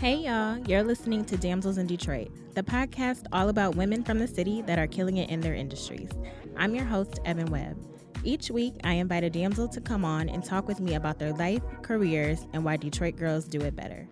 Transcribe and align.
Hey 0.00 0.14
y'all, 0.14 0.56
you're 0.66 0.82
listening 0.82 1.26
to 1.26 1.36
Damsels 1.36 1.76
in 1.76 1.86
Detroit, 1.86 2.30
the 2.54 2.62
podcast 2.62 3.26
all 3.32 3.50
about 3.50 3.76
women 3.76 4.02
from 4.02 4.18
the 4.18 4.26
city 4.26 4.62
that 4.62 4.78
are 4.78 4.86
killing 4.86 5.18
it 5.18 5.28
in 5.28 5.42
their 5.42 5.52
industries. 5.52 6.08
I'm 6.56 6.74
your 6.74 6.86
host, 6.86 7.20
Evan 7.26 7.50
Webb. 7.50 7.76
Each 8.24 8.50
week, 8.50 8.72
I 8.82 8.94
invite 8.94 9.24
a 9.24 9.28
damsel 9.28 9.68
to 9.68 9.78
come 9.78 10.06
on 10.06 10.30
and 10.30 10.42
talk 10.42 10.66
with 10.66 10.80
me 10.80 10.94
about 10.94 11.18
their 11.18 11.34
life, 11.34 11.60
careers, 11.82 12.46
and 12.54 12.64
why 12.64 12.78
Detroit 12.78 13.16
girls 13.16 13.44
do 13.44 13.60
it 13.60 13.76
better. 13.76 14.08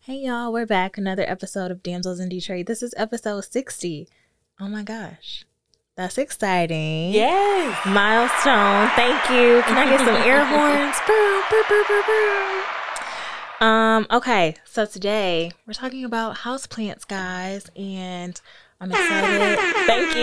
Hey 0.00 0.16
y'all, 0.16 0.52
we're 0.52 0.66
back. 0.66 0.98
Another 0.98 1.30
episode 1.30 1.70
of 1.70 1.84
Damsels 1.84 2.18
in 2.18 2.28
Detroit. 2.28 2.66
This 2.66 2.82
is 2.82 2.92
episode 2.96 3.44
60. 3.44 4.08
Oh 4.58 4.66
my 4.66 4.82
gosh. 4.82 5.44
That's 5.96 6.18
exciting. 6.18 7.12
Yes. 7.12 7.86
Milestone. 7.86 8.88
Thank 8.96 9.30
you. 9.30 9.62
Can 9.62 9.78
I 9.78 9.88
get 9.90 10.00
some 10.00 10.08
air 10.26 10.44
horns? 10.44 10.98
Um, 13.62 14.08
okay, 14.10 14.56
so 14.64 14.86
today 14.86 15.52
we're 15.68 15.72
talking 15.72 16.04
about 16.04 16.38
houseplants, 16.38 17.06
guys, 17.06 17.70
and 17.76 18.40
I'm 18.80 18.90
excited. 18.90 19.58
Thank 19.86 20.16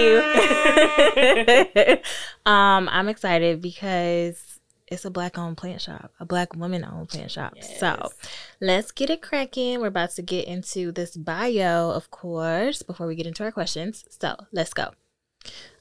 you. 1.95 2.01
um, 2.51 2.89
I'm 2.91 3.07
excited 3.07 3.61
because 3.61 4.59
it's 4.87 5.05
a 5.05 5.09
black 5.09 5.37
owned 5.37 5.55
plant 5.55 5.79
shop, 5.79 6.11
a 6.19 6.25
black 6.25 6.53
woman 6.53 6.83
owned 6.83 7.07
plant 7.07 7.31
shop. 7.31 7.53
Yes. 7.55 7.79
So 7.79 8.09
let's 8.59 8.91
get 8.91 9.09
it 9.09 9.21
cracking. 9.21 9.79
We're 9.79 9.87
about 9.87 10.11
to 10.15 10.21
get 10.21 10.45
into 10.45 10.91
this 10.91 11.15
bio, 11.15 11.91
of 11.91 12.11
course, 12.11 12.81
before 12.81 13.07
we 13.07 13.15
get 13.15 13.25
into 13.25 13.45
our 13.45 13.53
questions. 13.53 14.03
So 14.09 14.35
let's 14.51 14.73
go. 14.73 14.89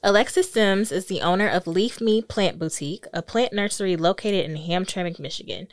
Alexis 0.01 0.49
Sims 0.49 0.93
is 0.93 1.07
the 1.07 1.19
owner 1.19 1.49
of 1.49 1.67
Leaf 1.67 1.99
Me 1.99 2.21
Plant 2.21 2.57
Boutique, 2.57 3.05
a 3.13 3.21
plant 3.21 3.51
nursery 3.51 3.97
located 3.97 4.45
in 4.45 4.55
Hamtramck, 4.55 5.19
Michigan. 5.19 5.67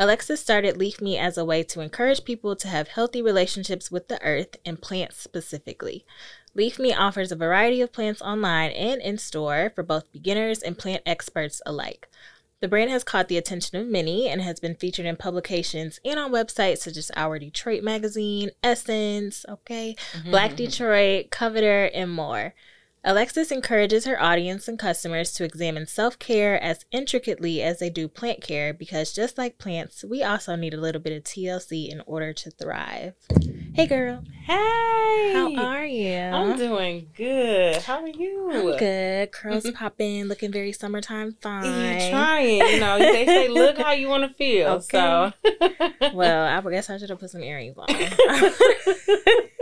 Alexis 0.00 0.40
started 0.40 0.78
Leaf 0.78 1.02
Me 1.02 1.18
as 1.18 1.36
a 1.36 1.44
way 1.44 1.62
to 1.62 1.82
encourage 1.82 2.24
people 2.24 2.56
to 2.56 2.68
have 2.68 2.88
healthy 2.88 3.20
relationships 3.20 3.90
with 3.90 4.08
the 4.08 4.20
earth 4.22 4.56
and 4.64 4.80
plants 4.80 5.20
specifically. 5.20 6.06
Leaf 6.54 6.78
Me 6.78 6.94
offers 6.94 7.30
a 7.30 7.36
variety 7.36 7.82
of 7.82 7.92
plants 7.92 8.22
online 8.22 8.70
and 8.70 9.02
in 9.02 9.18
store 9.18 9.70
for 9.74 9.82
both 9.82 10.10
beginners 10.10 10.62
and 10.62 10.78
plant 10.78 11.02
experts 11.04 11.60
alike. 11.66 12.08
The 12.60 12.68
brand 12.68 12.90
has 12.90 13.04
caught 13.04 13.28
the 13.28 13.36
attention 13.36 13.76
of 13.76 13.88
many 13.88 14.26
and 14.26 14.40
has 14.40 14.58
been 14.58 14.74
featured 14.74 15.04
in 15.04 15.16
publications 15.16 16.00
and 16.02 16.18
on 16.18 16.32
websites 16.32 16.78
such 16.78 16.96
as 16.96 17.10
Hour 17.14 17.38
Detroit 17.38 17.82
Magazine, 17.82 18.52
Essence, 18.64 19.44
okay, 19.50 19.96
Black 20.24 20.52
mm-hmm. 20.52 20.56
Detroit, 20.56 21.30
Coveteur, 21.30 21.90
and 21.92 22.10
more. 22.10 22.54
Alexis 23.02 23.50
encourages 23.50 24.04
her 24.04 24.20
audience 24.20 24.68
and 24.68 24.78
customers 24.78 25.32
to 25.32 25.44
examine 25.44 25.86
self 25.86 26.18
care 26.18 26.62
as 26.62 26.84
intricately 26.92 27.62
as 27.62 27.78
they 27.78 27.88
do 27.88 28.08
plant 28.08 28.42
care 28.42 28.74
because 28.74 29.14
just 29.14 29.38
like 29.38 29.56
plants, 29.56 30.04
we 30.04 30.22
also 30.22 30.54
need 30.54 30.74
a 30.74 30.80
little 30.80 31.00
bit 31.00 31.16
of 31.16 31.24
TLC 31.24 31.88
in 31.90 32.02
order 32.06 32.34
to 32.34 32.50
thrive. 32.50 33.14
Hey, 33.72 33.86
girl. 33.86 34.22
Hey. 34.44 35.32
How 35.32 35.54
are 35.56 35.86
you? 35.86 36.18
I'm 36.18 36.58
doing 36.58 37.08
good. 37.16 37.80
How 37.82 38.02
are 38.02 38.08
you? 38.08 38.50
I'm 38.52 38.78
good. 38.78 39.32
Curls 39.32 39.64
mm-hmm. 39.64 39.76
popping, 39.76 40.24
looking 40.24 40.52
very 40.52 40.72
summertime 40.72 41.36
fine. 41.40 41.64
You 41.64 42.10
trying? 42.10 42.56
You 42.56 42.80
know, 42.80 42.98
they 42.98 43.24
say 43.24 43.48
look 43.48 43.78
how 43.78 43.92
you 43.92 44.08
want 44.08 44.24
to 44.24 44.34
feel. 44.34 44.80
Okay. 44.90 44.98
So, 44.98 45.32
Well, 46.14 46.46
I 46.46 46.70
guess 46.70 46.90
I 46.90 46.98
should 46.98 47.10
have 47.10 47.20
put 47.20 47.30
some 47.30 47.42
earrings 47.42 47.76
on. 47.78 47.86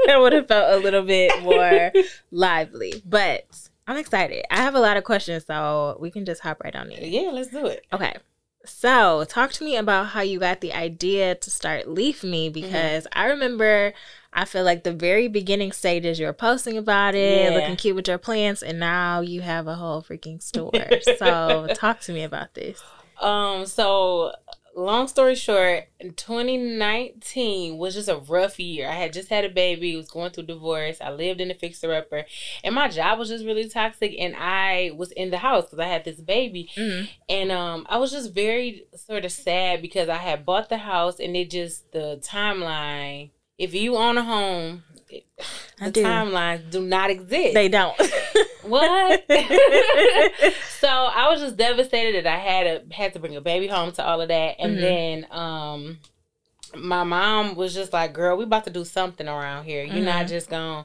it 0.16 0.20
would 0.20 0.32
have 0.32 0.48
felt 0.48 0.72
a 0.72 0.82
little 0.82 1.02
bit 1.02 1.42
more 1.42 1.92
lively. 2.30 3.02
But 3.04 3.46
I'm 3.86 3.96
excited. 3.96 4.44
I 4.50 4.56
have 4.62 4.74
a 4.74 4.80
lot 4.80 4.96
of 4.96 5.04
questions, 5.04 5.46
so 5.46 5.96
we 6.00 6.10
can 6.10 6.24
just 6.24 6.42
hop 6.42 6.60
right 6.62 6.74
on 6.74 6.90
in. 6.90 7.10
yeah, 7.12 7.30
let's 7.30 7.50
do 7.50 7.66
it. 7.66 7.84
Okay. 7.92 8.16
So, 8.64 9.24
talk 9.24 9.52
to 9.52 9.64
me 9.64 9.76
about 9.76 10.08
how 10.08 10.20
you 10.20 10.38
got 10.40 10.60
the 10.60 10.74
idea 10.74 11.34
to 11.36 11.50
start 11.50 11.88
Leaf 11.88 12.22
Me 12.22 12.50
because 12.50 13.06
I 13.14 13.26
remember 13.26 13.94
I 14.32 14.44
feel 14.44 14.62
like 14.64 14.84
the 14.84 14.92
very 14.92 15.26
beginning 15.28 15.72
stages 15.72 16.20
you 16.20 16.26
were 16.26 16.34
posting 16.34 16.76
about 16.76 17.14
it, 17.14 17.50
Yeah. 17.50 17.58
looking 17.58 17.76
cute 17.76 17.96
with 17.96 18.08
your 18.08 18.18
plants, 18.18 18.62
and 18.62 18.78
now 18.78 19.20
you 19.20 19.40
have 19.40 19.68
a 19.68 19.74
whole 19.76 20.02
freaking 20.02 20.42
store. 20.42 20.72
so, 21.18 21.68
talk 21.74 22.00
to 22.00 22.12
me 22.12 22.24
about 22.24 22.52
this. 22.54 22.82
Um, 23.20 23.64
so 23.64 24.32
long 24.80 25.08
story 25.08 25.34
short, 25.34 25.88
2019 26.16 27.78
was 27.78 27.94
just 27.94 28.08
a 28.08 28.16
rough 28.16 28.58
year. 28.60 28.88
I 28.88 28.92
had 28.94 29.12
just 29.12 29.28
had 29.28 29.44
a 29.44 29.48
baby, 29.48 29.96
was 29.96 30.08
going 30.10 30.30
through 30.30 30.44
divorce. 30.46 30.98
I 31.00 31.10
lived 31.10 31.40
in 31.40 31.50
a 31.50 31.54
fixer 31.54 31.92
upper, 31.94 32.24
and 32.62 32.74
my 32.74 32.88
job 32.88 33.18
was 33.18 33.28
just 33.28 33.44
really 33.44 33.68
toxic. 33.68 34.14
And 34.18 34.34
I 34.36 34.92
was 34.96 35.10
in 35.12 35.30
the 35.30 35.38
house 35.38 35.64
because 35.64 35.78
I 35.80 35.88
had 35.88 36.04
this 36.04 36.20
baby, 36.20 36.70
Mhm. 36.76 37.08
and 37.28 37.52
um, 37.52 37.86
I 37.88 37.98
was 37.98 38.10
just 38.12 38.32
very 38.32 38.84
sort 38.94 39.24
of 39.24 39.32
sad 39.32 39.82
because 39.82 40.08
I 40.08 40.16
had 40.16 40.44
bought 40.46 40.68
the 40.68 40.78
house, 40.78 41.18
and 41.20 41.36
it 41.36 41.50
just 41.50 41.90
the 41.92 42.18
timeline. 42.22 43.30
If 43.58 43.74
you 43.74 43.96
own 43.96 44.16
a 44.16 44.22
home, 44.22 44.84
I 45.80 45.86
the 45.86 45.90
do. 45.92 46.04
timelines 46.04 46.70
do 46.70 46.80
not 46.82 47.10
exist. 47.10 47.54
They 47.54 47.68
don't. 47.68 47.94
What? 48.62 49.24
so 49.30 50.88
I 50.88 51.28
was 51.30 51.40
just 51.40 51.56
devastated 51.56 52.24
that 52.26 52.34
I 52.34 52.38
had 52.38 52.66
a 52.66 52.94
had 52.94 53.14
to 53.14 53.18
bring 53.18 53.34
a 53.36 53.40
baby 53.40 53.66
home 53.66 53.92
to 53.92 54.04
all 54.06 54.20
of 54.20 54.28
that, 54.28 54.56
and 54.58 54.76
Mhm. 54.76 54.80
then 54.80 55.26
um, 55.30 55.98
my 56.74 57.02
mom 57.04 57.54
was 57.54 57.72
just 57.72 57.94
like, 57.94 58.12
"Girl, 58.12 58.36
we 58.36 58.44
about 58.44 58.64
to 58.64 58.70
do 58.70 58.84
something 58.84 59.26
around 59.26 59.64
here. 59.64 59.84
You're 59.84 60.04
not 60.04 60.26
Mhm. 60.26 60.28
just 60.28 60.50
gonna." 60.50 60.84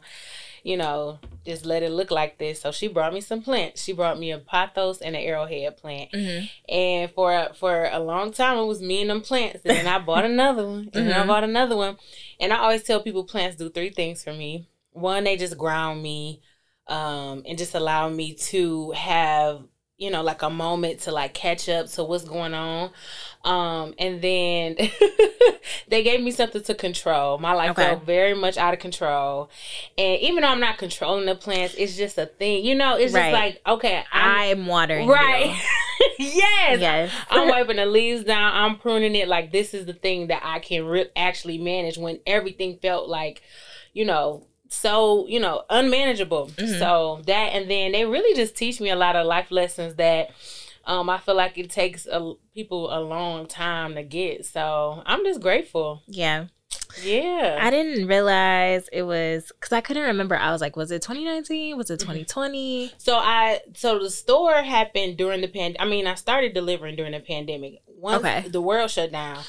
You 0.63 0.78
know, 0.78 1.19
just 1.45 1.65
let 1.65 1.83
it 1.83 1.91
look 1.91 2.11
like 2.11 2.37
this. 2.37 2.61
So 2.61 2.71
she 2.71 2.87
brought 2.87 3.13
me 3.13 3.21
some 3.21 3.41
plants. 3.41 3.83
She 3.83 3.93
brought 3.93 4.19
me 4.19 4.31
a 4.31 4.39
pothos 4.39 5.01
and 5.01 5.15
an 5.15 5.21
arrowhead 5.21 5.77
plant. 5.77 6.11
Mhm. 6.11 6.49
And 6.69 7.11
for 7.11 7.49
for 7.55 7.85
a 7.91 7.99
long 7.99 8.31
time, 8.31 8.57
it 8.57 8.65
was 8.65 8.81
me 8.81 9.01
and 9.01 9.09
them 9.09 9.21
plants. 9.21 9.61
And 9.65 9.75
then 9.75 9.87
I 9.87 9.99
bought 10.05 10.25
another 10.25 10.65
one, 10.65 10.89
and 10.93 11.07
then 11.07 11.13
I 11.19 11.23
Mhm. 11.23 11.27
bought 11.27 11.43
another 11.43 11.75
one. 11.75 11.97
And 12.39 12.53
I 12.53 12.57
always 12.59 12.83
tell 12.83 13.01
people 13.01 13.23
plants 13.25 13.57
do 13.57 13.69
three 13.69 13.89
things 13.89 14.23
for 14.23 14.33
me. 14.33 14.67
One, 14.91 15.23
they 15.23 15.37
just 15.37 15.57
ground 15.57 16.01
me, 16.03 16.41
um, 16.87 17.43
and 17.47 17.57
just 17.57 17.73
allow 17.75 18.09
me 18.09 18.33
to 18.35 18.91
have 18.91 19.63
you 19.97 20.09
know 20.09 20.21
like 20.23 20.41
a 20.41 20.49
moment 20.49 20.99
to 21.01 21.11
like 21.11 21.33
catch 21.33 21.69
up 21.69 21.87
to 21.87 22.03
what's 22.03 22.23
going 22.25 22.53
on. 22.53 22.91
Um, 23.45 23.93
and 23.99 24.21
then 24.21 24.75
they 25.89 26.01
gave 26.03 26.21
me 26.21 26.31
something 26.31 26.63
to 26.63 26.73
control. 26.75 27.37
My 27.37 27.53
life 27.53 27.71
Okay. 27.71 27.83
felt 27.83 28.05
very 28.05 28.33
much 28.33 28.57
out 28.57 28.73
of 28.73 28.79
control, 28.79 29.49
and 29.97 30.19
even 30.21 30.41
though 30.41 30.47
I'm 30.49 30.59
not 30.59 30.77
controlling 30.77 31.25
the 31.25 31.35
plants, 31.35 31.75
it's 31.77 31.95
just 31.97 32.17
a 32.17 32.25
thing. 32.25 32.63
You 32.65 32.75
know, 32.75 32.95
it's 32.97 33.13
Right. 33.13 33.31
just 33.31 33.33
like 33.33 33.61
okay, 33.67 34.03
I'm 34.11 34.59
I'm 34.59 34.65
watering. 34.67 35.07
right. 35.07 35.55
yes. 36.19 36.79
Yes. 36.79 37.11
I'm 37.29 37.47
wiping 37.49 37.75
the 37.77 37.85
leaves 37.85 38.23
down. 38.23 38.53
I'm 38.53 38.77
pruning 38.77 39.15
it. 39.15 39.27
Like 39.27 39.51
this 39.51 39.73
is 39.73 39.85
the 39.85 39.93
thing 39.93 40.27
that 40.27 40.41
I 40.43 40.59
can 40.59 40.85
re- 40.85 41.09
actually 41.15 41.57
manage 41.57 41.97
when 41.97 42.19
everything 42.25 42.77
felt 42.81 43.09
like, 43.09 43.41
you 43.93 44.05
know, 44.05 44.47
so 44.73 45.25
you 45.28 45.39
know 45.39 45.63
unmanageable. 45.69 46.47
Mhm. 46.56 46.79
So 46.79 47.22
that 47.28 47.53
and 47.56 47.69
then 47.69 47.91
they 47.91 48.06
really 48.06 48.35
just 48.35 48.56
teach 48.56 48.81
me 48.81 48.89
a 48.89 48.95
lot 48.95 49.16
of 49.16 49.25
life 49.25 49.51
lessons 49.51 49.95
that. 49.95 50.31
Um, 50.85 51.09
I 51.09 51.17
feel 51.17 51.35
like 51.35 51.57
it 51.57 51.69
takes 51.69 52.06
a, 52.07 52.34
people 52.53 52.94
a 52.94 53.00
long 53.00 53.45
time 53.47 53.95
to 53.95 54.03
get. 54.03 54.45
So 54.45 55.01
I'm 55.06 55.23
just 55.23 55.39
grateful. 55.39 56.01
Yeah. 56.07 56.47
Yeah. 57.01 57.57
I 57.61 57.69
didn't 57.69 58.06
realize 58.06 58.89
it 58.91 59.03
was 59.03 59.50
because 59.57 59.72
I 59.72 59.79
couldn't 59.79 60.03
remember. 60.03 60.35
I 60.35 60.51
was 60.51 60.59
like, 60.59 60.75
was 60.75 60.91
it 60.91 61.01
2019? 61.01 61.78
Was 61.78 61.90
it 61.90 62.00
Mm-hmm. 62.01 62.07
2020? 62.23 62.91
So 62.97 63.16
I 63.16 63.61
so 63.75 63.97
the 63.97 64.09
store 64.09 64.61
happened 64.61 65.16
during 65.16 65.40
the 65.40 65.47
pandemic. 65.47 65.78
I 65.79 65.85
mean, 65.85 66.05
I 66.05 66.16
started 66.16 66.53
delivering 66.53 66.97
during 66.97 67.13
the 67.13 67.22
pandemic. 67.22 67.75
Once 67.88 68.17
Okay. 68.25 68.41
the 68.50 68.59
world 68.61 68.91
shut 68.91 69.13
down, 69.13 69.40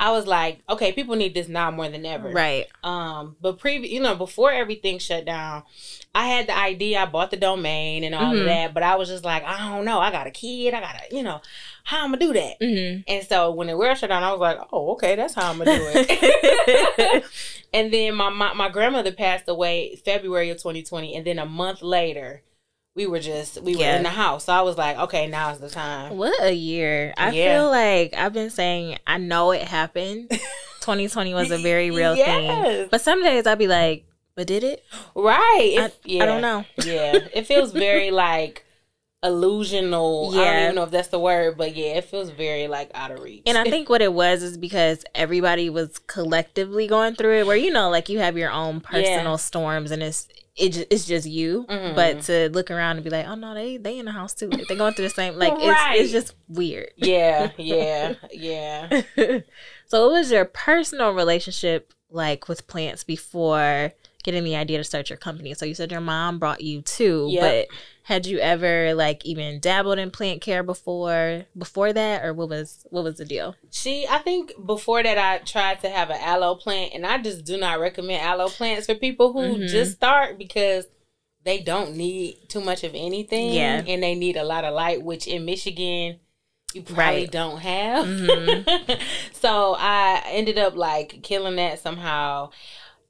I 0.00 0.12
was 0.12 0.26
like, 0.26 0.60
okay, 0.66 0.92
people 0.92 1.14
need 1.14 1.34
this 1.34 1.46
now 1.46 1.70
more 1.70 1.88
than 1.90 2.06
ever. 2.06 2.30
Right. 2.30 2.66
Um, 2.82 3.36
but 3.40 3.58
previous, 3.58 3.92
you 3.92 4.00
know, 4.00 4.14
before 4.14 4.50
everything 4.50 4.98
shut 4.98 5.26
down, 5.26 5.62
I 6.14 6.26
had 6.26 6.46
the 6.46 6.56
idea. 6.56 7.00
I 7.00 7.06
bought 7.06 7.30
the 7.30 7.36
domain 7.36 8.02
and 8.02 8.14
all 8.14 8.32
Mhm. 8.34 8.38
of 8.40 8.44
that, 8.46 8.72
but 8.74 8.82
I 8.82 8.96
was 8.96 9.10
just 9.10 9.24
like, 9.26 9.44
I 9.44 9.58
don't 9.68 9.84
know. 9.84 10.00
I 10.00 10.10
got 10.10 10.26
a 10.26 10.30
kid. 10.30 10.72
I 10.72 10.80
gotta, 10.80 11.00
you 11.14 11.22
know, 11.22 11.42
how 11.84 12.02
I'm 12.02 12.12
gonna 12.12 12.18
do 12.18 12.32
that. 12.32 12.56
hmm 12.60 13.02
And 13.06 13.26
so 13.26 13.50
when 13.52 13.66
the 13.66 13.76
world 13.76 13.98
shut 13.98 14.08
down, 14.08 14.22
I 14.22 14.32
was 14.32 14.40
like, 14.40 14.58
oh, 14.72 14.92
okay, 14.92 15.16
that's 15.16 15.34
how 15.34 15.50
I'm 15.50 15.58
gonna 15.58 15.70
do 15.76 15.86
it. 15.92 17.24
and 17.74 17.92
then 17.92 18.14
my, 18.14 18.30
my 18.30 18.54
my 18.54 18.68
grandmother 18.70 19.12
passed 19.12 19.48
away 19.48 19.96
February 20.04 20.48
of 20.50 20.56
2020, 20.56 21.14
and 21.14 21.26
then 21.26 21.38
a 21.38 21.46
month 21.46 21.82
later, 21.82 22.42
we 22.96 23.06
were 23.06 23.20
just 23.20 23.62
we 23.62 23.76
were 23.76 23.84
in 23.84 24.02
the 24.02 24.08
house. 24.10 24.44
So 24.44 24.52
I 24.52 24.62
was 24.62 24.76
like, 24.76 24.98
okay, 24.98 25.26
now's 25.26 25.58
the 25.60 25.70
time. 25.70 26.16
What 26.16 26.42
a 26.42 26.52
year. 26.52 27.14
I 27.16 27.30
Yeah. 27.30 27.58
feel 27.60 27.70
like 27.70 28.14
I've 28.14 28.32
been 28.32 28.50
saying, 28.50 28.98
I 29.06 29.18
know 29.18 29.52
it 29.52 29.62
happened. 29.62 30.28
2020 30.80 31.34
was 31.34 31.50
a 31.50 31.58
very 31.58 31.90
real 32.00 32.16
thing. 32.16 32.88
But 32.90 33.00
some 33.00 33.22
days 33.22 33.46
I'd 33.46 33.58
be 33.58 33.68
like, 33.68 34.04
but 34.34 34.46
did 34.46 34.64
it? 34.64 34.82
Right? 35.14 35.76
I, 35.78 35.92
yeah. 36.04 36.22
I 36.22 36.26
don't 36.26 36.40
know. 36.42 36.64
yeah, 36.84 37.18
it 37.34 37.46
feels 37.46 37.72
very 37.72 38.10
like 38.10 38.64
illusional. 39.22 40.34
Yeah. 40.34 40.40
I 40.40 40.44
don't 40.52 40.62
even 40.62 40.74
know 40.76 40.84
if 40.84 40.90
that's 40.90 41.08
the 41.08 41.18
word, 41.20 41.56
but 41.56 41.76
yeah, 41.76 41.96
it 41.96 42.04
feels 42.04 42.30
very 42.30 42.68
like 42.68 42.90
out 42.94 43.10
of 43.10 43.20
reach. 43.20 43.42
And 43.46 43.58
I 43.58 43.64
think 43.64 43.88
what 43.88 44.02
it 44.02 44.12
was 44.12 44.42
is 44.42 44.56
because 44.56 45.04
everybody 45.14 45.70
was 45.70 45.98
collectively 45.98 46.86
going 46.86 47.14
through 47.14 47.40
it, 47.40 47.46
where 47.46 47.56
you 47.56 47.70
know, 47.70 47.90
like 47.90 48.08
you 48.08 48.18
have 48.18 48.36
your 48.36 48.50
own 48.50 48.80
personal 48.80 49.38
storms, 49.38 49.90
and 49.90 50.02
it's 50.02 50.26
it 50.60 50.86
it's 50.90 51.06
just 51.06 51.26
you, 51.26 51.64
Mhm. 51.68 51.94
but 51.94 52.20
to 52.22 52.50
look 52.50 52.70
around 52.70 52.96
and 52.96 53.04
be 53.04 53.10
like, 53.10 53.26
oh 53.26 53.34
no, 53.34 53.54
they 53.54 53.76
they 53.78 53.98
in 53.98 54.04
the 54.04 54.12
house 54.12 54.34
too. 54.34 54.48
Like, 54.50 54.66
they 54.68 54.76
going 54.76 54.94
through 54.94 55.08
the 55.08 55.14
same. 55.14 55.36
Like 55.36 55.54
Right. 55.54 55.96
it's 55.96 56.04
it's 56.04 56.12
just 56.12 56.34
weird. 56.48 56.90
Yeah, 56.96 57.50
yeah, 57.58 58.14
yeah. 58.32 59.02
so, 59.86 60.02
what 60.06 60.12
was 60.12 60.30
your 60.30 60.44
personal 60.44 61.12
relationship 61.12 61.92
like 62.10 62.48
with 62.48 62.66
plants 62.66 63.04
before 63.04 63.92
getting 64.22 64.44
the 64.44 64.56
idea 64.56 64.78
to 64.78 64.84
start 64.84 65.08
your 65.10 65.16
company? 65.16 65.54
So, 65.54 65.64
you 65.64 65.74
said 65.74 65.90
your 65.90 66.00
mom 66.00 66.38
brought 66.38 66.60
you 66.60 66.82
two, 66.82 67.28
Yep. 67.30 67.42
but 67.42 67.76
had 68.04 68.26
you 68.26 68.38
ever 68.38 68.94
like 68.94 69.24
even 69.24 69.60
dabbled 69.60 69.98
in 69.98 70.10
plant 70.10 70.40
care 70.40 70.62
before 70.62 71.44
before 71.56 71.92
that, 71.92 72.24
or 72.24 72.32
what 72.34 72.48
was 72.48 72.86
what 72.90 73.04
was 73.04 73.16
the 73.18 73.24
deal? 73.24 73.54
She, 73.70 74.06
I 74.08 74.18
think 74.18 74.52
before 74.66 75.02
that, 75.02 75.16
I 75.18 75.38
tried 75.38 75.80
to 75.82 75.88
have 75.90 76.10
an 76.10 76.20
aloe 76.20 76.54
plant, 76.56 76.92
and 76.94 77.06
I 77.06 77.18
just 77.18 77.44
do 77.44 77.56
not 77.56 77.78
recommend 77.80 78.22
aloe 78.22 78.48
plants 78.48 78.86
for 78.86 78.94
people 78.94 79.32
who 79.32 79.58
Mhm. 79.58 79.68
just 79.68 79.92
start 79.92 80.38
because 80.38 80.86
they 81.44 81.60
don't 81.60 81.96
need 81.96 82.36
too 82.48 82.60
much 82.60 82.84
of 82.84 82.94
anything, 82.94 83.52
Yeah. 83.54 83.82
and 83.86 84.02
they 84.02 84.14
need 84.14 84.36
a 84.36 84.44
lot 84.44 84.64
of 84.64 84.74
light, 84.74 85.02
which 85.02 85.26
in 85.26 85.44
Michigan 85.44 86.18
you 86.74 86.82
probably 86.82 87.22
Right. 87.22 87.30
don't 87.30 87.58
have. 87.58 88.04
Mhm. 88.06 89.00
so 89.32 89.74
I 89.78 90.22
ended 90.26 90.58
up 90.58 90.76
like 90.76 91.22
killing 91.22 91.56
that 91.56 91.78
somehow. 91.80 92.50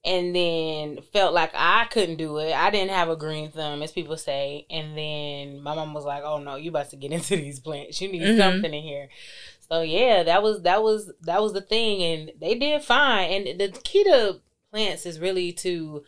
And 0.03 0.35
then 0.35 1.01
felt 1.13 1.35
like 1.35 1.51
I 1.55 1.85
couldn't 1.91 2.17
do 2.17 2.39
it. 2.39 2.55
I 2.55 2.71
didn't 2.71 2.93
have 2.93 3.11
a 3.11 3.17
green 3.17 3.51
thumb, 3.51 3.83
as 3.83 3.93
people 3.93 4.17
say. 4.17 4.67
And 4.71 4.97
then 4.97 5.61
my 5.63 5.75
mom 5.75 5.93
was 5.93 6.05
like, 6.07 6.23
"Oh 6.25 6.39
no, 6.39 6.57
you 6.57 6.71
about 6.71 6.89
to 6.91 6.97
get 6.97 7.13
into 7.19 7.37
these 7.37 7.61
plants. 7.61 8.01
You 8.01 8.11
need 8.11 8.23
Mhm. 8.23 8.37
something 8.39 8.73
in 8.73 8.83
here." 8.83 9.09
So 9.69 9.83
yeah, 9.83 10.23
that 10.23 10.43
was 10.43 10.63
that 10.63 10.83
was 10.83 11.13
that 11.23 11.43
was 11.43 11.53
the 11.53 11.61
thing, 11.61 12.03
and 12.03 12.33
they 12.41 12.55
did 12.55 12.83
fine. 12.83 13.31
And 13.47 13.61
the 13.61 13.69
key 13.85 14.05
to 14.05 14.41
plants 14.73 15.05
is 15.07 15.21
really 15.21 15.53
to, 15.53 16.03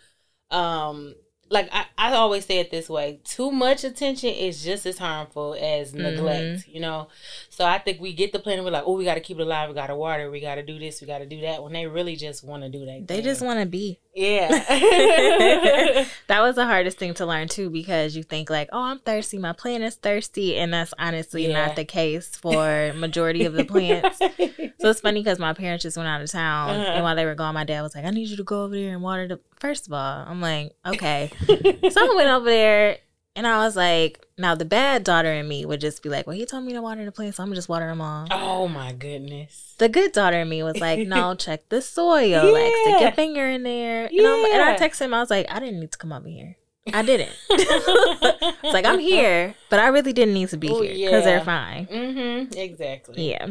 um, 0.50 1.14
like 1.50 1.68
I, 1.72 1.86
I 1.98 2.12
always 2.14 2.46
say 2.46 2.58
it 2.60 2.70
this 2.70 2.88
way: 2.88 3.20
too 3.24 3.50
much 3.50 3.84
attention 3.84 4.30
is 4.30 4.64
just 4.64 4.86
as 4.86 4.98
harmful 4.98 5.54
as 5.60 5.92
neglect. 5.94 6.66
You 6.66 6.80
know, 6.80 7.08
so 7.54 7.66
I 7.66 7.78
think 7.78 8.00
we 8.00 8.14
get 8.14 8.32
the 8.32 8.38
plant 8.38 8.58
and 8.60 8.64
we're 8.64 8.72
like, 8.72 8.84
oh, 8.86 8.96
we 8.96 9.04
got 9.04 9.14
to 9.14 9.20
keep 9.20 9.38
it 9.38 9.42
alive. 9.42 9.68
We 9.68 9.74
got 9.74 9.88
to 9.88 9.94
water. 9.96 10.30
We 10.30 10.40
got 10.40 10.54
to 10.54 10.62
do 10.62 10.78
this. 10.78 11.02
We 11.02 11.06
got 11.06 11.18
to 11.18 11.26
do 11.26 11.42
that. 11.42 11.62
When 11.62 11.74
they 11.74 11.86
really 11.86 12.16
just 12.16 12.42
want 12.42 12.62
to 12.62 12.70
do 12.70 12.86
that. 12.86 13.04
They 13.06 13.20
just 13.20 13.42
want 13.42 13.60
to 13.60 13.66
be. 13.66 14.00
yeah. 14.14 14.48
That 16.28 16.40
was 16.40 16.54
the 16.56 16.64
hardest 16.64 16.96
thing 16.98 17.12
to 17.14 17.26
learn 17.26 17.48
too 17.48 17.68
because 17.68 18.16
you 18.16 18.22
think 18.22 18.48
like, 18.48 18.68
oh, 18.72 18.80
I'm 18.80 19.00
thirsty, 19.00 19.36
my 19.38 19.52
plant 19.52 19.82
is 19.84 19.96
thirsty, 19.96 20.56
and 20.56 20.72
that's 20.72 20.94
honestly 20.98 21.46
Yeah. 21.48 21.66
not 21.66 21.76
the 21.76 21.84
case 21.84 22.28
for 22.42 22.92
majority 22.96 23.44
of 23.44 23.52
the 23.52 23.64
plants. 23.64 24.18
So 24.18 24.88
it's 24.90 25.00
funny 25.00 25.20
because 25.22 25.38
my 25.38 25.52
parents 25.52 25.82
just 25.82 25.96
went 25.98 26.08
out 26.08 26.22
of 26.22 26.30
town, 26.30 26.70
Uh-huh. 26.70 26.90
and 26.92 27.02
while 27.04 27.14
they 27.16 27.26
were 27.26 27.34
gone, 27.34 27.52
my 27.54 27.64
dad 27.64 27.82
was 27.82 27.94
like, 27.94 28.04
"I 28.06 28.10
need 28.10 28.28
you 28.28 28.36
to 28.38 28.44
go 28.44 28.64
over 28.64 28.74
there 28.74 28.94
and 28.94 29.02
water 29.02 29.28
the." 29.28 29.40
First 29.60 29.86
of 29.86 29.92
all, 29.92 30.24
I'm 30.26 30.40
like, 30.40 30.72
okay. 30.86 31.30
so 31.46 31.54
I 31.56 32.14
went 32.16 32.28
over 32.30 32.46
there, 32.46 32.96
and 33.36 33.46
I 33.46 33.58
was 33.64 33.76
like, 33.76 34.24
now 34.38 34.54
the 34.54 34.64
bad 34.64 35.04
daughter 35.04 35.32
in 35.32 35.46
me 35.48 35.64
would 35.64 35.80
just 35.80 36.02
be 36.02 36.08
like, 36.08 36.26
well, 36.26 36.36
he 36.36 36.44
told 36.46 36.64
me 36.64 36.72
to 36.72 36.82
water 36.82 37.04
the 37.04 37.12
plants, 37.12 37.36
so 37.36 37.42
I'm 37.42 37.48
gonna 37.48 37.56
just 37.56 37.68
water 37.68 37.86
them 37.86 38.00
all. 38.00 38.28
oh 38.30 38.68
my 38.68 38.92
goodness. 38.92 39.74
The 39.78 39.88
good 39.88 40.12
daughter 40.12 40.40
in 40.40 40.48
me 40.48 40.62
was 40.62 40.80
like, 40.80 41.00
no, 41.08 41.34
check 41.34 41.68
the 41.68 41.80
soil, 41.82 42.52
like 42.52 42.74
stick 42.76 42.94
Yeah. 42.94 43.00
your 43.00 43.12
finger 43.12 43.46
in 43.46 43.62
there. 43.62 44.06
And, 44.06 44.20
I'm, 44.26 44.44
and 44.44 44.62
I 44.62 44.72
Yeah. 44.72 44.78
texted 44.78 45.02
him, 45.02 45.14
I 45.14 45.20
was 45.20 45.30
like, 45.30 45.46
I 45.50 45.58
didn't 45.60 45.80
need 45.80 45.92
to 45.92 45.98
come 45.98 46.12
over 46.12 46.28
here. 46.28 46.56
I 46.92 47.02
didn't. 47.02 47.30
It's 47.50 48.72
like 48.74 48.84
I'm 48.86 48.98
here, 49.12 49.54
but 49.70 49.78
I 49.80 49.88
really 49.88 50.12
didn't 50.12 50.34
need 50.34 50.48
to 50.50 50.56
be 50.56 50.68
Oh, 50.68 50.82
here 50.82 50.94
because 50.94 51.24
they're 51.24 51.40
fine. 51.44 51.86
Mm-hmm. 51.86 52.54
Exactly. 52.58 53.30
Yeah. 53.30 53.48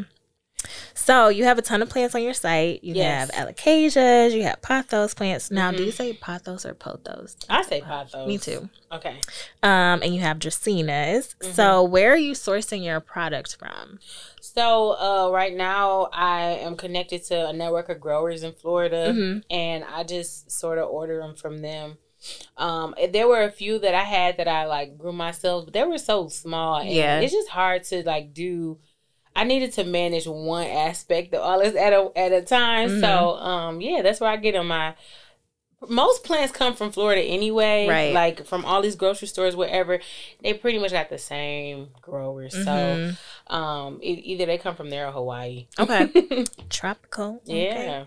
So 1.03 1.29
you 1.29 1.45
have 1.45 1.57
a 1.57 1.63
ton 1.63 1.81
of 1.81 1.89
plants 1.89 2.13
on 2.13 2.21
your 2.21 2.33
site. 2.33 2.83
You 2.83 2.93
Yes. 2.93 3.31
have 3.31 3.47
alocasias, 3.47 4.33
you 4.33 4.43
have 4.43 4.61
pothos 4.61 5.15
plants. 5.15 5.49
Now, 5.49 5.71
do 5.71 5.79
Mhm. 5.79 5.85
you 5.87 5.91
say 5.91 6.13
pothos 6.13 6.63
or 6.63 6.75
pothos? 6.75 7.35
I 7.49 7.63
say 7.63 7.81
pothos. 7.81 8.27
Me 8.27 8.37
too. 8.37 8.69
Okay. 8.91 9.15
Um, 9.63 10.03
and 10.03 10.13
you 10.13 10.21
have 10.21 10.37
dracaenas. 10.37 11.35
Mhm. 11.41 11.53
So 11.55 11.83
where 11.83 12.11
are 12.13 12.17
you 12.17 12.33
sourcing 12.33 12.83
your 12.83 12.99
product 12.99 13.55
from? 13.57 13.99
So 14.41 14.91
uh, 14.99 15.31
right 15.31 15.55
now 15.55 16.09
I 16.13 16.41
am 16.61 16.77
connected 16.77 17.23
to 17.25 17.47
a 17.47 17.53
network 17.53 17.89
of 17.89 17.99
growers 17.99 18.43
in 18.43 18.53
Florida, 18.53 19.11
Mhm. 19.11 19.43
and 19.49 19.83
I 19.83 20.03
just 20.03 20.51
sort 20.51 20.77
of 20.77 20.87
order 20.87 21.19
them 21.19 21.33
from 21.35 21.61
them. 21.63 21.97
Um, 22.57 22.93
there 23.11 23.27
were 23.27 23.41
a 23.43 23.51
few 23.51 23.79
that 23.79 23.95
I 23.95 24.03
had 24.03 24.37
that 24.37 24.47
I 24.47 24.65
like 24.65 24.99
grew 24.99 25.13
myself, 25.13 25.65
but 25.65 25.73
they 25.73 25.83
were 25.83 25.97
so 25.97 26.27
small. 26.27 26.75
And 26.77 26.91
Yeah. 26.91 27.19
it's 27.19 27.33
just 27.33 27.49
hard 27.49 27.83
to 27.85 28.03
like 28.03 28.35
do. 28.35 28.77
I 29.35 29.43
needed 29.45 29.71
to 29.73 29.83
manage 29.83 30.27
one 30.27 30.67
aspect 30.67 31.33
of 31.33 31.41
all 31.41 31.59
this 31.59 31.75
at 31.75 31.93
a 31.93 32.11
at 32.15 32.31
a 32.33 32.41
time. 32.41 32.89
Mhm. 32.89 32.99
So 33.01 33.35
um, 33.37 33.81
yeah, 33.81 34.01
that's 34.01 34.19
where 34.19 34.29
I 34.29 34.37
get 34.37 34.53
them. 34.53 34.67
My 34.67 34.95
most 35.89 36.23
plants 36.23 36.51
come 36.51 36.75
from 36.75 36.91
Florida 36.91 37.21
anyway, 37.23 37.87
Right. 37.87 38.13
Like 38.13 38.45
from 38.45 38.63
all 38.65 38.83
these 38.83 38.95
grocery 38.95 39.27
stores, 39.27 39.55
wherever 39.55 39.99
they 40.43 40.53
pretty 40.53 40.77
much 40.77 40.91
got 40.91 41.09
the 41.09 41.17
same 41.17 41.89
growers. 42.01 42.53
So 42.53 42.59
Mhm. 42.59 43.17
um, 43.51 43.99
e- 44.03 44.21
either 44.25 44.45
they 44.45 44.59
come 44.59 44.75
from 44.75 44.91
there 44.91 45.07
or 45.07 45.11
Hawaii. 45.11 45.65
Okay. 45.79 46.43
Tropical. 46.69 47.41
Okay. 47.47 47.65
yeah. 47.85 48.03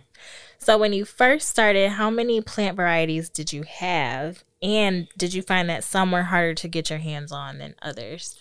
So 0.59 0.79
when 0.79 0.93
you 0.93 1.05
first 1.05 1.49
started, 1.49 1.91
how 1.91 2.11
many 2.11 2.41
plant 2.41 2.77
varieties 2.77 3.29
did 3.29 3.53
you 3.53 3.65
have? 3.65 4.45
And 4.63 5.09
did 5.19 5.35
you 5.35 5.43
find 5.43 5.69
that 5.69 5.83
some 5.85 6.13
were 6.13 6.23
harder 6.23 6.55
to 6.55 6.69
get 6.69 6.89
your 6.91 7.01
hands 7.01 7.33
on 7.33 7.59
than 7.59 7.75
others? 7.83 8.39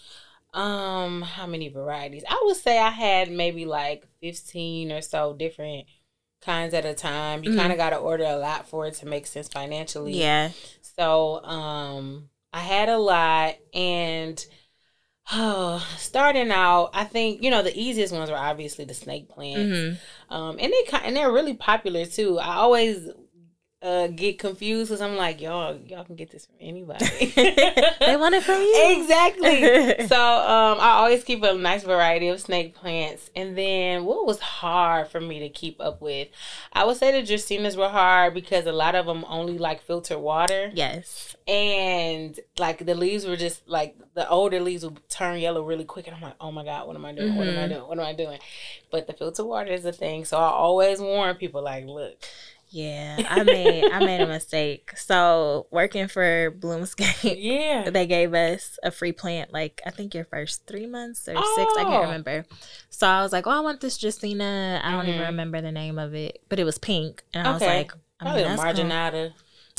Um, 0.54 1.24
how 1.24 1.48
many 1.48 1.70
varieties? 1.70 2.24
I 2.30 2.42
would 2.46 2.58
say 2.58 2.78
I 2.80 2.90
had 2.92 3.32
maybe 3.32 3.66
like 3.66 4.06
fifteen 4.22 4.92
or 4.92 5.02
so 5.02 5.34
different 5.34 5.88
kinds 6.42 6.74
at 6.74 6.86
a 6.86 6.94
time. 6.94 7.44
You 7.44 7.52
Mhm. 7.52 7.56
kind 7.58 7.72
of 7.72 7.78
got 7.78 7.92
to 7.92 7.98
order 7.98 8.26
a 8.26 8.38
lot 8.38 8.68
for 8.68 8.86
it 8.88 8.96
to 8.96 9.06
make 9.08 9.26
sense 9.28 9.48
financially. 9.48 10.14
Yeah. 10.14 10.52
So, 10.82 11.44
um, 11.44 12.30
I 12.54 12.60
had 12.60 12.90
a 12.90 12.98
lot 13.00 13.56
and 13.74 14.46
oh, 15.32 15.86
starting 15.98 16.52
out, 16.52 16.92
I 16.94 17.06
think 17.06 17.42
you 17.44 17.50
know 17.52 17.64
the 17.64 17.78
easiest 17.78 18.14
ones 18.14 18.30
were 18.30 18.38
obviously 18.38 18.86
the 18.86 18.94
snake 18.94 19.30
plants. 19.30 19.72
hmm 19.80 19.94
Um, 20.30 20.58
and 20.60 20.72
they 20.74 20.86
and 21.04 21.16
they're 21.16 21.32
really 21.32 21.56
popular 21.56 22.06
too. 22.06 22.40
I 22.40 22.56
always 22.56 23.10
uh 23.84 24.08
get 24.08 24.40
confused 24.40 24.90
because 24.90 25.02
I'm 25.02 25.18
like, 25.18 25.42
y'all, 25.42 25.78
y'all 25.88 26.06
can 26.06 26.16
get 26.16 26.32
this 26.32 26.46
from 26.46 26.56
anybody. 26.62 27.06
they 27.36 28.16
want 28.18 28.34
it 28.34 28.44
from 28.44 28.62
you. 28.62 28.98
exactly. 29.02 30.08
so 30.08 30.16
um, 30.16 30.78
I 30.80 30.92
always 31.00 31.24
keep 31.26 31.44
a 31.44 31.54
nice 31.54 31.84
variety 31.84 32.30
of 32.30 32.40
snake 32.40 32.76
plants. 32.76 33.30
And 33.36 33.58
then 33.58 34.06
what 34.06 34.26
was 34.26 34.40
hard 34.40 35.10
for 35.10 35.20
me 35.20 35.40
to 35.42 35.50
keep 35.50 35.82
up 35.82 36.02
with, 36.02 36.30
I 36.72 36.86
would 36.86 36.96
say 36.98 37.12
the 37.12 37.28
dracaenas 37.28 37.76
were 37.76 37.90
hard 37.90 38.34
because 38.34 38.66
a 38.66 38.72
lot 38.72 38.96
of 38.96 39.06
them 39.06 39.26
only 39.28 39.58
like 39.58 39.82
filter 39.82 40.18
water, 40.18 40.72
Yes. 40.74 41.36
and 41.48 42.40
like 42.58 42.86
the 42.86 42.96
leaves 42.96 43.26
were 43.26 43.36
just 43.36 43.68
like 43.68 43.98
the 44.16 44.30
older 44.30 44.60
leaves 44.62 44.86
would 44.86 45.08
turn 45.10 45.40
yellow 45.40 45.62
really 45.64 45.84
quick, 45.84 46.08
and 46.08 46.16
I'm 46.16 46.22
like, 46.22 46.36
oh 46.40 46.52
my 46.52 46.64
god, 46.64 46.88
what 46.88 46.96
am 46.96 47.04
I 47.06 47.12
doing? 47.12 47.36
What 47.36 47.48
am 47.48 47.58
I 47.58 47.66
Mhm. 47.66 47.70
doing? 47.70 47.88
What 47.88 48.00
am 48.00 48.06
I 48.06 48.14
doing? 48.14 48.40
But 48.92 49.08
the 49.08 49.14
filter 49.14 49.44
water 49.44 49.72
is 49.74 49.84
a 49.86 49.92
thing, 49.92 50.24
so 50.24 50.38
I 50.38 50.50
always 50.52 51.00
warn 51.02 51.36
people 51.36 51.62
like, 51.64 51.86
look, 51.86 52.16
Yeah. 52.74 53.26
I 53.30 53.44
made 53.44 53.86
I 53.92 54.00
made 54.00 54.20
a 54.22 54.26
mistake. 54.28 54.98
So 54.98 55.68
working 55.70 56.08
for 56.08 56.50
Bloomscape, 56.52 57.36
yeah, 57.40 57.90
they 57.92 58.08
gave 58.08 58.34
us 58.34 58.80
a 58.82 58.90
free 58.90 59.12
plant 59.12 59.54
like 59.54 59.80
I 59.86 59.92
think 59.92 60.16
your 60.16 60.26
first 60.26 60.66
three 60.66 60.88
months 60.88 61.28
or 61.30 61.36
six. 61.36 61.38
I 61.38 61.66
Oh. 61.78 61.84
can't 61.86 62.04
remember. 62.06 62.46
So 62.90 63.08
I 63.08 63.22
was 63.22 63.32
like, 63.32 63.46
Oh, 63.46 63.52
I 63.52 63.60
want 63.60 63.80
this 63.82 64.02
Justina. 64.02 64.82
I 64.84 64.92
don't 64.92 65.08
even 65.08 65.22
Mhm. 65.22 65.26
remember 65.28 65.62
the 65.62 65.72
name 65.72 66.00
of 66.00 66.16
it. 66.16 66.42
But 66.50 66.60
it 66.60 66.64
was 66.64 66.80
pink. 66.80 67.24
And 67.34 67.48
I 67.48 67.52
was 67.54 67.62
like, 67.62 67.92
I 68.20 68.24
probably 68.26 68.44
mean, 68.44 68.52
a 68.54 68.58
that's 68.58 68.80
gonna- 68.80 69.34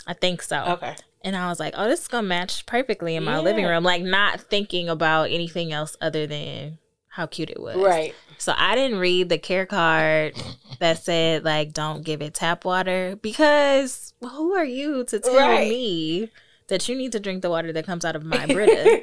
I 0.07 0.13
think 0.13 0.43
so. 0.43 0.63
Okay, 0.77 0.95
And 1.23 1.35
I 1.35 1.49
was 1.49 1.59
like, 1.59 1.75
oh, 1.77 1.89
this 1.89 2.03
is 2.03 2.09
gonna 2.09 2.29
match 2.29 2.65
perfectly 2.67 3.17
in 3.17 3.25
my 3.25 3.41
living 3.41 3.65
room. 3.65 3.83
Like 3.83 4.03
not 4.03 4.41
thinking 4.41 4.89
about 4.89 5.31
anything 5.31 5.73
else 5.73 5.97
other 6.01 6.27
than 6.27 6.79
how 7.09 7.27
cute 7.27 7.49
it 7.51 7.61
was. 7.61 7.77
right. 7.77 8.15
So 8.39 8.53
I 8.57 8.75
didn't 8.75 8.99
read 8.99 9.29
the 9.29 9.39
care 9.39 9.67
card 9.67 10.35
that 10.81 11.03
said 11.03 11.45
like 11.45 11.73
don't 11.73 12.05
give 12.05 12.21
it 12.23 12.35
tap 12.35 12.65
water 12.65 13.17
because 13.23 14.13
who 14.21 14.55
are 14.55 14.65
you 14.65 15.05
to 15.05 15.21
tell 15.21 15.35
Right. 15.37 15.69
me 15.69 16.31
that 16.69 16.89
you 16.89 16.97
need 16.97 17.13
to 17.13 17.21
drink 17.21 17.43
the 17.43 17.51
water 17.51 17.73
that 17.73 17.85
comes 17.87 18.05
out 18.05 18.17
of 18.17 18.25
my 18.25 18.47
Brita? 18.53 19.01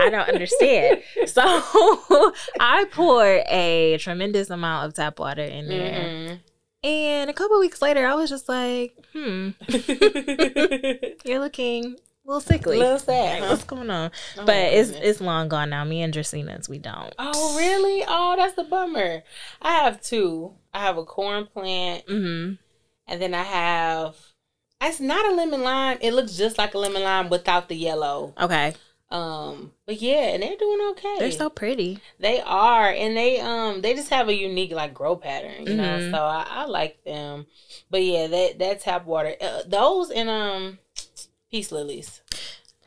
I 0.00 0.08
don't 0.10 0.28
understand. 0.28 1.02
So 1.26 1.42
I 2.60 2.86
poured 2.90 3.42
a 3.48 3.96
tremendous 3.98 4.50
amount 4.50 4.86
of 4.86 4.94
tap 4.94 5.18
water 5.18 5.42
in 5.42 5.68
there. 5.68 5.92
Mhm. 5.92 6.40
And 6.82 7.28
a 7.30 7.34
couple 7.34 7.58
weeks 7.60 7.82
later 7.82 8.06
I 8.06 8.14
was 8.14 8.30
just 8.30 8.48
like, 8.48 8.94
hmm, 9.12 9.50
you're 11.24 11.40
looking 11.40 11.96
little 12.30 12.40
sickly. 12.40 12.78
Little 12.78 12.98
sad, 12.98 13.32
Like, 13.34 13.42
huh? 13.42 13.48
What's 13.50 13.64
going 13.64 13.90
on? 13.90 14.10
Oh, 14.38 14.44
but 14.46 14.54
it's 14.56 14.90
goodness. 14.90 15.10
it's 15.10 15.20
long 15.20 15.48
gone 15.48 15.70
now. 15.70 15.84
Me 15.84 16.02
and 16.02 16.14
Dracaenas, 16.14 16.68
we 16.68 16.78
don't. 16.78 17.12
Oh 17.18 17.56
really? 17.56 18.04
Oh, 18.06 18.34
that's 18.36 18.56
a 18.58 18.64
bummer. 18.64 19.22
I 19.60 19.72
have 19.72 20.00
two. 20.02 20.54
I 20.72 20.80
have 20.80 20.96
a 20.96 21.04
corn 21.04 21.46
plant, 21.46 22.04
hmm 22.08 22.52
and 23.06 23.20
then 23.20 23.34
I 23.34 23.42
have. 23.42 24.16
It's 24.82 25.00
not 25.00 25.30
a 25.30 25.34
lemon 25.34 25.62
lime. 25.62 25.98
It 26.00 26.12
looks 26.14 26.36
just 26.36 26.56
like 26.56 26.72
a 26.74 26.78
lemon 26.78 27.02
lime 27.02 27.28
without 27.28 27.68
the 27.68 27.74
yellow. 27.76 28.32
Okay, 28.40 28.72
Um, 29.10 29.72
but 29.84 30.00
yeah, 30.00 30.32
and 30.32 30.42
they're 30.42 30.56
doing 30.56 30.80
okay. 30.92 31.16
they're 31.18 31.32
so 31.32 31.50
pretty. 31.50 31.98
They 32.18 32.40
are, 32.40 32.88
and 32.88 33.16
they 33.16 33.40
um 33.40 33.80
they 33.82 33.94
just 33.94 34.10
have 34.10 34.28
a 34.28 34.34
unique 34.34 34.70
like 34.72 34.94
grow 34.94 35.16
pattern, 35.16 35.66
you 35.66 35.74
know. 35.76 35.98
Mhm. 35.98 36.10
So 36.12 36.18
I, 36.18 36.46
I 36.48 36.64
like 36.66 37.02
them. 37.04 37.46
But 37.90 38.02
yeah, 38.04 38.28
that 38.28 38.58
that 38.60 38.80
tap 38.80 39.04
water, 39.04 39.34
uh, 39.40 39.62
those 39.66 40.10
and 40.10 40.30
um 40.30 40.78
Peace 41.50 41.72
lilies. 41.72 42.20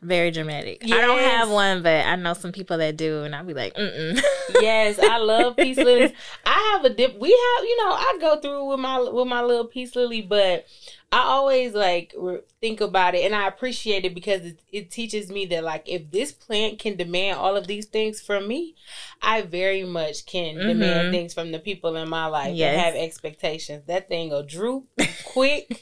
Very 0.01 0.31
dramatic. 0.31 0.83
I 0.83 0.99
don't 1.01 1.19
have 1.19 1.49
one, 1.49 1.81
but 1.81 2.05
I 2.05 2.15
know 2.17 2.33
some 2.33 2.51
people 2.51 2.77
that 2.77 2.97
do, 2.97 3.23
and 3.23 3.33
I'll 3.33 3.45
be 3.45 3.53
like, 3.53 3.73
mm 3.75 4.21
yes, 4.61 4.99
I 4.99 5.17
love 5.17 5.55
peace 5.55 5.77
lilies. 5.77 6.11
I 6.45 6.73
have 6.73 6.83
a 6.83 6.89
dip. 6.93 7.17
We 7.17 7.29
have, 7.29 7.65
you 7.65 7.77
know, 7.77 7.91
I 7.91 8.17
go 8.19 8.39
through 8.41 8.65
with 8.65 8.79
my 8.79 8.99
with 8.99 9.27
my 9.27 9.41
little 9.41 9.65
peace 9.65 9.95
lily, 9.95 10.21
but 10.21 10.65
I 11.13 11.19
always 11.27 11.73
like 11.73 12.13
re- 12.17 12.39
think 12.59 12.81
about 12.81 13.13
it, 13.13 13.23
and 13.23 13.35
I 13.35 13.47
appreciate 13.47 14.03
it 14.03 14.15
because 14.15 14.41
it, 14.45 14.59
it 14.71 14.89
teaches 14.89 15.29
me 15.29 15.45
that 15.47 15.63
like 15.63 15.83
if 15.87 16.09
this 16.09 16.31
plant 16.31 16.79
can 16.79 16.95
demand 16.95 17.37
all 17.37 17.55
of 17.55 17.67
these 17.67 17.85
things 17.85 18.19
from 18.19 18.47
me, 18.47 18.73
I 19.21 19.41
very 19.41 19.83
much 19.83 20.25
can 20.25 20.55
Mhm. 20.55 20.67
demand 20.67 21.11
things 21.13 21.33
from 21.33 21.51
the 21.51 21.59
people 21.59 21.95
in 21.97 22.09
my 22.09 22.25
life 22.25 22.55
Yes. 22.55 22.73
and 22.73 22.81
have 22.81 22.95
expectations. 22.95 23.83
That 23.85 24.07
thing 24.07 24.31
will 24.31 24.43
droop 24.43 24.85
quick. 25.25 25.81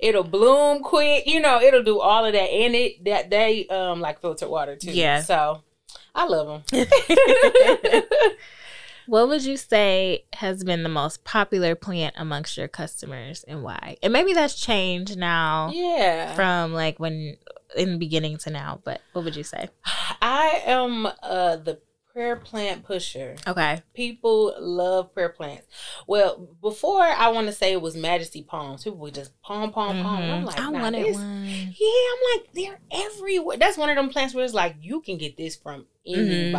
it'll 0.00 0.24
bloom 0.24 0.82
quick. 0.82 1.26
You 1.26 1.40
know, 1.40 1.60
it'll 1.60 1.82
do 1.82 1.98
all 2.00 2.24
of 2.26 2.34
that, 2.34 2.50
and 2.50 2.74
it 2.74 3.04
that 3.06 3.30
they 3.30 3.66
um 3.68 4.00
like 4.02 4.20
filtered 4.20 4.50
water 4.50 4.76
too. 4.76 4.90
Yeah. 4.92 5.22
So 5.22 5.62
I 6.14 6.26
love 6.26 6.62
them. 6.70 6.86
What 9.06 9.28
would 9.28 9.44
you 9.44 9.56
say 9.56 10.24
has 10.34 10.64
been 10.64 10.82
the 10.82 10.88
most 10.88 11.24
popular 11.24 11.74
plant 11.74 12.14
amongst 12.18 12.56
your 12.56 12.68
customers 12.68 13.44
and 13.46 13.62
why? 13.62 13.96
And 14.02 14.12
maybe 14.12 14.32
that's 14.32 14.58
changed 14.60 15.16
now 15.16 15.70
yeah. 15.72 16.34
from 16.34 16.72
like 16.72 16.98
when 16.98 17.36
in 17.76 17.92
the 17.92 17.98
beginning 17.98 18.38
to 18.38 18.50
now, 18.50 18.80
but 18.84 19.00
what 19.12 19.24
would 19.24 19.36
you 19.36 19.44
say? 19.44 19.68
I 20.22 20.62
am 20.64 21.06
uh 21.06 21.56
the 21.56 21.80
prayer 22.12 22.36
plant 22.36 22.82
pusher. 22.82 23.36
Okay. 23.46 23.82
People 23.92 24.54
love 24.58 25.12
prayer 25.12 25.28
plants. 25.28 25.66
Well, 26.06 26.48
before 26.62 27.02
I 27.02 27.28
want 27.28 27.46
to 27.48 27.52
say 27.52 27.72
it 27.72 27.82
was 27.82 27.94
Majesty 27.94 28.42
palms. 28.42 28.84
People 28.84 29.00
would 29.00 29.14
just 29.14 29.38
palm, 29.42 29.70
palm, 29.70 30.02
palm. 30.02 30.22
And 30.22 30.32
I'm 30.32 30.44
like, 30.46 30.58
I 30.58 30.70
nah, 30.70 30.80
wanted 30.80 31.04
this- 31.04 31.16
one. 31.16 31.44
Yeah, 31.46 32.06
I'm 32.12 32.40
like, 32.40 32.52
they're 32.54 32.80
everywhere. 32.90 33.58
That's 33.58 33.76
one 33.76 33.90
of 33.90 33.96
them 33.96 34.08
plants 34.08 34.34
where 34.34 34.46
it's 34.46 34.54
like 34.54 34.76
you 34.80 35.02
can 35.02 35.18
get 35.18 35.36
this 35.36 35.56
from 35.56 35.86
Mm-hmm. 36.08 36.52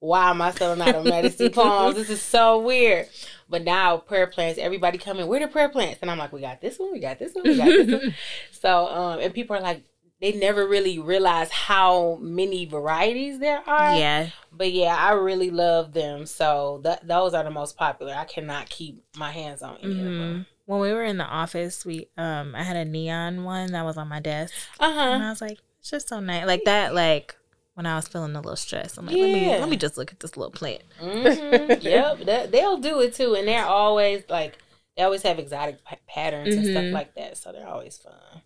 Why 0.00 0.30
am 0.30 0.40
I 0.40 0.52
selling 0.52 0.80
out 0.80 0.94
of 0.94 1.04
Majesty 1.04 1.48
palms? 1.48 1.96
This 1.96 2.10
is 2.10 2.22
so 2.22 2.60
weird. 2.60 3.08
But 3.48 3.64
now 3.64 3.96
prayer 3.96 4.26
plants, 4.26 4.58
everybody 4.58 4.98
coming. 4.98 5.26
Where 5.26 5.40
the 5.40 5.48
prayer 5.48 5.68
plants? 5.68 5.98
And 6.02 6.10
I'm 6.10 6.18
like, 6.18 6.32
we 6.32 6.40
got 6.40 6.60
this 6.60 6.78
one, 6.78 6.92
we 6.92 7.00
got 7.00 7.18
this 7.18 7.34
one, 7.34 7.44
we 7.44 7.56
got 7.56 7.66
this 7.66 7.90
one. 8.02 8.14
So, 8.52 8.86
um, 8.88 9.20
and 9.20 9.32
people 9.32 9.56
are 9.56 9.60
like, 9.60 9.82
they 10.20 10.32
never 10.32 10.66
really 10.66 10.98
realize 10.98 11.48
how 11.50 12.18
many 12.20 12.64
varieties 12.66 13.38
there 13.38 13.62
are. 13.68 13.94
yeah. 13.96 14.30
But 14.52 14.72
yeah, 14.72 14.96
I 14.96 15.12
really 15.12 15.50
love 15.50 15.92
them. 15.92 16.26
So 16.26 16.80
th- 16.84 16.98
those 17.04 17.34
are 17.34 17.44
the 17.44 17.50
most 17.50 17.76
popular. 17.76 18.14
I 18.14 18.24
cannot 18.24 18.68
keep 18.68 19.02
my 19.16 19.30
hands 19.30 19.62
on 19.62 19.76
any 19.82 19.98
of 19.98 20.04
them. 20.04 20.46
When 20.66 20.80
we 20.80 20.92
were 20.92 21.04
in 21.04 21.18
the 21.18 21.24
office, 21.24 21.86
we 21.86 22.08
um 22.18 22.54
I 22.56 22.62
had 22.64 22.76
a 22.76 22.84
neon 22.84 23.44
one 23.44 23.72
that 23.72 23.84
was 23.84 23.96
on 23.96 24.08
my 24.08 24.20
desk. 24.20 24.52
Uh 24.80 24.92
huh. 24.92 25.00
And. 25.00 25.22
I 25.22 25.30
was 25.30 25.40
like, 25.40 25.58
it's 25.78 25.90
just 25.90 26.08
so 26.08 26.18
nice. 26.20 26.46
Like 26.46 26.64
that, 26.64 26.94
like 26.94 27.36
when 27.78 27.86
I 27.86 27.94
was 27.94 28.08
feeling 28.08 28.34
a 28.34 28.40
little 28.40 28.56
stressed. 28.56 28.98
I'm 28.98 29.06
like, 29.06 29.16
let 29.16 29.30
me 29.32 29.48
let 29.60 29.68
me 29.68 29.76
just 29.76 29.96
look 29.96 30.10
at 30.12 30.18
this 30.20 30.36
little 30.36 30.50
plant. 30.50 30.82
hmm 30.98 31.14
yep, 31.80 32.18
that, 32.26 32.50
they'll 32.50 32.76
do 32.78 33.00
it 33.00 33.14
too, 33.14 33.34
and 33.36 33.46
they're 33.46 33.64
always 33.64 34.24
like 34.28 34.58
they 34.96 35.04
always 35.04 35.22
have 35.22 35.38
exotic 35.38 35.84
pa- 35.84 35.96
patterns 36.08 36.56
and 36.56 36.66
stuff 36.66 36.84
Mhm. 36.86 36.92
like 36.92 37.14
that. 37.14 37.38
So 37.38 37.52
they're 37.52 37.68
always 37.68 37.96
fun. 37.96 38.42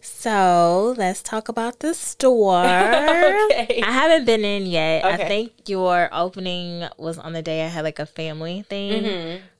So 0.00 0.94
let's 0.96 1.22
talk 1.22 1.48
about 1.48 1.80
the 1.80 1.92
store. 1.94 2.64
okay. 2.64 3.80
I 3.82 3.90
haven't 3.90 4.24
been 4.26 4.44
in 4.44 4.64
yet. 4.66 5.04
I 5.04 5.16
think 5.16 5.68
your 5.68 6.08
opening 6.12 6.88
was 6.98 7.18
on 7.18 7.32
the 7.32 7.42
day 7.42 7.64
I 7.64 7.68
had 7.68 7.82
like 7.84 7.98
a 7.98 8.06
family 8.06 8.62
thing. 8.62 9.04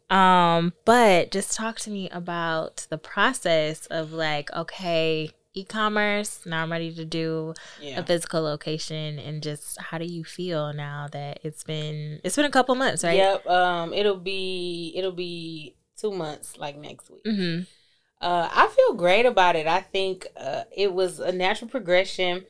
hmm 0.08 0.14
Um, 0.16 0.72
but 0.84 1.30
just 1.30 1.56
talk 1.56 1.78
to 1.80 1.90
me 1.90 2.08
about 2.10 2.86
the 2.88 2.98
process 2.98 3.86
of 3.86 4.12
like, 4.12 4.50
okay, 4.52 5.30
e-commerce. 5.54 6.46
Now 6.46 6.62
I'm 6.62 6.72
ready 6.72 6.92
to 6.94 7.04
do 7.04 7.54
Yeah. 7.80 8.00
a 8.00 8.04
physical 8.04 8.42
location, 8.42 9.18
and 9.18 9.42
just 9.42 9.80
how 9.80 9.98
do 9.98 10.04
you 10.04 10.24
feel 10.24 10.72
now 10.72 11.08
that 11.12 11.40
it's 11.42 11.64
been 11.64 12.20
it's 12.24 12.36
been 12.36 12.44
a 12.46 12.50
couple 12.50 12.74
months, 12.74 13.04
right? 13.04 13.16
Yep. 13.16 13.46
Um. 13.46 13.92
It'll 13.94 14.16
be 14.16 14.92
it'll 14.96 15.12
be 15.12 15.74
two 15.96 16.12
months 16.12 16.56
like 16.56 16.76
next 16.78 17.10
week. 17.10 17.24
Mm-hmm. 17.24 17.62
Uh, 18.20 18.48
I 18.52 18.66
feel 18.68 18.94
great 18.94 19.24
about 19.26 19.56
it. 19.56 19.66
I 19.66 19.80
think 19.80 20.26
uh, 20.36 20.64
it 20.76 20.92
was 20.92 21.20
a 21.20 21.32
natural 21.32 21.70
progression. 21.70 22.44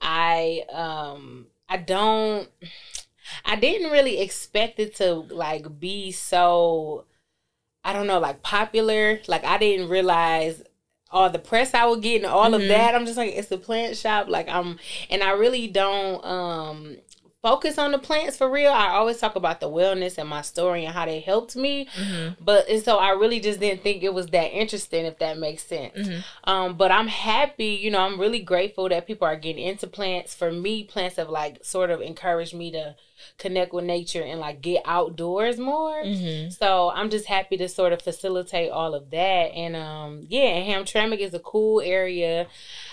I 0.00 0.64
um 0.72 1.46
I 1.68 1.76
don't 1.76 2.48
I 3.44 3.56
didn't 3.56 3.90
really 3.90 4.20
expect 4.20 4.78
it 4.80 4.94
to 4.96 5.12
like 5.14 5.78
be 5.78 6.10
so 6.10 7.04
I 7.84 7.92
don't 7.92 8.06
know 8.06 8.18
like 8.18 8.42
popular. 8.42 9.20
Like 9.28 9.44
I 9.44 9.58
didn't 9.58 9.88
realize 9.88 10.62
all 11.12 11.28
the 11.30 11.38
press 11.38 11.74
I 11.74 11.86
would 11.86 12.02
get 12.02 12.22
and 12.22 12.26
all 12.26 12.54
of 12.54 12.62
Mhm. 12.62 12.68
that. 12.68 12.94
I'm 12.94 13.04
just 13.06 13.16
like 13.16 13.32
it's 13.34 13.50
a 13.50 13.58
plant 13.58 13.96
shop. 13.96 14.28
Like 14.28 14.48
I'm 14.48 14.78
and 15.10 15.22
I 15.22 15.30
really 15.32 15.66
don't 15.66 16.24
um 16.24 16.96
focus 17.42 17.78
on 17.78 17.92
the 17.92 17.98
plants 17.98 18.36
for 18.36 18.50
real. 18.50 18.70
I 18.70 18.88
always 18.88 19.18
talk 19.18 19.34
about 19.34 19.60
the 19.60 19.68
wellness 19.68 20.18
and 20.18 20.28
my 20.28 20.42
story 20.42 20.84
and 20.84 20.94
how 20.94 21.06
they 21.06 21.20
helped 21.20 21.56
me. 21.56 21.86
Mm-hmm. 21.86 22.44
But 22.44 22.68
and 22.68 22.82
so 22.82 22.98
I 22.98 23.10
really 23.10 23.40
just 23.40 23.60
didn't 23.60 23.82
think 23.82 24.02
it 24.02 24.12
was 24.12 24.26
that 24.28 24.52
interesting, 24.52 25.06
if 25.06 25.18
that 25.18 25.38
makes 25.38 25.62
sense. 25.62 25.96
Mhm. 25.96 26.24
Um, 26.44 26.76
but 26.76 26.90
I'm 26.90 27.08
happy, 27.08 27.78
you 27.82 27.90
know, 27.90 28.00
I'm 28.00 28.20
really 28.20 28.40
grateful 28.40 28.88
that 28.88 29.06
people 29.06 29.26
are 29.26 29.36
getting 29.36 29.64
into 29.64 29.86
plants. 29.86 30.34
For 30.34 30.52
me, 30.52 30.84
plants 30.84 31.16
have 31.16 31.30
like 31.30 31.64
sort 31.64 31.90
of 31.90 32.00
encouraged 32.00 32.54
me 32.54 32.70
to 32.72 32.96
connect 33.38 33.72
with 33.72 33.84
nature 33.84 34.22
and 34.22 34.40
like 34.40 34.60
get 34.60 34.82
outdoors 34.84 35.58
more. 35.58 36.02
Mm-hmm. 36.02 36.50
So 36.50 36.90
I'm 36.94 37.10
just 37.10 37.26
happy 37.26 37.56
to 37.58 37.68
sort 37.68 37.92
of 37.92 38.02
facilitate 38.02 38.70
all 38.70 38.94
of 38.94 39.10
that. 39.10 39.52
And 39.54 39.76
um, 39.76 40.26
yeah, 40.28 40.42
and 40.42 40.86
Hamtramck 40.86 41.18
is 41.18 41.34
a 41.34 41.38
cool 41.38 41.80
area. 41.80 42.46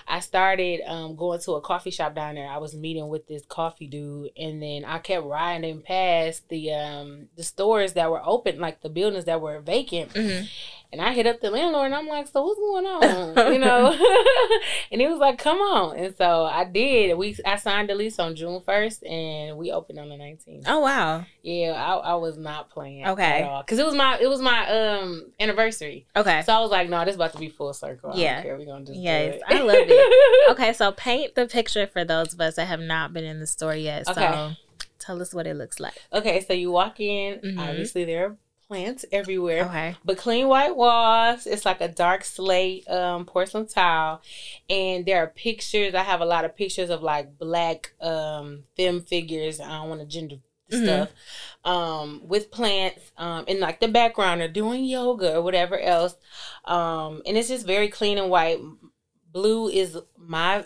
I 0.08 0.20
started 0.22 0.82
um, 0.88 1.16
going 1.16 1.40
to 1.42 1.54
a 1.54 1.62
coffee 1.62 1.92
shop 1.92 2.16
down 2.16 2.36
there. 2.36 2.50
I 2.50 2.58
was 2.58 2.76
meeting 2.76 3.10
with 3.10 3.28
this 3.28 3.44
coffee 3.48 3.88
dude, 3.88 4.32
and 4.40 4.62
then 4.62 4.86
I 4.86 5.00
kept 5.00 5.26
riding 5.26 5.82
past 5.82 6.50
the 6.50 6.74
um, 6.74 7.30
the 7.36 7.44
stores 7.44 7.94
that 7.94 8.12
were 8.12 8.22
open, 8.24 8.60
like 8.60 8.82
the 8.82 8.90
buildings 8.90 9.26
that 9.26 9.42
were 9.42 9.60
vacant. 9.60 10.14
Mm-hmm. 10.14 10.46
And 10.92 11.02
I 11.02 11.12
hit 11.14 11.28
up 11.28 11.42
the 11.42 11.52
landlord, 11.52 11.88
and 11.88 11.96
I'm 11.96 12.08
like, 12.08 12.28
"So 12.30 12.44
what's 12.46 12.60
going 12.60 12.86
on?" 12.86 13.54
you 13.54 13.60
know. 13.60 13.92
and 14.92 15.02
he 15.02 15.08
was 15.08 15.20
like, 15.20 15.38
"Come 15.38 15.58
on." 15.60 15.98
And 15.98 16.16
so 16.16 16.44
I 16.46 16.64
did. 16.64 17.18
We 17.18 17.36
I 17.46 17.58
signed 17.58 17.90
the 17.90 17.96
lease 17.96 18.20
on 18.20 18.36
June 18.36 18.62
1st, 18.62 19.10
and 19.10 19.58
we 19.58 19.72
opened 19.72 20.00
on 20.00 20.08
the 20.10 20.16
19th. 20.16 20.64
Oh 20.66 20.80
wow. 20.80 21.26
Yeah, 21.44 21.74
I, 21.74 21.96
I 22.12 22.16
was 22.16 22.38
not 22.38 22.70
playing 22.70 23.06
Okay. 23.08 23.42
at 23.42 23.44
all 23.44 23.64
because 23.64 23.80
it 23.80 23.86
was 23.86 23.96
my 23.96 24.18
it 24.20 24.28
was 24.30 24.42
my 24.42 24.70
um 24.70 25.32
anniversary. 25.40 26.08
Okay. 26.16 26.42
So 26.44 26.54
I 26.54 26.60
was 26.62 26.72
like, 26.72 26.90
no, 26.90 27.00
this 27.04 27.12
is 27.12 27.16
about 27.16 27.34
to 27.34 27.40
be 27.40 27.50
full 27.50 27.74
circle. 27.74 28.12
I 28.12 28.18
Yeah. 28.18 28.34
don't 28.36 28.44
care. 28.44 28.58
We're 28.58 28.66
gonna 28.66 28.86
just 28.86 29.00
Yes, 29.00 29.34
do 29.36 29.38
it. 29.40 29.44
I 29.48 29.62
love 29.62 29.76
it. 29.80 30.50
Okay, 30.52 30.72
so 30.72 30.94
paint 30.94 31.36
the 31.36 31.48
picture 31.48 31.86
for 31.88 32.06
those 32.06 32.34
of 32.34 32.40
us 32.40 32.56
that 32.56 32.66
have 32.68 32.80
not 32.80 33.12
been 33.14 33.26
in 33.26 33.40
the 33.42 33.48
store 33.48 33.76
yet. 33.76 34.06
So 34.06 34.12
Okay. 34.14 34.56
tell 35.00 35.22
us 35.22 35.34
what 35.34 35.46
it 35.48 35.56
looks 35.56 35.80
like. 35.82 35.98
okay, 36.14 36.40
so 36.42 36.54
you 36.54 36.72
walk 36.72 37.00
in. 37.02 37.40
Mhm. 37.42 37.60
Obviously, 37.60 38.06
there 38.06 38.26
are 38.28 38.38
plants 38.68 39.06
everywhere. 39.12 39.66
Okay. 39.66 39.96
But 40.04 40.18
clean 40.18 40.48
white 40.48 40.76
walls. 40.76 41.46
It's 41.48 41.66
like 41.66 41.82
a 41.82 41.88
dark 41.88 42.24
slate 42.24 42.88
um, 42.90 43.26
porcelain 43.26 43.68
tile, 43.68 44.22
and 44.70 45.06
there 45.06 45.24
are 45.24 45.28
pictures. 45.28 45.96
I 45.96 46.04
have 46.04 46.22
a 46.22 46.26
lot 46.26 46.46
of 46.46 46.56
pictures 46.56 46.90
of 46.90 47.02
like 47.02 47.38
black 47.38 47.94
um, 48.02 48.64
femme 48.76 49.02
figures. 49.02 49.60
I 49.60 49.70
don't 49.78 49.90
want 49.90 50.02
to 50.02 50.08
gender 50.08 50.38
Mhm. 50.70 50.84
stuff 50.84 51.10
um, 51.64 52.22
with 52.28 52.52
plants 52.52 53.12
um, 53.18 53.46
in 53.48 53.62
like 53.62 53.80
the 53.80 53.88
background 53.88 54.42
or 54.42 54.50
doing 54.50 54.84
yoga 54.84 55.38
or 55.38 55.42
whatever 55.42 55.80
else. 55.80 56.16
Um, 56.66 57.22
and 57.26 57.38
it's 57.38 57.48
just 57.48 57.66
very 57.66 57.88
clean 57.88 58.18
and 58.18 58.30
white. 58.30 58.60
Blue 59.32 59.70
is 59.70 59.98
my 60.18 60.66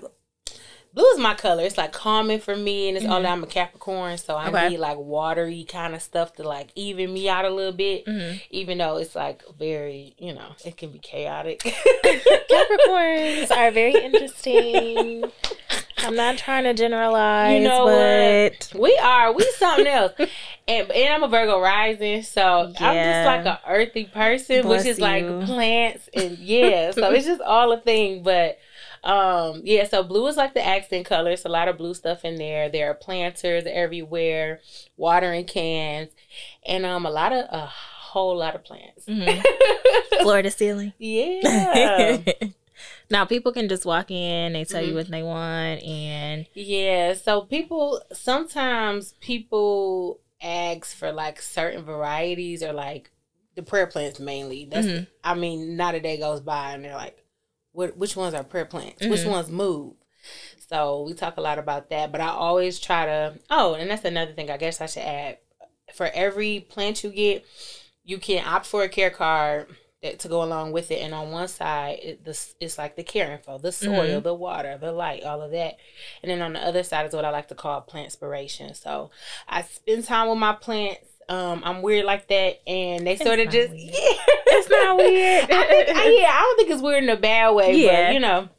blue 0.93 1.05
is 1.13 1.19
my 1.19 1.33
color. 1.33 1.63
It's 1.63 1.77
like 1.77 1.91
calming 1.93 2.39
for 2.39 2.55
me, 2.55 2.87
and 2.89 2.97
it's 2.97 3.05
all 3.05 3.19
Mhm. 3.19 3.23
that 3.23 3.31
I'm 3.31 3.43
a 3.43 3.47
Capricorn, 3.47 4.17
so 4.17 4.35
I 4.35 4.49
Okay. 4.49 4.69
need 4.69 4.77
like 4.77 4.97
watery 4.97 5.63
kind 5.63 5.95
of 5.95 6.01
stuff 6.01 6.33
to 6.35 6.43
like 6.43 6.69
even 6.75 7.13
me 7.13 7.29
out 7.29 7.45
a 7.45 7.49
little 7.49 7.71
bit 7.73 8.05
hmm 8.07 8.31
even 8.49 8.77
though 8.79 8.97
it's 8.97 9.15
like 9.15 9.43
very, 9.57 10.13
you 10.17 10.33
know, 10.33 10.55
it 10.65 10.75
can 10.77 10.91
be 10.91 10.99
chaotic. 10.99 11.59
Capricorns 12.51 13.55
are 13.55 13.71
very 13.71 13.93
interesting. 14.03 15.31
I'm 16.03 16.15
not 16.15 16.37
trying 16.37 16.63
to 16.63 16.73
generalize, 16.73 17.61
You 17.61 17.63
know 17.69 17.83
but 17.85 18.73
we 18.79 18.97
are, 19.01 19.31
we 19.33 19.43
something 19.57 19.87
else. 19.87 20.13
And 20.67 20.91
and 20.91 21.13
I'm 21.13 21.23
a 21.23 21.27
Virgo 21.27 21.59
rising, 21.59 22.23
so 22.23 22.73
I'm 22.79 23.03
just 23.03 23.23
like 23.23 23.45
a 23.45 23.59
earthy 23.67 24.05
person, 24.05 24.63
Bless 24.63 24.83
which 24.85 24.91
is 24.93 24.99
like 24.99 25.25
plants 25.45 26.09
and 26.13 26.37
yeah, 26.39 26.91
so 26.91 27.11
it's 27.11 27.25
just 27.27 27.41
all 27.41 27.71
a 27.71 27.79
thing. 27.79 28.23
But 28.23 28.57
um 29.03 29.61
yeah, 29.63 29.87
so 29.87 30.03
blue 30.03 30.27
is 30.27 30.37
like 30.37 30.53
the 30.53 30.65
accent 30.65 31.05
color. 31.05 31.31
It's 31.31 31.45
a 31.45 31.49
lot 31.49 31.67
of 31.67 31.77
blue 31.77 31.93
stuff 31.93 32.23
in 32.23 32.35
there. 32.35 32.69
There 32.69 32.89
are 32.91 32.93
planters 32.93 33.63
everywhere, 33.67 34.59
watering 34.97 35.45
cans, 35.45 36.11
and 36.65 36.85
um 36.85 37.05
a 37.05 37.09
lot 37.09 37.33
of 37.33 37.45
a 37.49 37.65
whole 37.65 38.37
lot 38.37 38.55
of 38.55 38.63
plants. 38.63 39.05
Mhm. 39.07 39.43
floor 40.21 40.41
to 40.41 40.51
ceiling. 40.51 40.93
yeah. 40.99 42.17
now 43.09 43.25
people 43.25 43.51
can 43.51 43.67
just 43.69 43.85
walk 43.85 44.11
in, 44.11 44.53
they 44.53 44.65
tell 44.65 44.83
you 44.83 44.91
Mhm. 44.91 44.95
what 44.95 45.07
they 45.09 45.23
want, 45.23 45.81
and 45.83 46.45
Yeah, 46.53 47.13
so 47.15 47.41
people 47.41 48.01
sometimes 48.13 49.13
people 49.19 50.19
ask 50.43 50.95
for 50.95 51.11
like 51.11 51.41
certain 51.41 51.83
varieties 51.83 52.61
or 52.63 52.73
like 52.73 53.11
the 53.55 53.63
prayer 53.63 53.87
plants 53.87 54.19
mainly. 54.19 54.65
That's 54.65 54.87
Mhm. 54.87 55.07
I 55.23 55.33
mean, 55.35 55.75
not 55.75 55.95
a 55.95 55.99
day 55.99 56.17
goes 56.17 56.41
by 56.41 56.71
and 56.73 56.83
they're 56.85 56.93
like, 56.95 57.17
what 57.73 57.97
which 57.97 58.15
ones 58.15 58.33
are 58.33 58.43
prayer 58.43 58.65
plants, 58.65 59.05
which 59.05 59.25
ones 59.25 59.49
move. 59.49 59.93
So 60.69 61.03
we 61.03 61.13
talk 61.13 61.37
a 61.37 61.41
lot 61.41 61.59
about 61.59 61.89
that, 61.89 62.11
but 62.11 62.21
I 62.21 62.29
always 62.29 62.79
try 62.79 63.05
to. 63.05 63.39
Oh, 63.49 63.73
and 63.73 63.89
that's 63.89 64.05
another 64.05 64.33
thing. 64.33 64.49
I 64.49 64.57
guess 64.57 64.79
I 64.81 64.85
should 64.85 65.03
add. 65.03 65.37
For 65.93 66.09
every 66.13 66.61
plant 66.61 67.03
you 67.03 67.09
get, 67.09 67.45
you 68.05 68.17
can 68.17 68.45
opt 68.45 68.65
for 68.65 68.83
a 68.83 68.89
care 68.89 69.09
card 69.09 69.67
that, 70.01 70.19
to 70.19 70.27
go 70.27 70.43
along 70.43 70.71
with 70.71 70.89
it. 70.91 71.01
And 71.01 71.13
on 71.13 71.31
one 71.31 71.47
side, 71.47 71.99
it, 72.01 72.25
this 72.25 72.55
it's 72.59 72.77
like 72.77 72.95
the 72.95 73.03
care 73.03 73.31
info, 73.31 73.57
the 73.57 73.71
soil, 73.71 74.21
the 74.21 74.33
water, 74.33 74.77
the 74.79 74.91
light, 74.91 75.23
all 75.23 75.41
of 75.41 75.51
that. 75.51 75.77
And 76.23 76.31
then 76.31 76.41
on 76.41 76.53
the 76.53 76.65
other 76.65 76.83
side 76.83 77.05
is 77.05 77.13
what 77.13 77.25
I 77.25 77.29
like 77.29 77.49
to 77.49 77.55
call 77.55 77.81
plant 77.81 78.05
inspiration. 78.05 78.73
So 78.73 79.11
I 79.47 79.63
spend 79.63 80.05
time 80.05 80.29
with 80.29 80.37
my 80.37 80.53
plants. 80.53 81.07
Um, 81.29 81.61
I'm 81.63 81.81
weird 81.81 82.05
like 82.05 82.27
that, 82.27 82.67
and 82.67 83.07
they 83.07 83.15
sort 83.15 83.39
of 83.39 83.49
just 83.49 83.71
weird. 83.71 83.93
yeah. 83.93 84.60
Weird. 84.97 85.51
I 85.51 85.63
think, 85.67 85.87
yeah, 86.21 86.29
I 86.31 86.41
don't 86.41 86.57
think 86.57 86.71
it's 86.71 86.81
weird 86.81 87.03
in 87.03 87.09
a 87.09 87.17
bad 87.17 87.51
way. 87.51 87.75
Yeah. 87.75 88.07
but 88.07 88.13
you 88.13 88.19
know, 88.19 88.49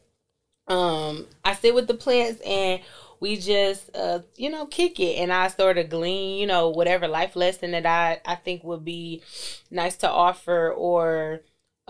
um, 0.68 1.26
I 1.44 1.54
sit 1.54 1.74
with 1.74 1.86
the 1.86 1.94
plants 1.94 2.40
and 2.42 2.80
we 3.22 3.36
just 3.36 3.88
uh 3.94 4.18
you 4.36 4.50
know 4.50 4.66
kick 4.66 4.98
it 4.98 5.16
and 5.18 5.32
i 5.32 5.46
sort 5.46 5.78
of 5.78 5.88
glean 5.88 6.40
you 6.40 6.46
know 6.46 6.70
whatever 6.70 7.06
life 7.06 7.36
lesson 7.36 7.70
that 7.70 7.86
i 7.86 8.20
i 8.26 8.34
think 8.34 8.64
would 8.64 8.84
be 8.84 9.22
nice 9.70 9.94
to 9.94 10.10
offer 10.10 10.72
or 10.72 11.40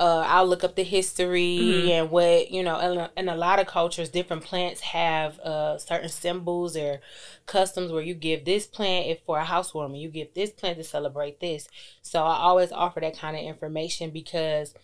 uh 0.02 0.24
i'll 0.28 0.46
look 0.46 0.64
up 0.64 0.76
the 0.76 0.82
history 0.84 1.88
Mhm. 1.88 1.90
and 1.92 2.10
what 2.10 2.50
you 2.50 2.62
know 2.62 2.78
in 2.80 2.98
a, 2.98 3.10
in 3.16 3.28
a 3.28 3.36
lot 3.36 3.60
of 3.60 3.66
cultures 3.66 4.08
different 4.10 4.44
plants 4.44 4.80
have 4.80 5.38
uh 5.40 5.78
certain 5.78 6.08
symbols 6.08 6.76
or 6.76 7.00
customs 7.46 7.92
where 7.92 8.02
you 8.02 8.14
give 8.14 8.44
this 8.44 8.66
plant 8.66 9.06
if 9.08 9.20
for 9.26 9.38
a 9.38 9.44
housewarming 9.44 10.00
you 10.00 10.10
give 10.10 10.34
this 10.34 10.50
plant 10.50 10.78
to 10.78 10.84
celebrate 10.84 11.40
this 11.40 11.68
so 12.02 12.22
i 12.24 12.36
always 12.36 12.72
offer 12.72 13.00
that 13.00 13.18
kind 13.18 13.36
of 13.36 13.42
information 13.42 14.10
because 14.10 14.74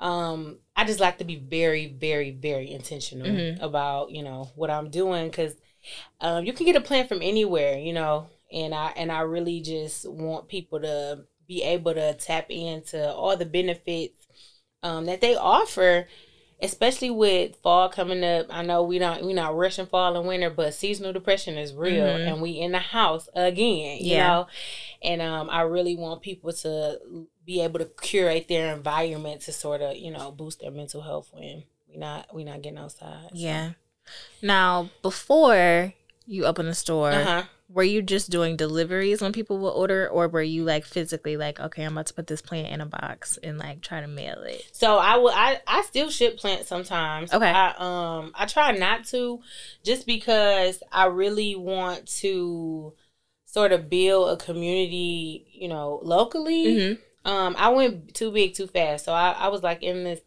um 0.00 0.58
i 0.76 0.84
just 0.84 1.00
like 1.00 1.18
to 1.18 1.24
be 1.24 1.36
very 1.36 1.86
very 1.88 2.30
very 2.32 2.70
intentional 2.72 3.28
Mhm. 3.28 3.62
about 3.62 4.10
you 4.10 4.22
know 4.22 4.50
what 4.56 4.70
i'm 4.70 4.90
doing 4.90 5.28
because 5.30 5.56
um, 6.20 6.44
you 6.44 6.52
can 6.52 6.66
get 6.66 6.76
a 6.76 6.80
plant 6.80 7.08
from 7.08 7.22
anywhere, 7.22 7.78
you 7.78 7.92
know, 7.92 8.28
and 8.52 8.74
I 8.74 8.92
and 8.96 9.12
I 9.12 9.20
really 9.20 9.60
just 9.60 10.08
want 10.10 10.48
people 10.48 10.80
to 10.80 11.24
be 11.46 11.62
able 11.62 11.94
to 11.94 12.14
tap 12.14 12.50
into 12.50 13.12
all 13.12 13.36
the 13.36 13.44
benefits 13.46 14.23
um, 14.84 15.06
that 15.06 15.20
they 15.20 15.34
offer, 15.34 16.06
especially 16.62 17.10
with 17.10 17.56
fall 17.56 17.88
coming 17.88 18.22
up. 18.22 18.46
I 18.50 18.62
know 18.62 18.82
we 18.84 18.98
don't 19.00 19.24
we 19.26 19.32
not 19.32 19.56
rushing 19.56 19.86
fall 19.86 20.16
and 20.16 20.26
winter, 20.28 20.50
but 20.50 20.74
seasonal 20.74 21.12
depression 21.12 21.58
is 21.58 21.74
real, 21.74 22.04
Mhm. 22.04 22.28
and 22.28 22.40
we 22.42 22.52
in 22.60 22.70
the 22.72 22.78
house 22.78 23.28
again, 23.34 23.98
you 23.98 24.12
Yeah. 24.12 24.28
know, 24.28 24.46
and 25.02 25.20
um, 25.20 25.50
I 25.50 25.62
really 25.62 25.96
want 25.96 26.22
people 26.22 26.52
to 26.52 27.26
be 27.44 27.60
able 27.60 27.78
to 27.80 27.86
curate 28.00 28.46
their 28.48 28.72
environment 28.74 29.40
to 29.42 29.52
sort 29.52 29.82
of 29.82 29.96
you 29.96 30.10
know 30.12 30.30
boost 30.30 30.60
their 30.60 30.70
mental 30.70 31.02
health 31.02 31.28
when 31.32 31.64
we 31.88 31.96
not 31.96 32.32
we 32.34 32.44
not 32.44 32.62
getting 32.62 32.78
outside. 32.78 33.30
so. 33.30 33.36
Yeah. 33.36 33.72
Now, 34.42 34.90
before 35.02 35.94
you 36.26 36.44
open 36.46 36.66
the 36.66 36.74
store, 36.74 37.10
Uh-huh. 37.12 37.42
Were 37.68 37.82
you 37.82 38.02
just 38.02 38.30
doing 38.30 38.56
deliveries 38.56 39.22
when 39.22 39.32
people 39.32 39.58
will 39.58 39.70
order, 39.70 40.08
or 40.08 40.28
were 40.28 40.42
you 40.42 40.64
like 40.64 40.84
physically 40.84 41.36
like, 41.36 41.58
okay, 41.58 41.82
I'm 41.82 41.92
about 41.92 42.06
to 42.06 42.14
put 42.14 42.26
this 42.26 42.42
plant 42.42 42.68
in 42.68 42.80
a 42.80 42.86
box 42.86 43.38
and 43.42 43.58
like 43.58 43.80
try 43.80 44.00
to 44.00 44.06
mail 44.06 44.42
it? 44.42 44.62
So 44.72 44.98
I 44.98 45.16
will. 45.16 45.30
I 45.30 45.60
I 45.66 45.82
still 45.82 46.10
ship 46.10 46.36
plants 46.36 46.68
sometimes. 46.68 47.32
Okay. 47.32 47.50
I 47.50 47.74
um 47.78 48.32
I 48.34 48.46
try 48.46 48.72
not 48.72 49.04
to, 49.06 49.40
just 49.82 50.06
because 50.06 50.82
I 50.92 51.06
really 51.06 51.56
want 51.56 52.06
to 52.20 52.92
sort 53.46 53.72
of 53.72 53.88
build 53.88 54.30
a 54.38 54.44
community. 54.44 55.46
You 55.52 55.68
know, 55.68 56.00
locally. 56.02 56.66
Mm-hmm. 56.66 57.30
Um, 57.30 57.54
I 57.58 57.70
went 57.70 58.12
too 58.12 58.30
big 58.30 58.52
too 58.52 58.66
fast, 58.66 59.06
so 59.06 59.12
I 59.12 59.30
I 59.30 59.48
was 59.48 59.62
like 59.62 59.82
in 59.82 60.04
this 60.04 60.20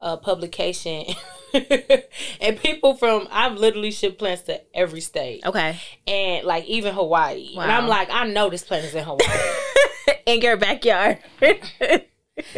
uh 0.00 0.16
publication. 0.16 1.04
and 2.40 2.56
people 2.58 2.94
from 2.94 3.28
I've 3.30 3.54
literally 3.54 3.90
shipped 3.90 4.18
plants 4.18 4.42
to 4.42 4.60
every 4.76 5.00
state 5.00 5.44
Okay. 5.46 5.78
and 6.06 6.46
like 6.46 6.64
even 6.66 6.94
Hawaii. 6.94 7.54
Wow. 7.56 7.62
And 7.62 7.72
I'm 7.72 7.86
like, 7.86 8.08
I 8.10 8.26
know 8.26 8.50
this 8.50 8.64
plant 8.64 8.84
is 8.84 8.94
in 8.94 9.04
Hawaii. 9.04 10.16
in 10.26 10.40
your 10.40 10.56
backyard. 10.56 11.18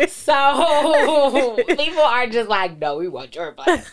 So 0.08 1.56
people 1.68 2.00
are 2.02 2.28
just 2.28 2.48
like, 2.48 2.78
no, 2.78 2.96
we 2.96 3.08
want 3.08 3.34
your 3.34 3.52
plant. 3.52 3.84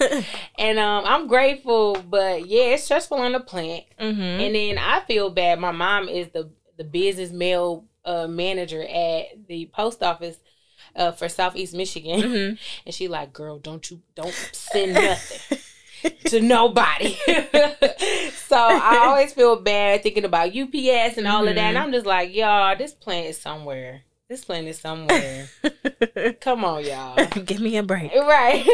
And 0.58 0.78
um, 0.78 1.04
I'm 1.06 1.28
grateful, 1.28 1.96
but 2.08 2.48
yeah, 2.48 2.76
it's 2.76 2.84
stressful 2.84 3.18
on 3.18 3.32
the 3.32 3.40
plant. 3.40 3.86
mm-hmm. 4.00 4.22
And 4.22 4.56
then 4.56 4.78
I 4.78 5.00
feel 5.02 5.32
bad. 5.32 5.60
My 5.60 5.72
mom 5.72 6.08
is 6.08 6.30
the 6.30 6.52
the 6.78 6.84
business 6.84 7.32
mail 7.32 7.86
uh, 8.06 8.28
manager 8.28 8.82
at 8.84 9.48
the 9.48 9.72
post 9.74 10.04
office 10.04 10.38
uh, 10.96 11.12
for 11.12 11.30
Southeast 11.30 11.74
Michigan, 11.74 12.22
Mhm. 12.22 12.58
and 12.86 12.96
she 12.96 13.08
like, 13.08 13.34
girl, 13.34 13.58
don't 13.60 13.90
you 13.92 14.02
don't 14.16 14.34
send 14.52 14.94
nothing. 14.94 15.58
to 16.26 16.42
nobody. 16.42 17.16
so 18.48 18.56
I 18.58 19.04
always 19.08 19.34
feel 19.34 19.62
bad 19.62 20.02
thinking 20.04 20.26
about 20.26 20.56
UPS 20.56 21.18
and 21.18 21.28
all 21.28 21.48
of 21.48 21.54
that. 21.56 21.62
And 21.62 21.78
Mhm. 21.78 21.82
I'm 21.82 21.92
just 21.92 22.06
like, 22.08 22.34
y'all, 22.34 22.76
this 22.76 22.94
plant 22.94 23.28
is 23.28 23.40
somewhere. 23.40 24.02
This 24.28 24.44
plant 24.46 24.66
is 24.68 24.80
somewhere. 24.80 25.50
Come 26.40 26.64
on, 26.66 26.86
y'all. 26.86 27.24
Give 27.46 27.60
me 27.60 27.76
a 27.78 27.84
break. 27.84 28.14
Right. 28.16 28.66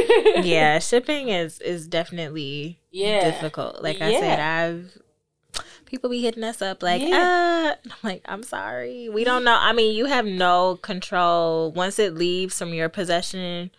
Yeah, 0.45 0.77
shipping 0.79 1.29
is 1.29 1.59
is 1.59 1.87
definitely 1.87 2.79
Yeah. 2.91 3.31
difficult. 3.31 3.81
Like 3.81 3.99
I 3.99 4.19
said, 4.19 4.39
I've 4.39 4.97
people 5.87 6.09
be 6.09 6.21
hitting 6.21 6.43
us 6.43 6.61
up 6.61 6.83
like, 6.83 7.01
Yeah. 7.01 7.73
uh, 7.75 7.89
I'm 7.89 7.97
like, 8.03 8.21
I'm 8.25 8.43
sorry, 8.43 9.09
we 9.09 9.23
don't 9.23 9.43
know. 9.43 9.57
I 9.59 9.73
mean, 9.73 9.95
you 9.95 10.05
have 10.05 10.25
no 10.25 10.75
control 10.81 11.71
once 11.71 11.97
it 11.97 12.13
leaves 12.13 12.57
from 12.57 12.73
your 12.73 12.89
possession. 12.89 13.71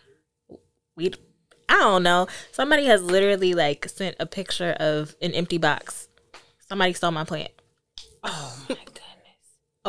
We, 0.96 1.12
I 1.68 1.74
don't 1.74 2.02
know. 2.02 2.26
Somebody 2.50 2.86
has 2.86 3.02
literally 3.02 3.54
like 3.54 3.88
sent 3.88 4.16
a 4.18 4.26
picture 4.26 4.72
of 4.80 5.14
an 5.22 5.32
empty 5.32 5.58
box. 5.58 6.08
Somebody 6.68 6.92
stole 6.94 7.12
my 7.12 7.24
plant. 7.24 7.50
Oh 8.24 8.64
my. 8.68 8.76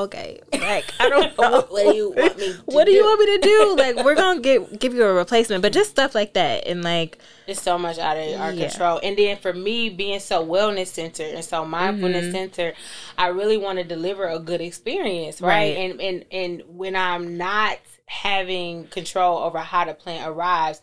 Okay, 0.04 0.40
like 0.54 0.86
I 1.00 1.10
don't 1.10 1.38
know. 1.38 1.50
What, 1.52 1.70
what 1.72 1.84
do 1.84 1.96
you 1.96 2.12
want 2.12 2.38
me 2.38 2.54
to 2.54 2.62
What 2.66 2.86
do 2.86 2.92
you 2.92 3.04
want 3.04 3.20
me 3.20 3.26
to 3.38 3.42
do? 3.42 3.76
Like 3.78 4.06
we're 4.06 4.16
gonna 4.16 4.40
get 4.50 4.80
give 4.80 4.94
you 4.94 5.04
a 5.04 5.14
replacement, 5.14 5.62
but 5.62 5.74
just 5.74 5.90
stuff 5.90 6.16
like 6.16 6.34
that, 6.34 6.68
and 6.68 6.84
like 6.84 7.18
It's 7.48 7.62
so 7.62 7.78
much 7.78 7.98
out 8.00 8.16
of 8.18 8.40
our 8.40 8.52
Yeah. 8.54 8.70
control. 8.70 9.00
And 9.04 9.18
then 9.18 9.38
for 9.38 9.52
me, 9.54 9.90
being 9.90 10.20
so 10.20 10.46
wellness 10.46 10.88
centered 10.88 11.34
and 11.36 11.44
so 11.44 11.66
mindfulness 11.66 12.28
Mhm. 12.28 12.32
centered, 12.32 12.76
I 13.18 13.28
really 13.28 13.58
want 13.58 13.80
to 13.80 13.84
deliver 13.84 14.26
a 14.28 14.40
good 14.40 14.62
experience, 14.62 15.42
right? 15.42 15.50
Right. 15.76 15.78
And 15.92 16.00
and 16.02 16.26
and 16.32 16.64
when 16.68 16.96
I'm 16.96 17.38
not 17.38 17.80
having 18.06 18.88
control 18.88 19.38
over 19.40 19.60
how 19.60 19.86
the 19.86 19.94
plant 19.94 20.28
arrives. 20.28 20.82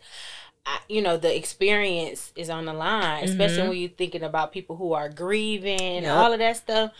I, 0.69 0.79
you 0.89 1.01
know 1.01 1.15
the 1.15 1.33
experience 1.33 2.33
is 2.35 2.49
on 2.49 2.65
the 2.65 2.73
line, 2.73 3.23
especially 3.23 3.63
Mhm. 3.63 3.69
when 3.69 3.77
you're 3.77 3.89
thinking 3.89 4.21
about 4.23 4.51
people 4.51 4.75
who 4.75 4.91
are 4.91 5.07
grieving 5.07 5.79
and 5.81 6.05
all 6.07 6.33
of 6.33 6.39
that 6.39 6.57
stuff. 6.57 6.91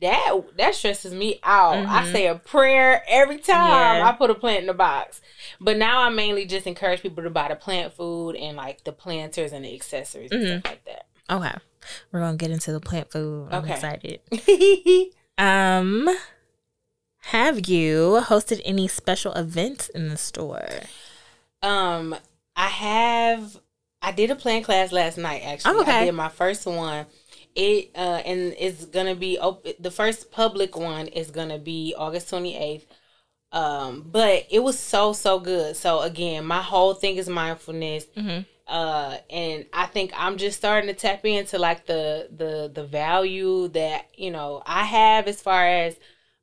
That 0.00 0.40
that 0.58 0.74
stresses 0.74 1.14
me 1.14 1.40
out. 1.42 1.86
I 1.86 2.02
Mhm. 2.02 2.12
say 2.12 2.26
a 2.26 2.34
prayer 2.34 3.02
every 3.08 3.38
time 3.38 3.66
Yeah. 3.98 4.02
I 4.06 4.12
put 4.12 4.28
a 4.30 4.34
plant 4.34 4.60
in 4.60 4.66
the 4.66 4.74
box. 4.74 5.20
But 5.60 5.78
now 5.78 6.00
I 6.00 6.10
mainly 6.10 6.44
just 6.44 6.66
encourage 6.66 7.00
people 7.02 7.22
to 7.24 7.30
buy 7.30 7.48
the 7.48 7.56
plant 7.56 7.94
food 7.94 8.36
and 8.36 8.56
like 8.56 8.84
the 8.84 8.92
planters 8.92 9.52
and 9.52 9.64
the 9.64 9.74
accessories 9.74 10.30
and 10.32 10.42
Mhm. 10.42 10.58
stuff 10.60 10.70
like 10.72 10.84
that. 10.84 11.06
okay, 11.30 11.54
we're 12.12 12.20
gonna 12.20 12.36
get 12.36 12.50
into 12.50 12.72
the 12.72 12.80
plant 12.80 13.10
food. 13.10 13.48
I'm 13.50 13.64
Okay. 13.64 13.72
excited. 13.74 14.20
Um, 15.38 16.08
have 17.30 17.68
you 17.68 18.20
hosted 18.24 18.60
any 18.64 18.88
special 18.88 19.32
events 19.34 19.88
in 19.88 20.08
the 20.08 20.16
store? 20.16 20.68
um, 21.62 22.14
I 22.54 22.66
have. 22.68 23.58
I 24.02 24.12
did 24.12 24.30
a 24.30 24.36
plant 24.36 24.64
class 24.64 24.92
last 24.92 25.18
night. 25.18 25.42
Actually, 25.44 25.74
Oh, 25.74 25.80
okay. 25.80 25.90
I 26.02 26.04
did 26.06 26.12
my 26.14 26.28
first 26.28 26.64
one. 26.66 27.06
It 27.56 27.90
uh, 27.96 28.20
and 28.24 28.54
it's 28.58 28.84
gonna 28.84 29.14
be 29.16 29.38
open. 29.38 29.72
The 29.80 29.90
first 29.90 30.30
public 30.30 30.76
one 30.76 31.06
is 31.08 31.30
gonna 31.30 31.58
be 31.58 31.94
August 31.96 32.28
twenty 32.28 32.56
eighth. 32.56 32.86
Um, 33.52 34.04
but 34.06 34.46
it 34.50 34.62
was 34.62 34.78
so 34.78 35.12
so 35.14 35.40
good. 35.40 35.74
So 35.76 36.00
again, 36.02 36.44
my 36.44 36.60
whole 36.62 36.94
thing 36.94 37.16
is 37.16 37.28
mindfulness. 37.28 38.04
Mm-hmm. 38.16 38.40
uh 38.68 39.16
and 39.30 39.64
i 39.72 39.86
think 39.86 40.10
i'm 40.16 40.36
just 40.38 40.58
starting 40.58 40.88
to 40.88 40.94
tap 40.94 41.24
into 41.24 41.56
like 41.56 41.86
the 41.86 42.28
the 42.36 42.68
the 42.74 42.84
value 42.84 43.68
that 43.68 44.06
you 44.16 44.28
know 44.32 44.60
i 44.66 44.82
have 44.84 45.28
as 45.28 45.40
far 45.40 45.64
as 45.64 45.94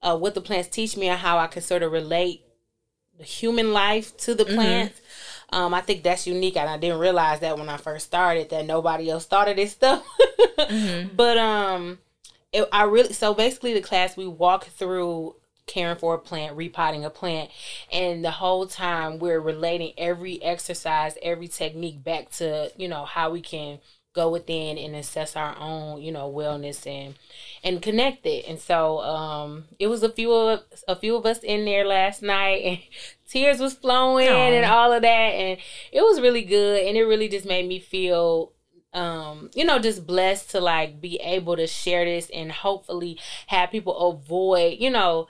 uh 0.01 0.15
what 0.17 0.33
the 0.33 0.39
plants 0.39 0.69
teach 0.69 0.95
me 0.95 1.09
and 1.09 1.19
how 1.19 1.37
i 1.37 1.47
can 1.47 1.61
sort 1.61 1.83
of 1.83 1.91
relate 1.91 2.39
the 3.17 3.25
human 3.25 3.73
life 3.73 4.15
to 4.15 4.33
the 4.33 4.45
Mhm. 4.45 4.55
plants 4.55 5.01
um 5.53 5.73
i 5.73 5.81
think 5.81 6.03
that's 6.03 6.27
unique 6.27 6.57
and 6.57 6.69
i 6.69 6.77
didn't 6.77 6.99
realize 6.99 7.39
that 7.39 7.57
when 7.57 7.69
i 7.69 7.77
first 7.77 8.05
started 8.05 8.49
that 8.49 8.65
nobody 8.65 9.09
else 9.09 9.23
started 9.23 9.57
this 9.57 9.71
stuff 9.71 10.05
Mhm. 10.57 11.15
but 11.15 11.37
um 11.37 11.99
it, 12.51 12.67
i 12.71 12.83
really 12.83 13.13
so 13.13 13.33
basically 13.33 13.73
the 13.73 13.81
class 13.81 14.15
we 14.17 14.27
walk 14.27 14.65
through 14.65 15.35
caring 15.65 15.97
for 15.97 16.13
a 16.15 16.19
plant 16.19 16.55
repotting 16.57 17.05
a 17.05 17.09
plant 17.09 17.49
and 17.91 18.23
the 18.23 18.31
whole 18.31 18.67
time 18.67 19.17
we're 19.19 19.39
relating 19.39 19.93
every 19.97 20.41
exercise 20.43 21.17
every 21.21 21.47
technique 21.47 22.03
back 22.03 22.29
to 22.31 22.71
you 22.77 22.87
know 22.87 23.05
how 23.05 23.31
we 23.31 23.41
can 23.41 23.79
go 24.13 24.29
within 24.29 24.77
and 24.77 24.95
assess 24.95 25.35
our 25.35 25.57
own, 25.59 26.01
you 26.01 26.11
know, 26.11 26.31
wellness 26.31 26.85
and 26.87 27.15
and 27.63 27.81
connect 27.81 28.25
it. 28.25 28.45
And 28.47 28.59
so 28.59 28.99
um 29.01 29.65
it 29.79 29.87
was 29.87 30.03
a 30.03 30.09
few 30.09 30.31
of 30.31 30.61
a 30.87 30.95
few 30.95 31.15
of 31.15 31.25
us 31.25 31.39
in 31.39 31.65
there 31.65 31.85
last 31.85 32.21
night 32.21 32.61
and 32.63 32.79
tears 33.27 33.59
was 33.59 33.73
flowing 33.73 34.29
Aw. 34.29 34.51
and 34.51 34.65
all 34.65 34.91
of 34.93 35.01
that 35.01 35.07
and 35.07 35.59
it 35.91 36.01
was 36.01 36.21
really 36.21 36.43
good 36.43 36.85
and 36.85 36.95
it 36.95 37.03
really 37.03 37.27
just 37.27 37.47
made 37.47 37.67
me 37.67 37.79
feel 37.79 38.51
um 38.93 39.49
you 39.55 39.65
know 39.65 39.79
just 39.79 40.05
blessed 40.05 40.51
to 40.51 40.59
like 40.61 41.01
be 41.01 41.15
able 41.17 41.55
to 41.55 41.65
share 41.65 42.05
this 42.05 42.29
and 42.31 42.51
hopefully 42.51 43.17
have 43.47 43.71
people 43.71 43.97
avoid 44.11 44.77
you 44.79 44.91
know 44.91 45.27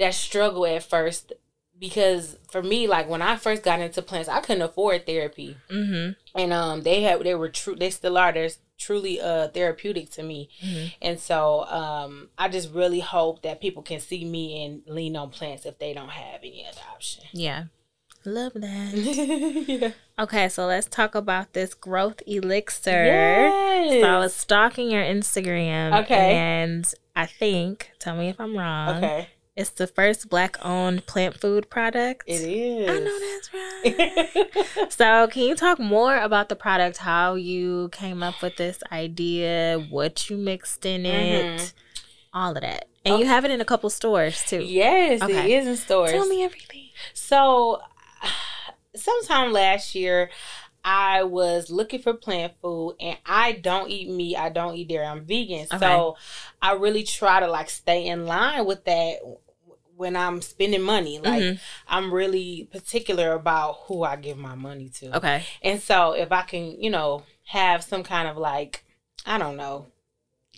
that 0.00 0.12
struggle 0.12 0.66
at 0.66 0.82
first 0.82 1.32
because 1.80 2.36
for 2.50 2.62
me 2.62 2.86
like 2.86 3.08
when 3.08 3.22
i 3.22 3.34
first 3.36 3.62
got 3.62 3.80
into 3.80 4.02
plants 4.02 4.28
i 4.28 4.40
couldn't 4.40 4.62
afford 4.62 5.06
therapy 5.06 5.56
Mm-hmm. 5.70 6.12
and 6.40 6.52
um 6.52 6.82
they 6.82 7.02
had 7.02 7.20
they 7.24 7.34
were 7.34 7.48
true 7.48 7.74
they 7.74 7.90
still 7.90 8.16
are 8.18 8.32
they're 8.32 8.50
truly 8.78 9.20
uh 9.20 9.48
therapeutic 9.48 10.10
to 10.10 10.22
me 10.22 10.48
Mhm. 10.64 10.92
and 11.02 11.18
so 11.20 11.64
um 11.66 12.28
i 12.38 12.48
just 12.48 12.72
really 12.72 13.00
hope 13.00 13.42
that 13.42 13.60
people 13.60 13.82
can 13.82 13.98
see 14.00 14.24
me 14.24 14.64
and 14.64 14.82
lean 14.86 15.16
on 15.16 15.30
plants 15.30 15.66
if 15.66 15.78
they 15.78 15.92
don't 15.94 16.10
have 16.10 16.40
any 16.42 16.64
other 16.70 16.80
option 16.94 17.24
Yeah. 17.32 17.64
Love 18.26 18.52
that. 18.52 18.92
yeah. 19.66 19.92
Okay, 20.18 20.50
so 20.50 20.66
let's 20.66 20.86
talk 20.86 21.14
about 21.14 21.54
this 21.54 21.72
growth 21.72 22.20
elixir. 22.26 23.04
Yes. 23.06 24.02
So 24.02 24.06
I 24.06 24.18
was 24.18 24.34
stalking 24.34 24.90
your 24.90 25.02
Instagram. 25.02 26.02
Okay. 26.02 26.34
And 26.34 26.84
I 27.16 27.24
think, 27.24 27.92
tell 27.98 28.14
me 28.14 28.28
if 28.28 28.38
I'm 28.38 28.54
wrong. 28.58 28.96
okay 29.02 29.28
It's 29.56 29.70
the 29.70 29.86
first 29.86 30.28
black 30.30 30.56
owned 30.64 31.06
plant 31.06 31.38
food 31.40 31.68
product. 31.70 32.24
it 32.26 32.40
is 32.40 32.88
I 32.88 32.98
know 33.00 33.18
that's 33.18 34.86
right. 34.86 34.92
so, 34.92 35.26
can 35.28 35.42
you 35.42 35.54
talk 35.56 35.78
more 35.78 36.16
about 36.16 36.48
the 36.48 36.56
product, 36.56 36.98
how 36.98 37.34
you 37.34 37.88
came 37.92 38.22
up 38.22 38.40
with 38.42 38.56
this 38.56 38.80
idea, 38.92 39.84
what 39.90 40.30
you 40.30 40.36
mixed 40.36 40.86
in 40.86 41.04
it, 41.04 41.44
Mhm. 41.60 41.72
all 42.32 42.54
of 42.56 42.62
that? 42.62 42.86
And 43.04 43.18
you 43.18 43.26
have 43.26 43.44
it 43.44 43.50
in 43.50 43.60
a 43.60 43.64
couple 43.64 43.90
stores 43.90 44.42
too. 44.46 44.62
yes 44.62 45.20
Okay. 45.22 45.52
it 45.52 45.62
is 45.62 45.66
in 45.66 45.76
stores 45.76 46.12
Tell 46.12 46.26
me 46.26 46.44
everything. 46.44 46.88
So, 47.12 47.80
sometime 48.94 49.52
last 49.52 49.94
year, 49.94 50.30
I 50.84 51.24
was 51.24 51.70
looking 51.70 52.00
for 52.00 52.14
plant 52.14 52.54
food, 52.62 52.96
and 53.00 53.18
I 53.26 53.52
don't 53.52 53.90
eat 53.90 54.08
meat. 54.08 54.36
I 54.36 54.48
don't 54.48 54.74
eat 54.76 54.88
dairy. 54.88 55.06
I'm 55.06 55.24
vegan, 55.24 55.66
Okay. 55.72 55.78
so 55.78 56.16
I 56.62 56.72
really 56.74 57.02
try 57.02 57.40
to 57.40 57.46
like 57.48 57.70
stay 57.70 58.06
in 58.06 58.26
line 58.26 58.64
with 58.66 58.84
that 58.84 59.18
when 59.96 60.16
I'm 60.16 60.40
spending 60.40 60.80
money. 60.82 61.18
Like 61.18 61.42
Mhm. 61.42 61.58
I'm 61.86 62.12
really 62.12 62.68
particular 62.72 63.32
about 63.32 63.80
who 63.84 64.02
I 64.02 64.16
give 64.16 64.38
my 64.38 64.54
money 64.54 64.88
to. 65.00 65.16
Okay. 65.18 65.44
And 65.62 65.80
so, 65.82 66.12
if 66.12 66.32
I 66.32 66.42
can, 66.42 66.80
you 66.82 66.88
know, 66.90 67.22
have 67.44 67.84
some 67.84 68.02
kind 68.02 68.26
of 68.28 68.36
like, 68.38 68.84
I 69.26 69.36
don't 69.36 69.56
know. 69.56 69.86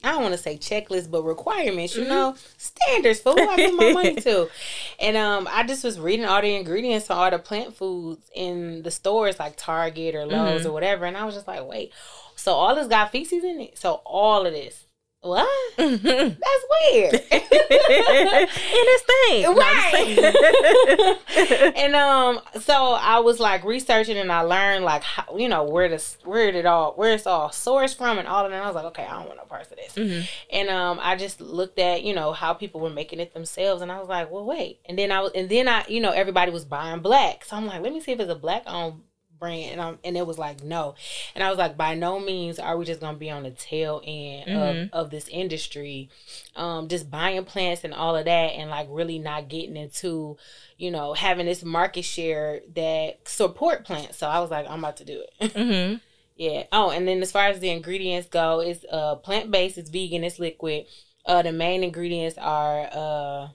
I 0.04 0.10
don't 0.12 0.22
want 0.22 0.34
to 0.34 0.38
say 0.38 0.56
checklist, 0.56 1.10
but 1.10 1.22
requirements, 1.22 1.96
you 1.96 2.04
Mhm. 2.04 2.08
know, 2.08 2.34
standards 2.56 3.20
for 3.20 3.32
who 3.32 3.48
I 3.48 3.56
give 3.56 3.74
my 3.74 3.92
money 3.92 4.16
to. 4.16 4.48
And 4.98 5.16
um, 5.16 5.48
I 5.50 5.62
just 5.64 5.84
was 5.84 5.98
reading 5.98 6.24
all 6.26 6.40
the 6.42 6.54
ingredients 6.54 7.10
on 7.10 7.18
all 7.18 7.30
the 7.30 7.38
plant 7.38 7.76
foods 7.76 8.30
in 8.34 8.82
the 8.82 8.90
stores 8.90 9.38
like 9.38 9.54
Target 9.56 10.14
or 10.14 10.26
Lowe's 10.26 10.62
Mhm. 10.62 10.66
or 10.66 10.72
whatever. 10.72 11.04
And 11.06 11.16
I 11.16 11.24
was 11.24 11.34
just 11.34 11.46
like, 11.48 11.66
wait, 11.66 11.92
so 12.36 12.52
all 12.52 12.74
this 12.74 12.86
got 12.88 13.10
feces 13.12 13.44
in 13.44 13.60
it? 13.60 13.78
So 13.78 14.00
all 14.04 14.46
of 14.46 14.52
this. 14.52 14.84
What? 15.22 15.48
and 15.78 16.00
That's 16.00 16.64
weird. 16.92 17.22
And 17.72 18.88
it's 18.88 19.02
thing. 19.04 19.42
No, 19.42 19.54
I'm 19.60 19.92
just 19.92 21.26
saying. 21.36 21.72
and 21.76 21.94
um, 21.94 22.40
so 22.60 22.74
I 22.92 23.20
was 23.20 23.38
like 23.40 23.64
researching, 23.64 24.16
and 24.18 24.30
I 24.32 24.40
learned 24.42 24.84
like 24.84 25.02
how, 25.02 25.36
you 25.36 25.48
know 25.48 25.62
where 25.64 25.88
this 25.88 26.18
where 26.24 26.48
it 26.48 26.66
all 26.66 26.92
where 26.94 27.14
it's 27.14 27.26
all 27.26 27.48
sourced 27.50 27.96
from, 27.96 28.18
and 28.18 28.26
all 28.28 28.44
of 28.44 28.50
that. 28.50 28.56
And 28.56 28.64
I 28.64 28.66
was 28.66 28.74
like, 28.74 28.84
okay, 28.86 29.04
I 29.04 29.12
don't 29.18 29.26
want 29.26 29.36
no 29.38 29.44
parts 29.44 29.70
of 29.70 29.76
this. 29.76 29.94
Mhm. 29.94 30.28
And 30.52 30.68
um, 30.68 30.98
I 31.00 31.16
just 31.16 31.40
looked 31.40 31.78
at 31.78 32.02
you 32.02 32.14
know 32.14 32.32
how 32.32 32.52
people 32.52 32.80
were 32.80 32.90
making 32.90 33.20
it 33.20 33.32
themselves, 33.32 33.80
and 33.80 33.90
I 33.92 33.98
was 34.00 34.08
like, 34.08 34.30
well, 34.30 34.44
wait. 34.44 34.80
And 34.86 34.98
then 34.98 35.12
I 35.12 35.20
was, 35.20 35.32
and 35.34 35.48
then 35.48 35.68
I, 35.68 35.84
you 35.88 36.00
know, 36.00 36.10
everybody 36.10 36.50
was 36.50 36.64
buying 36.64 37.00
black, 37.00 37.44
so 37.44 37.56
I'm 37.56 37.66
like, 37.66 37.80
let 37.80 37.92
me 37.92 38.00
see 38.00 38.12
if 38.12 38.20
it's 38.20 38.30
a 38.30 38.34
black 38.34 38.64
owned 38.66 39.02
brand, 39.42 39.72
and 39.72 39.80
um, 39.80 39.98
and 40.04 40.16
it 40.16 40.26
was 40.26 40.38
like 40.38 40.62
no, 40.62 40.94
and 41.34 41.42
I 41.42 41.50
was 41.50 41.58
like, 41.58 41.76
by 41.76 41.94
no 41.94 42.20
means 42.20 42.58
are 42.60 42.76
we 42.78 42.84
just 42.84 43.00
gonna 43.00 43.18
be 43.18 43.28
on 43.30 43.42
the 43.42 43.50
tail 43.50 44.00
end 44.04 44.48
Mhm. 44.48 44.88
of 44.92 45.06
of 45.06 45.10
this 45.10 45.26
industry, 45.28 46.08
um, 46.56 46.86
just 46.88 47.10
buying 47.10 47.44
plants 47.44 47.82
and 47.84 47.92
all 47.92 48.16
of 48.16 48.24
that, 48.26 48.52
and 48.52 48.70
like 48.70 48.86
really 48.88 49.18
not 49.18 49.48
getting 49.48 49.76
into, 49.76 50.36
you 50.78 50.90
know, 50.92 51.12
having 51.12 51.46
this 51.46 51.64
market 51.64 52.04
share 52.04 52.60
that 52.74 53.28
support 53.28 53.84
plants. 53.84 54.16
So 54.16 54.28
I 54.28 54.38
was 54.38 54.50
like, 54.50 54.66
I'm 54.70 54.78
about 54.78 54.96
to 54.98 55.04
do 55.04 55.24
it. 55.40 55.52
Mhm. 55.54 56.00
Yeah. 56.36 56.64
Oh, 56.72 56.90
and 56.90 57.06
then 57.06 57.20
as 57.20 57.30
far 57.32 57.48
as 57.48 57.58
the 57.60 57.68
ingredients 57.70 58.28
go, 58.28 58.60
it's 58.60 58.84
uh 58.90 59.16
plant 59.16 59.50
based, 59.50 59.76
it's 59.76 59.90
vegan, 59.90 60.24
it's 60.24 60.38
liquid. 60.38 60.86
Uh 61.26 61.42
the 61.42 61.52
main 61.52 61.82
ingredients 61.84 62.38
are 62.38 62.88
uh 62.92 63.48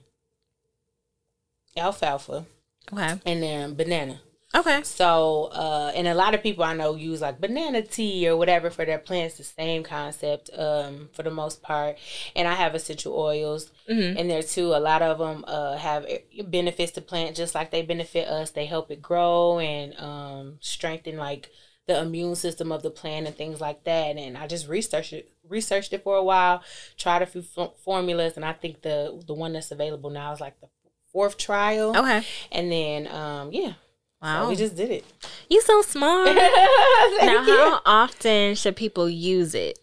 alfalfa 1.76 2.44
Okay. 2.92 3.20
and 3.26 3.42
then 3.42 3.74
banana. 3.74 4.20
Okay. 4.54 4.82
So 4.82 5.44
uh 5.52 5.92
and 5.94 6.08
a 6.08 6.14
lot 6.14 6.34
of 6.34 6.42
people 6.42 6.64
I 6.64 6.74
know 6.74 6.94
use 6.94 7.20
like 7.20 7.40
banana 7.40 7.82
tea 7.82 8.28
or 8.28 8.36
whatever 8.36 8.70
for 8.70 8.84
their 8.84 8.98
plants, 8.98 9.36
the 9.36 9.44
same 9.44 9.82
concept 9.82 10.50
um 10.56 11.10
for 11.12 11.22
the 11.22 11.30
most 11.30 11.62
part. 11.62 11.98
And 12.34 12.48
I 12.48 12.54
have 12.54 12.74
essential 12.74 13.14
oils 13.14 13.70
hmm 13.86 14.16
in 14.16 14.26
there 14.28 14.42
too. 14.42 14.74
A 14.74 14.80
lot 14.80 15.02
of 15.02 15.18
them 15.18 15.44
uh 15.46 15.76
have 15.76 16.06
benefits 16.46 16.92
to 16.92 17.02
plant 17.02 17.36
just 17.36 17.54
like 17.54 17.70
they 17.70 17.82
benefit 17.82 18.26
us. 18.26 18.50
They 18.50 18.66
help 18.66 18.90
it 18.90 19.02
grow 19.02 19.58
and 19.58 19.94
um 19.98 20.56
strengthen 20.60 21.18
like 21.18 21.50
the 21.86 22.00
immune 22.00 22.34
system 22.34 22.70
of 22.72 22.82
the 22.82 22.90
plant 22.90 23.26
and 23.26 23.36
things 23.36 23.60
like 23.60 23.84
that. 23.84 24.16
And 24.16 24.36
I 24.36 24.46
just 24.46 24.68
researched 24.68 25.12
it, 25.12 25.30
researched 25.48 25.92
it 25.92 26.02
for 26.02 26.16
a 26.16 26.22
while, 26.24 26.62
tried 26.96 27.22
a 27.22 27.26
few 27.26 27.42
f- 27.56 27.72
formulas, 27.84 28.36
and 28.36 28.44
I 28.44 28.52
think 28.54 28.82
the 28.82 29.22
the 29.26 29.34
one 29.34 29.52
that's 29.52 29.70
available 29.70 30.10
now 30.10 30.32
is 30.32 30.40
like 30.40 30.58
the 30.60 30.68
fourth 31.12 31.36
trial. 31.38 31.96
Okay. 31.96 32.22
And 32.52 32.70
then 32.72 33.06
um 33.08 33.52
yeah, 33.52 33.74
Wow. 34.22 34.42
so 34.44 34.48
we 34.50 34.56
just 34.56 34.76
did 34.76 34.90
it. 34.90 35.04
you 35.48 35.60
so 35.62 35.82
smart. 35.82 36.36
now, 37.24 37.42
how 37.44 37.80
often 37.86 38.54
should 38.56 38.76
people 38.76 39.08
use 39.08 39.54
it? 39.54 39.78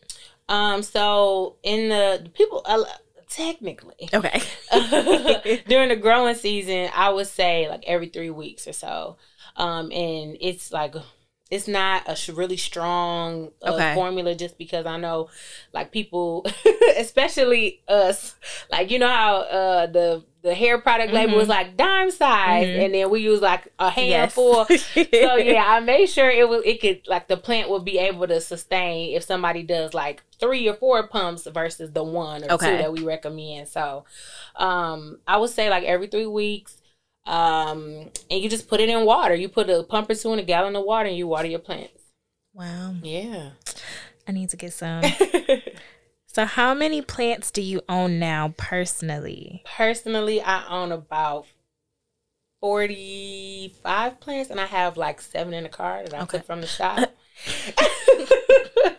Um, 0.49 0.83
so 0.83 1.55
in 1.63 1.89
the 1.89 2.21
the 2.23 2.29
people 2.29 2.61
uh, 2.65 2.83
technically 3.29 4.09
Okay. 4.13 4.41
during 5.67 5.89
the 5.89 5.95
growing 5.95 6.35
season, 6.35 6.89
I 6.95 7.09
would 7.09 7.27
say 7.27 7.67
like 7.69 7.83
every 7.87 8.09
three 8.09 8.29
weeks 8.29 8.67
or 8.67 8.73
so. 8.73 9.17
Um, 9.57 9.91
and 9.91 10.37
it's 10.41 10.71
like 10.71 10.95
it's 11.49 11.67
not 11.67 12.03
a 12.07 12.33
really 12.33 12.57
strong 12.57 13.51
uh, 13.63 13.73
Okay. 13.73 13.93
formula 13.95 14.35
just 14.35 14.57
because 14.57 14.85
I 14.85 14.97
know 14.97 15.29
like 15.73 15.91
people, 15.91 16.45
especially 16.97 17.81
us, 17.87 18.35
like 18.71 18.91
you 18.91 18.99
know 18.99 19.07
how 19.09 19.35
uh 19.37 19.85
the 19.87 20.23
the 20.45 20.53
hair 20.55 20.77
product 20.77 21.11
label 21.11 21.33
Mhm. 21.39 21.41
is 21.41 21.47
like 21.49 21.75
dime 21.75 22.11
size, 22.11 22.67
Mhm. 22.67 22.85
and 22.85 22.93
then 22.93 23.09
we 23.09 23.19
use 23.21 23.41
like 23.41 23.67
a 23.79 23.85
Yes. 23.87 23.95
handful. 23.95 24.65
so 24.65 25.35
yeah, 25.35 25.65
I 25.67 25.79
made 25.81 26.05
sure 26.07 26.29
it 26.29 26.47
was 26.47 26.61
it 26.63 26.79
could 26.79 27.01
like 27.07 27.27
the 27.27 27.35
plant 27.35 27.69
would 27.69 27.83
be 27.83 27.97
able 27.97 28.27
to 28.27 28.39
sustain 28.39 29.15
if 29.15 29.23
somebody 29.23 29.63
does 29.63 29.93
like 29.93 30.21
three 30.39 30.67
or 30.69 30.75
four 30.75 31.07
pumps 31.07 31.47
versus 31.47 31.91
the 31.91 32.03
one 32.03 32.43
or 32.43 32.51
Okay. 32.53 32.71
two 32.71 32.77
that 32.77 32.93
we 32.93 33.01
recommend. 33.03 33.67
So 33.67 34.05
um 34.55 35.19
I 35.27 35.37
would 35.37 35.49
say 35.49 35.69
like 35.69 35.83
every 35.83 36.07
three 36.07 36.27
weeks. 36.27 36.77
Um 37.25 38.11
and 38.29 38.41
you 38.41 38.47
just 38.49 38.69
put 38.69 38.79
it 38.79 38.87
in 38.89 39.03
water. 39.03 39.33
You 39.33 39.49
put 39.49 39.69
a 39.69 39.81
pump 39.83 40.09
or 40.11 40.15
two 40.15 40.31
in 40.33 40.39
a 40.39 40.43
gallon 40.43 40.75
of 40.75 40.83
water 40.85 41.09
and 41.09 41.17
you 41.17 41.27
water 41.27 41.47
your 41.47 41.59
plants. 41.59 42.03
Wow. 42.53 42.93
Yeah. 43.01 43.49
I 44.27 44.31
need 44.31 44.49
to 44.51 44.57
get 44.57 44.73
some. 44.73 45.01
so, 46.35 46.43
how 46.45 46.73
many 46.73 47.01
plants 47.01 47.49
do 47.49 47.61
you 47.61 47.81
own 47.87 48.19
now 48.19 48.53
personally? 48.57 49.63
Personally, 49.65 50.41
I 50.41 50.67
own 50.67 50.91
about 50.91 51.45
45 52.59 54.19
plants 54.19 54.49
and 54.49 54.59
I 54.59 54.65
have 54.65 54.97
like 54.97 55.21
seven 55.21 55.53
in 55.53 55.63
the 55.63 55.69
car 55.69 56.03
that 56.03 56.13
I 56.13 56.23
Okay. 56.23 56.39
took 56.39 56.45
from 56.45 56.59
the 56.59 56.67
shop. 56.67 57.09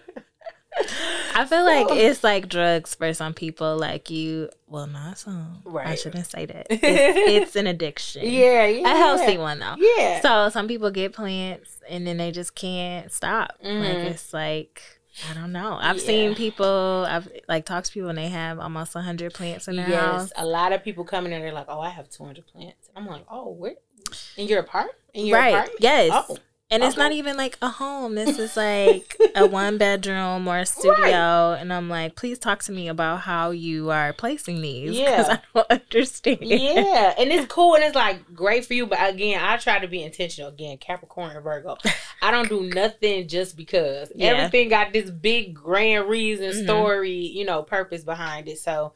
I 1.35 1.44
feel 1.46 1.64
like 1.64 1.87
it's 1.90 2.22
like 2.25 2.49
drugs 2.49 2.94
for 2.94 3.12
some 3.12 3.35
people. 3.35 3.77
Like 3.77 4.09
you, 4.11 4.49
well, 4.66 4.87
not 4.87 5.18
some. 5.18 5.61
Right. 5.64 5.88
I 5.88 5.94
shouldn't 5.94 6.27
say 6.27 6.46
that. 6.46 6.66
It's, 6.70 6.83
it's 6.83 7.57
an 7.57 7.66
addiction. 7.66 8.22
yeah, 8.25 8.66
yeah. 8.66 8.92
a 8.94 8.96
healthy 8.96 9.37
one 9.37 9.59
though. 9.59 9.75
Yeah. 9.79 10.20
So 10.22 10.49
some 10.51 10.68
people 10.68 10.90
get 10.90 11.12
plants 11.12 11.81
and 11.88 12.07
then 12.07 12.16
they 12.16 12.31
just 12.33 12.55
can't 12.55 13.12
stop. 13.12 13.53
Like 13.62 13.72
Mhm. 13.72 14.05
it's 14.07 14.33
like 14.33 14.95
I 15.31 15.35
don't 15.35 15.52
know. 15.52 15.79
I've 15.81 15.96
Yeah. 15.98 16.02
seen 16.07 16.35
people. 16.35 17.07
I've 17.09 17.29
like 17.48 17.64
talked 17.64 17.87
to 17.87 17.92
people 17.92 18.09
and 18.11 18.18
they 18.18 18.29
have 18.29 18.59
almost 18.59 18.92
hundred 18.92 19.33
plants 19.35 19.66
in 19.68 19.76
their 19.76 19.87
yes, 19.87 20.20
house. 20.20 20.33
a 20.37 20.44
lot 20.46 20.72
of 20.72 20.83
people 20.85 21.05
come 21.05 21.26
in 21.26 21.33
and 21.33 21.42
they're 21.42 21.52
like, 21.52 21.66
"Oh, 21.68 21.81
I 21.81 21.88
have 21.90 22.09
200 22.11 22.46
plants." 22.46 22.90
I'm 22.94 23.07
like, 23.07 23.24
"Oh, 23.31 23.50
where? 23.50 23.74
In 24.37 24.46
your 24.46 24.61
apartment? 24.61 24.96
In 25.14 25.26
your 25.26 25.38
Right. 25.38 25.55
apartment? 25.55 25.81
Yes. 25.81 26.12
Oh, 26.29 26.37
And 26.68 26.83
it's 26.83 26.96
not 26.96 27.12
even 27.12 27.37
like 27.37 27.57
a 27.62 27.68
home. 27.68 28.16
This 28.16 28.40
is 28.40 28.57
like 28.57 29.16
a 29.37 29.46
one 29.50 29.79
bedroom 29.79 30.48
or 30.48 30.59
a 30.59 30.66
studio. 30.66 30.94
Right. 31.00 31.59
And 31.61 31.72
I'm 31.72 31.88
like, 31.88 32.16
please 32.16 32.40
talk 32.40 32.64
to 32.64 32.72
me 32.72 32.88
about 32.88 33.20
how 33.20 33.52
you 33.52 33.90
are 33.90 34.12
placing 34.12 34.61
these. 34.61 34.98
Because 34.98 35.29
I 35.29 35.40
don't 35.55 35.70
understand. 35.70 36.38
Yeah. 36.40 37.14
And 37.16 37.31
it's 37.31 37.46
cool 37.46 37.76
and 37.76 37.85
it's 37.85 37.94
like 37.94 38.35
great 38.35 38.64
for 38.66 38.74
you. 38.74 38.87
But 38.87 38.98
again, 39.14 39.40
I 39.44 39.59
try 39.59 39.79
to 39.79 39.87
be 39.87 40.02
intentional. 40.02 40.48
Again, 40.48 40.76
Capricorn 40.79 41.37
and 41.37 41.44
Virgo. 41.44 41.76
I 42.20 42.33
don't 42.33 42.48
do 42.48 42.62
nothing 42.62 43.29
just 43.29 43.57
because. 43.57 44.11
Yeah. 44.16 44.31
Everything 44.31 44.68
got 44.68 44.92
this 44.92 45.09
big 45.09 45.55
grand 45.55 46.09
reason, 46.09 46.50
mm-hmm. 46.50 46.64
story, 46.64 47.12
you 47.12 47.44
know, 47.44 47.62
purpose 47.62 48.02
behind 48.02 48.48
it. 48.48 48.59
So 48.59 48.92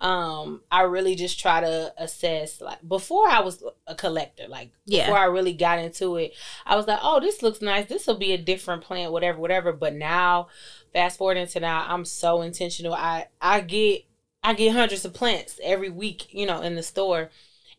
um 0.00 0.60
i 0.70 0.82
really 0.82 1.14
just 1.14 1.40
try 1.40 1.60
to 1.60 1.92
assess 1.96 2.60
like 2.60 2.86
before 2.86 3.26
i 3.28 3.40
was 3.40 3.62
a 3.86 3.94
collector 3.94 4.46
like 4.46 4.70
yeah. 4.84 5.06
before 5.06 5.18
i 5.18 5.24
really 5.24 5.54
got 5.54 5.78
into 5.78 6.16
it 6.16 6.34
i 6.66 6.76
was 6.76 6.86
like 6.86 6.98
oh 7.02 7.18
this 7.18 7.42
looks 7.42 7.62
nice 7.62 7.86
this 7.86 8.06
will 8.06 8.18
be 8.18 8.32
a 8.32 8.38
different 8.38 8.82
plant 8.82 9.10
whatever 9.10 9.38
whatever 9.38 9.72
but 9.72 9.94
now 9.94 10.48
fast 10.92 11.16
forward 11.16 11.38
into 11.38 11.60
now 11.60 11.86
i'm 11.88 12.04
so 12.04 12.42
intentional 12.42 12.92
i 12.92 13.26
i 13.40 13.60
get 13.60 14.04
i 14.42 14.52
get 14.52 14.74
hundreds 14.74 15.04
of 15.06 15.14
plants 15.14 15.58
every 15.62 15.88
week 15.88 16.26
you 16.30 16.44
know 16.44 16.60
in 16.60 16.74
the 16.74 16.82
store 16.82 17.30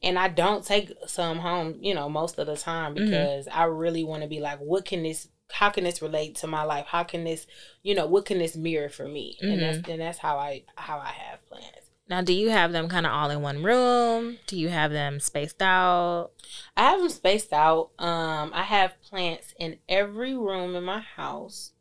and 0.01 0.17
i 0.17 0.27
don't 0.27 0.65
take 0.65 0.91
some 1.06 1.38
home 1.38 1.77
you 1.82 1.93
know 1.93 2.10
most 2.10 2.39
of 2.39 2.47
the 2.47 2.58
time 2.58 2.95
mm-hmm. 2.95 3.06
because 3.06 3.45
mm-hmm. 3.45 3.60
i 3.60 3.63
really 3.63 4.03
want 4.03 4.23
to 4.23 4.27
be 4.27 4.39
like 4.39 4.58
what 4.60 4.86
can 4.86 5.03
this 5.03 5.27
how 5.51 5.69
can 5.69 5.84
this 5.84 6.01
relate 6.01 6.36
to 6.36 6.47
my 6.47 6.63
life 6.63 6.86
how 6.88 7.03
can 7.03 7.23
this 7.23 7.45
you 7.84 7.95
know 7.95 8.06
what 8.06 8.25
can 8.25 8.39
this 8.39 8.56
mirror 8.56 8.89
for 8.89 9.08
me 9.08 9.38
mm-hmm. 9.41 9.53
and 9.53 9.62
that's 9.62 9.89
and 9.89 10.01
that's 10.01 10.17
how 10.17 10.38
i 10.38 10.63
how 10.75 10.97
i 10.97 11.10
have 11.10 11.45
plants 11.45 11.87
now, 12.10 12.22
do 12.22 12.34
you 12.34 12.50
have 12.50 12.72
them 12.72 12.88
kind 12.88 13.06
of 13.06 13.12
all 13.12 13.30
in 13.30 13.41
one 13.41 13.63
room? 13.63 14.38
Do 14.48 14.58
you 14.58 14.70
have 14.70 14.91
them 14.91 15.20
spaced 15.20 15.62
out? 15.62 16.32
I 16.76 16.91
have 16.91 17.00
them 17.00 17.10
spaced 17.10 17.52
out. 17.52 17.89
Um, 18.00 18.52
I 18.54 18.63
have 18.63 19.02
plants 19.02 19.54
in 19.60 19.78
every 19.89 20.34
room 20.34 20.76
in 20.76 20.86
my 20.86 21.02
house, 21.02 21.74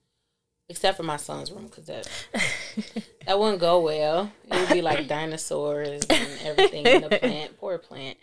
except 0.68 0.96
for 0.96 1.04
my 1.04 1.16
son's 1.16 1.52
room, 1.52 1.66
because 1.66 1.86
that 1.86 2.08
that 3.26 3.38
wouldn't 3.38 3.60
go 3.60 3.78
well. 3.78 4.32
It 4.50 4.58
would 4.58 4.68
be 4.68 4.82
like 4.82 5.06
dinosaurs 5.06 6.02
and 6.10 6.28
everything 6.42 6.86
in 6.86 7.02
the 7.02 7.18
plant. 7.20 7.56
Poor 7.60 7.78
plant. 7.78 8.18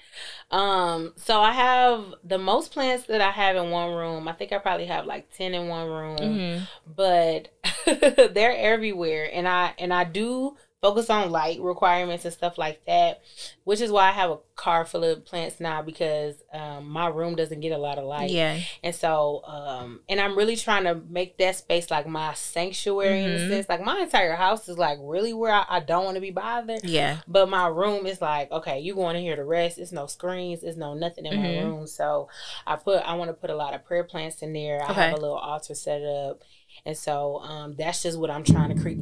Um, 0.52 1.13
so 1.16 1.39
I 1.39 1.54
have 1.54 2.16
the 2.22 2.38
most 2.38 2.74
plants 2.74 3.06
that 3.06 3.22
I 3.22 3.32
have 3.32 3.56
in 3.56 3.72
one 3.72 3.94
room. 3.94 4.28
I 4.28 4.34
think 4.34 4.52
I 4.52 4.58
probably 4.58 4.88
have 4.88 5.06
like 5.06 5.34
ten 5.34 5.54
in 5.54 5.70
one 5.70 5.88
room, 5.88 6.18
mm-hmm. 6.18 6.63
but 6.94 7.48
they're 8.34 8.58
everywhere, 8.58 9.30
and 9.32 9.48
I 9.48 9.74
and 9.80 9.94
I 9.94 10.04
do 10.04 10.58
focus 10.84 11.10
on 11.10 11.32
light 11.32 11.62
requirements 11.62 12.26
and 12.26 12.34
stuff 12.34 12.58
like 12.58 12.84
that, 12.86 13.22
which 13.63 13.80
is 13.80 13.89
why 13.89 14.10
I 14.10 14.12
have 14.12 14.32
a 14.32 14.38
car 14.58 14.84
full 14.84 15.06
of 15.06 15.24
plants 15.24 15.62
now 15.62 15.82
because 15.82 16.43
um, 16.52 16.89
my 16.89 17.08
room 17.08 17.36
doesn't 17.36 17.62
get 17.62 17.72
a 17.72 17.78
lot 17.78 17.98
of 17.98 18.04
light. 18.04 18.32
Yeah. 18.32 18.60
And 18.84 18.93
so, 18.93 19.46
um, 19.46 20.02
and 20.10 20.19
I'm 20.19 20.38
really 20.38 20.58
trying 20.58 20.84
to 20.84 20.96
make 21.10 21.38
that 21.38 21.56
space 21.56 21.89
like 21.89 22.06
my 22.06 22.34
sanctuary 22.34 23.19
mm-hmm. 23.19 23.28
in 23.28 23.32
a 23.32 23.38
mm-hmm. 23.38 23.50
sense. 23.50 23.69
Like 23.69 23.82
my 23.82 24.02
entire 24.02 24.36
house 24.36 24.67
is 24.67 24.78
like 24.78 24.98
really 25.02 25.34
where 25.34 25.54
I, 25.54 25.65
I 25.69 25.80
don't 25.80 26.04
want 26.04 26.15
to 26.15 26.22
be 26.22 26.32
bothered. 26.32 26.84
Yeah. 26.84 27.19
But 27.30 27.50
my 27.50 27.67
room 27.67 28.06
is 28.06 28.19
like, 28.19 28.52
okay, 28.52 28.82
you 28.82 28.93
going 28.93 29.15
in 29.15 29.22
here 29.22 29.38
to 29.38 29.46
rest. 29.46 29.78
It's 29.78 29.93
no 29.93 30.06
screens. 30.08 30.63
It's 30.63 30.76
no 30.76 30.96
nothing 30.96 31.26
in 31.26 31.32
mm-hmm. 31.36 31.43
my 31.43 31.63
room. 31.63 31.88
So 31.88 32.28
I 32.67 32.76
put, 32.76 33.02
I 33.04 33.13
want 33.13 33.30
to 33.30 33.36
put 33.36 33.50
a 33.50 33.56
lot 33.56 33.74
of 33.74 33.86
prayer 33.86 34.04
plants 34.04 34.41
in 34.41 34.52
there. 34.52 34.82
I 34.82 34.91
okay. 34.91 34.93
have 34.96 35.13
a 35.13 35.22
little 35.22 35.38
altar 35.38 35.76
set 35.76 36.02
up 36.04 36.41
and 36.86 36.98
so 36.98 37.39
um, 37.39 37.76
that's 37.78 38.04
just 38.04 38.19
what 38.19 38.30
I'm 38.30 38.43
trying 38.43 38.76
to 38.76 38.82
create. 38.82 39.00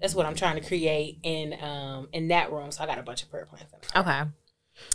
That's 0.00 0.14
what 0.14 0.26
I'm 0.26 0.34
trying 0.34 0.60
to 0.60 0.66
create 0.66 1.18
in 1.22 1.56
um, 1.62 2.08
in 2.12 2.28
that 2.28 2.52
room. 2.52 2.70
So 2.70 2.82
I 2.82 2.86
got 2.86 2.98
a 2.98 3.02
bunch 3.02 3.22
of 3.22 3.30
prayer 3.30 3.46
plants. 3.46 3.72
Okay. 3.96 4.22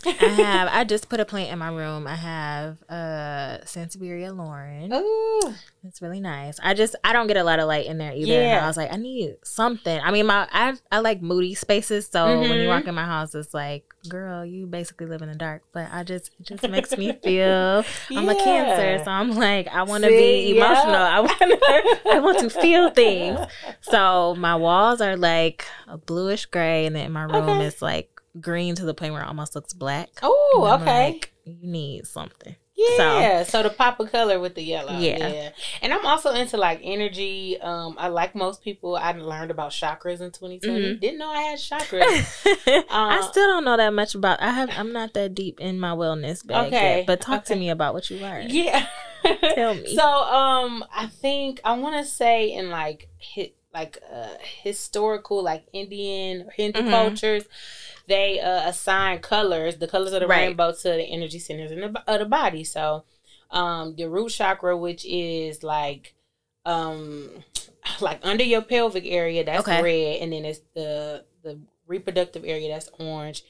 I 0.06 0.10
have. 0.10 0.68
I 0.70 0.84
just 0.84 1.08
put 1.08 1.20
a 1.20 1.24
plant 1.24 1.52
in 1.52 1.58
my 1.58 1.68
room. 1.68 2.06
I 2.06 2.14
have 2.14 2.82
uh 2.88 3.58
Sansevieria 3.64 4.36
Lauren. 4.36 4.92
Ooh, 4.92 5.54
it's 5.84 6.00
really 6.02 6.20
nice. 6.20 6.58
I 6.62 6.74
just 6.74 6.94
I 7.04 7.12
don't 7.12 7.26
get 7.26 7.36
a 7.36 7.44
lot 7.44 7.58
of 7.58 7.66
light 7.66 7.86
in 7.86 7.98
there 7.98 8.12
either. 8.12 8.32
Yeah. 8.32 8.56
And 8.56 8.64
I 8.64 8.68
was 8.68 8.76
like, 8.76 8.92
I 8.92 8.96
need 8.96 9.36
something. 9.42 10.00
I 10.00 10.10
mean, 10.10 10.26
my 10.26 10.48
I 10.52 10.74
I 10.90 11.00
like 11.00 11.22
moody 11.22 11.54
spaces. 11.54 12.08
So 12.08 12.20
mm-hmm. 12.20 12.40
when 12.40 12.50
you 12.50 12.56
mm-hmm. 12.56 12.68
walk 12.68 12.86
in 12.86 12.94
my 12.94 13.04
house, 13.04 13.34
it's 13.34 13.54
like, 13.54 13.84
girl, 14.08 14.44
you 14.44 14.66
basically 14.66 15.06
live 15.06 15.22
in 15.22 15.28
the 15.28 15.34
dark. 15.34 15.62
But 15.72 15.88
I 15.92 16.04
just 16.04 16.30
it 16.38 16.46
just 16.46 16.68
makes 16.68 16.96
me 16.96 17.12
feel. 17.24 17.84
yeah. 18.10 18.18
I'm 18.18 18.28
a 18.28 18.34
Cancer, 18.34 19.04
so 19.04 19.10
I'm 19.10 19.32
like, 19.32 19.68
I 19.68 19.82
want 19.82 20.04
to 20.04 20.10
be 20.10 20.56
emotional. 20.56 20.92
Yeah. 20.92 21.18
I 21.18 21.20
want 21.20 22.06
I 22.06 22.20
want 22.20 22.38
to 22.40 22.50
feel 22.50 22.90
things. 22.90 23.38
So 23.80 24.34
my 24.36 24.56
walls 24.56 25.00
are 25.00 25.16
like 25.16 25.66
a 25.86 25.98
bluish 25.98 26.46
gray, 26.46 26.86
and 26.86 26.94
then 26.94 27.12
my 27.12 27.22
room 27.22 27.48
okay. 27.48 27.66
is 27.66 27.82
like 27.82 28.17
green 28.40 28.74
to 28.76 28.84
the 28.84 28.94
point 28.94 29.12
where 29.12 29.22
it 29.22 29.28
almost 29.28 29.54
looks 29.54 29.72
black. 29.72 30.10
Oh, 30.22 30.78
okay. 30.80 31.12
Like, 31.12 31.32
you 31.44 31.58
need 31.62 32.06
something. 32.06 32.56
Yeah, 32.78 33.42
so, 33.42 33.50
so 33.50 33.62
the 33.64 33.70
pop 33.70 33.98
of 33.98 34.12
color 34.12 34.38
with 34.38 34.54
the 34.54 34.62
yellow. 34.62 34.96
Yeah. 34.98 35.28
yeah. 35.28 35.50
And 35.82 35.92
I'm 35.92 36.06
also 36.06 36.30
into 36.32 36.56
like 36.56 36.80
energy. 36.84 37.60
Um, 37.60 37.96
I 37.98 38.06
like 38.06 38.36
most 38.36 38.62
people. 38.62 38.94
I 38.94 39.10
learned 39.12 39.50
about 39.50 39.72
chakras 39.72 40.20
in 40.20 40.30
2020. 40.30 40.60
Mm-hmm. 40.62 41.00
Didn't 41.00 41.18
know 41.18 41.28
I 41.28 41.40
had 41.40 41.58
chakras. 41.58 42.46
I 42.88 43.18
uh, 43.18 43.22
still 43.22 43.48
don't 43.48 43.64
know 43.64 43.76
that 43.76 43.92
much 43.92 44.14
about. 44.14 44.40
I 44.40 44.50
have. 44.50 44.70
I'm 44.76 44.92
not 44.92 45.12
that 45.14 45.34
deep 45.34 45.58
in 45.58 45.80
my 45.80 45.90
wellness 45.90 46.46
bag 46.46 46.68
okay. 46.68 46.98
Yet, 46.98 47.06
but 47.08 47.20
talk 47.20 47.40
okay. 47.40 47.54
to 47.54 47.60
me 47.60 47.68
about 47.68 47.94
what 47.94 48.10
you 48.10 48.18
learned. 48.18 48.52
Yeah. 48.52 48.86
Tell 49.24 49.74
me. 49.74 49.94
So, 49.98 50.04
um, 50.04 50.84
I 50.94 51.06
think 51.06 51.60
I 51.64 51.76
want 51.76 51.96
to 51.96 52.08
say 52.08 52.52
in 52.52 52.70
like 52.70 53.08
hit 53.18 53.56
like 53.78 53.98
uh 54.12 54.34
historical 54.62 55.42
like 55.42 55.64
Indian 55.72 56.48
Hindu 56.54 56.80
mm-hmm. 56.80 56.90
cultures 56.90 57.44
they 58.08 58.40
uh, 58.40 58.68
assign 58.68 59.20
colors, 59.20 59.76
the 59.76 59.86
colors 59.86 60.12
of 60.12 60.20
the 60.20 60.26
right. 60.26 60.46
rainbow, 60.46 60.72
to 60.72 60.82
the 60.82 61.04
energy 61.04 61.38
centers 61.38 61.70
in 61.70 61.80
the, 61.80 62.02
of 62.10 62.18
the 62.20 62.24
body. 62.24 62.64
So, 62.64 63.04
um, 63.50 63.94
the 63.96 64.08
root 64.08 64.30
chakra, 64.30 64.76
which 64.76 65.04
is 65.04 65.62
like, 65.62 66.14
um, 66.64 67.44
like 68.00 68.20
under 68.22 68.44
your 68.44 68.62
pelvic 68.62 69.04
area, 69.06 69.44
that's 69.44 69.60
okay. 69.60 69.82
red, 69.82 70.22
and 70.22 70.32
then 70.32 70.44
it's 70.44 70.60
the 70.74 71.24
the 71.42 71.60
reproductive 71.86 72.44
area 72.44 72.68
that's 72.68 72.90
orange, 72.98 73.44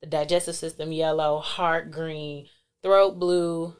the 0.00 0.06
digestive 0.08 0.56
system 0.56 0.92
yellow, 0.92 1.38
heart 1.38 1.90
green, 1.90 2.46
throat 2.82 3.18
blue. 3.18 3.74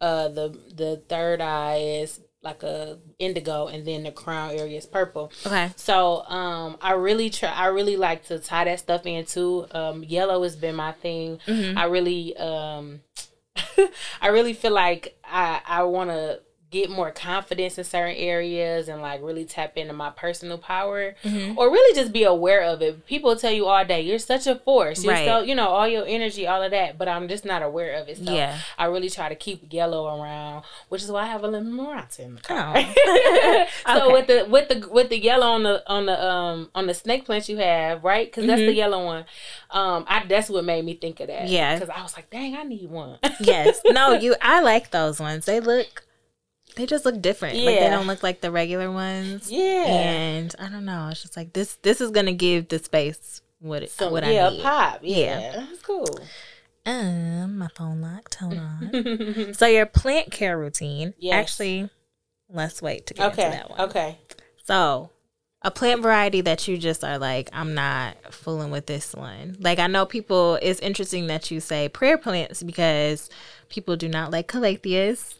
Uh, 0.00 0.28
the 0.28 0.58
the 0.74 1.02
third 1.08 1.40
eye 1.40 1.76
is 1.76 2.20
like 2.44 2.62
a 2.62 2.98
indigo 3.18 3.66
and 3.66 3.86
then 3.86 4.02
the 4.04 4.12
crown 4.12 4.50
area 4.50 4.78
is 4.78 4.86
purple. 4.86 5.32
Okay. 5.46 5.70
So 5.76 6.22
um 6.26 6.76
I 6.80 6.92
really 6.92 7.30
try 7.30 7.50
I 7.50 7.66
really 7.66 7.96
like 7.96 8.26
to 8.26 8.38
tie 8.38 8.64
that 8.64 8.78
stuff 8.80 9.06
in 9.06 9.24
too. 9.24 9.66
Um 9.72 10.04
yellow 10.04 10.42
has 10.42 10.54
been 10.54 10.76
my 10.76 10.92
thing. 10.92 11.40
Mm-hmm. 11.46 11.78
I 11.78 11.84
really 11.84 12.36
um 12.36 13.00
I 14.20 14.28
really 14.28 14.52
feel 14.52 14.72
like 14.72 15.18
I 15.24 15.60
I 15.66 15.82
wanna 15.84 16.38
get 16.74 16.90
more 16.90 17.12
confidence 17.12 17.78
in 17.78 17.84
certain 17.84 18.16
areas 18.16 18.88
and 18.88 19.00
like 19.00 19.22
really 19.22 19.44
tap 19.44 19.76
into 19.76 19.92
my 19.92 20.10
personal 20.10 20.58
power 20.58 21.14
mm-hmm. 21.22 21.56
or 21.56 21.70
really 21.70 21.94
just 21.94 22.12
be 22.12 22.24
aware 22.24 22.62
of 22.62 22.82
it. 22.82 23.06
People 23.06 23.36
tell 23.36 23.52
you 23.52 23.66
all 23.66 23.84
day, 23.84 24.00
you're 24.00 24.18
such 24.18 24.48
a 24.48 24.56
force. 24.56 25.04
You're 25.04 25.12
right. 25.12 25.24
so, 25.24 25.40
you 25.40 25.54
know, 25.54 25.68
all 25.68 25.86
your 25.86 26.04
energy, 26.04 26.48
all 26.48 26.60
of 26.60 26.72
that, 26.72 26.98
but 26.98 27.08
I'm 27.08 27.28
just 27.28 27.44
not 27.44 27.62
aware 27.62 27.94
of 28.02 28.08
it. 28.08 28.18
So 28.18 28.32
yeah. 28.32 28.58
I 28.76 28.86
really 28.86 29.08
try 29.08 29.28
to 29.28 29.36
keep 29.36 29.72
yellow 29.72 30.20
around, 30.20 30.64
which 30.88 31.04
is 31.04 31.12
why 31.12 31.22
I 31.22 31.26
have 31.26 31.44
a 31.44 31.46
lemon 31.46 31.74
maranta 31.74 32.18
in 32.18 32.34
the 32.34 32.40
car. 32.40 32.74
Oh. 32.76 33.66
so 33.86 34.06
okay. 34.06 34.12
with 34.12 34.26
the 34.26 34.50
with 34.50 34.68
the 34.68 34.88
with 34.88 35.08
the 35.10 35.18
yellow 35.22 35.46
on 35.46 35.62
the 35.62 35.82
on 35.86 36.06
the 36.06 36.24
um 36.24 36.70
on 36.74 36.88
the 36.88 36.94
snake 36.94 37.24
plant 37.24 37.48
you 37.48 37.58
have, 37.58 38.02
right? 38.02 38.32
Cuz 38.32 38.42
mm-hmm. 38.42 38.48
that's 38.48 38.60
the 38.60 38.66
mm-hmm. 38.66 38.76
yellow 38.76 39.04
one. 39.04 39.24
Um 39.70 40.04
I 40.08 40.24
that's 40.26 40.50
what 40.50 40.64
made 40.64 40.84
me 40.84 40.94
think 40.94 41.20
of 41.20 41.28
that. 41.28 41.46
Yeah. 41.48 41.78
Cuz 41.78 41.88
I 41.88 42.02
was 42.02 42.16
like, 42.16 42.30
"Dang, 42.30 42.56
I 42.56 42.64
need 42.64 42.90
one." 42.90 43.18
yes. 43.38 43.80
No, 43.86 44.12
you 44.24 44.34
I 44.42 44.60
like 44.60 44.90
those 44.90 45.20
ones. 45.20 45.44
They 45.44 45.60
look 45.60 46.04
they 46.76 46.86
just 46.86 47.04
look 47.04 47.20
different. 47.20 47.56
Yeah. 47.56 47.70
Like 47.70 47.80
they 47.80 47.90
don't 47.90 48.06
look 48.06 48.22
like 48.22 48.40
the 48.40 48.50
regular 48.50 48.90
ones. 48.90 49.50
Yeah. 49.50 49.84
And 49.86 50.54
I 50.58 50.68
don't 50.68 50.84
know. 50.84 51.08
It's 51.10 51.22
just 51.22 51.36
like 51.36 51.52
this 51.52 51.76
this 51.82 52.00
is 52.00 52.10
gonna 52.10 52.32
give 52.32 52.68
the 52.68 52.78
space 52.78 53.42
what 53.60 53.82
it 53.82 53.90
so, 53.90 54.10
what 54.10 54.24
yeah, 54.26 54.46
I 54.46 54.50
need. 54.50 54.62
pop. 54.62 54.98
Yeah. 55.02 55.34
Pop. 55.34 55.42
Yeah. 55.42 55.66
That's 55.68 55.82
cool. 55.82 56.18
Um, 56.86 57.58
my 57.58 57.68
phone 57.68 58.00
lock, 58.02 58.28
tone 58.28 58.58
on. 58.58 59.54
so 59.54 59.66
your 59.66 59.86
plant 59.86 60.30
care 60.30 60.58
routine. 60.58 61.14
Yes. 61.18 61.34
Actually, 61.34 61.88
let's 62.50 62.82
wait 62.82 63.06
to 63.06 63.14
get 63.14 63.32
okay. 63.32 63.46
into 63.46 63.56
that 63.56 63.70
one. 63.70 63.80
Okay. 63.82 64.18
So 64.64 65.10
a 65.62 65.70
plant 65.70 66.02
variety 66.02 66.42
that 66.42 66.68
you 66.68 66.76
just 66.76 67.02
are 67.02 67.18
like, 67.18 67.48
I'm 67.52 67.74
not 67.74 68.34
fooling 68.34 68.70
with 68.70 68.86
this 68.86 69.14
one. 69.14 69.56
Like 69.60 69.78
I 69.78 69.86
know 69.86 70.04
people 70.04 70.58
it's 70.60 70.80
interesting 70.80 71.26
that 71.28 71.50
you 71.50 71.60
say 71.60 71.88
prayer 71.88 72.18
plants 72.18 72.62
because 72.62 73.30
people 73.70 73.96
do 73.96 74.08
not 74.08 74.30
like 74.30 74.46
calatheas 74.46 75.36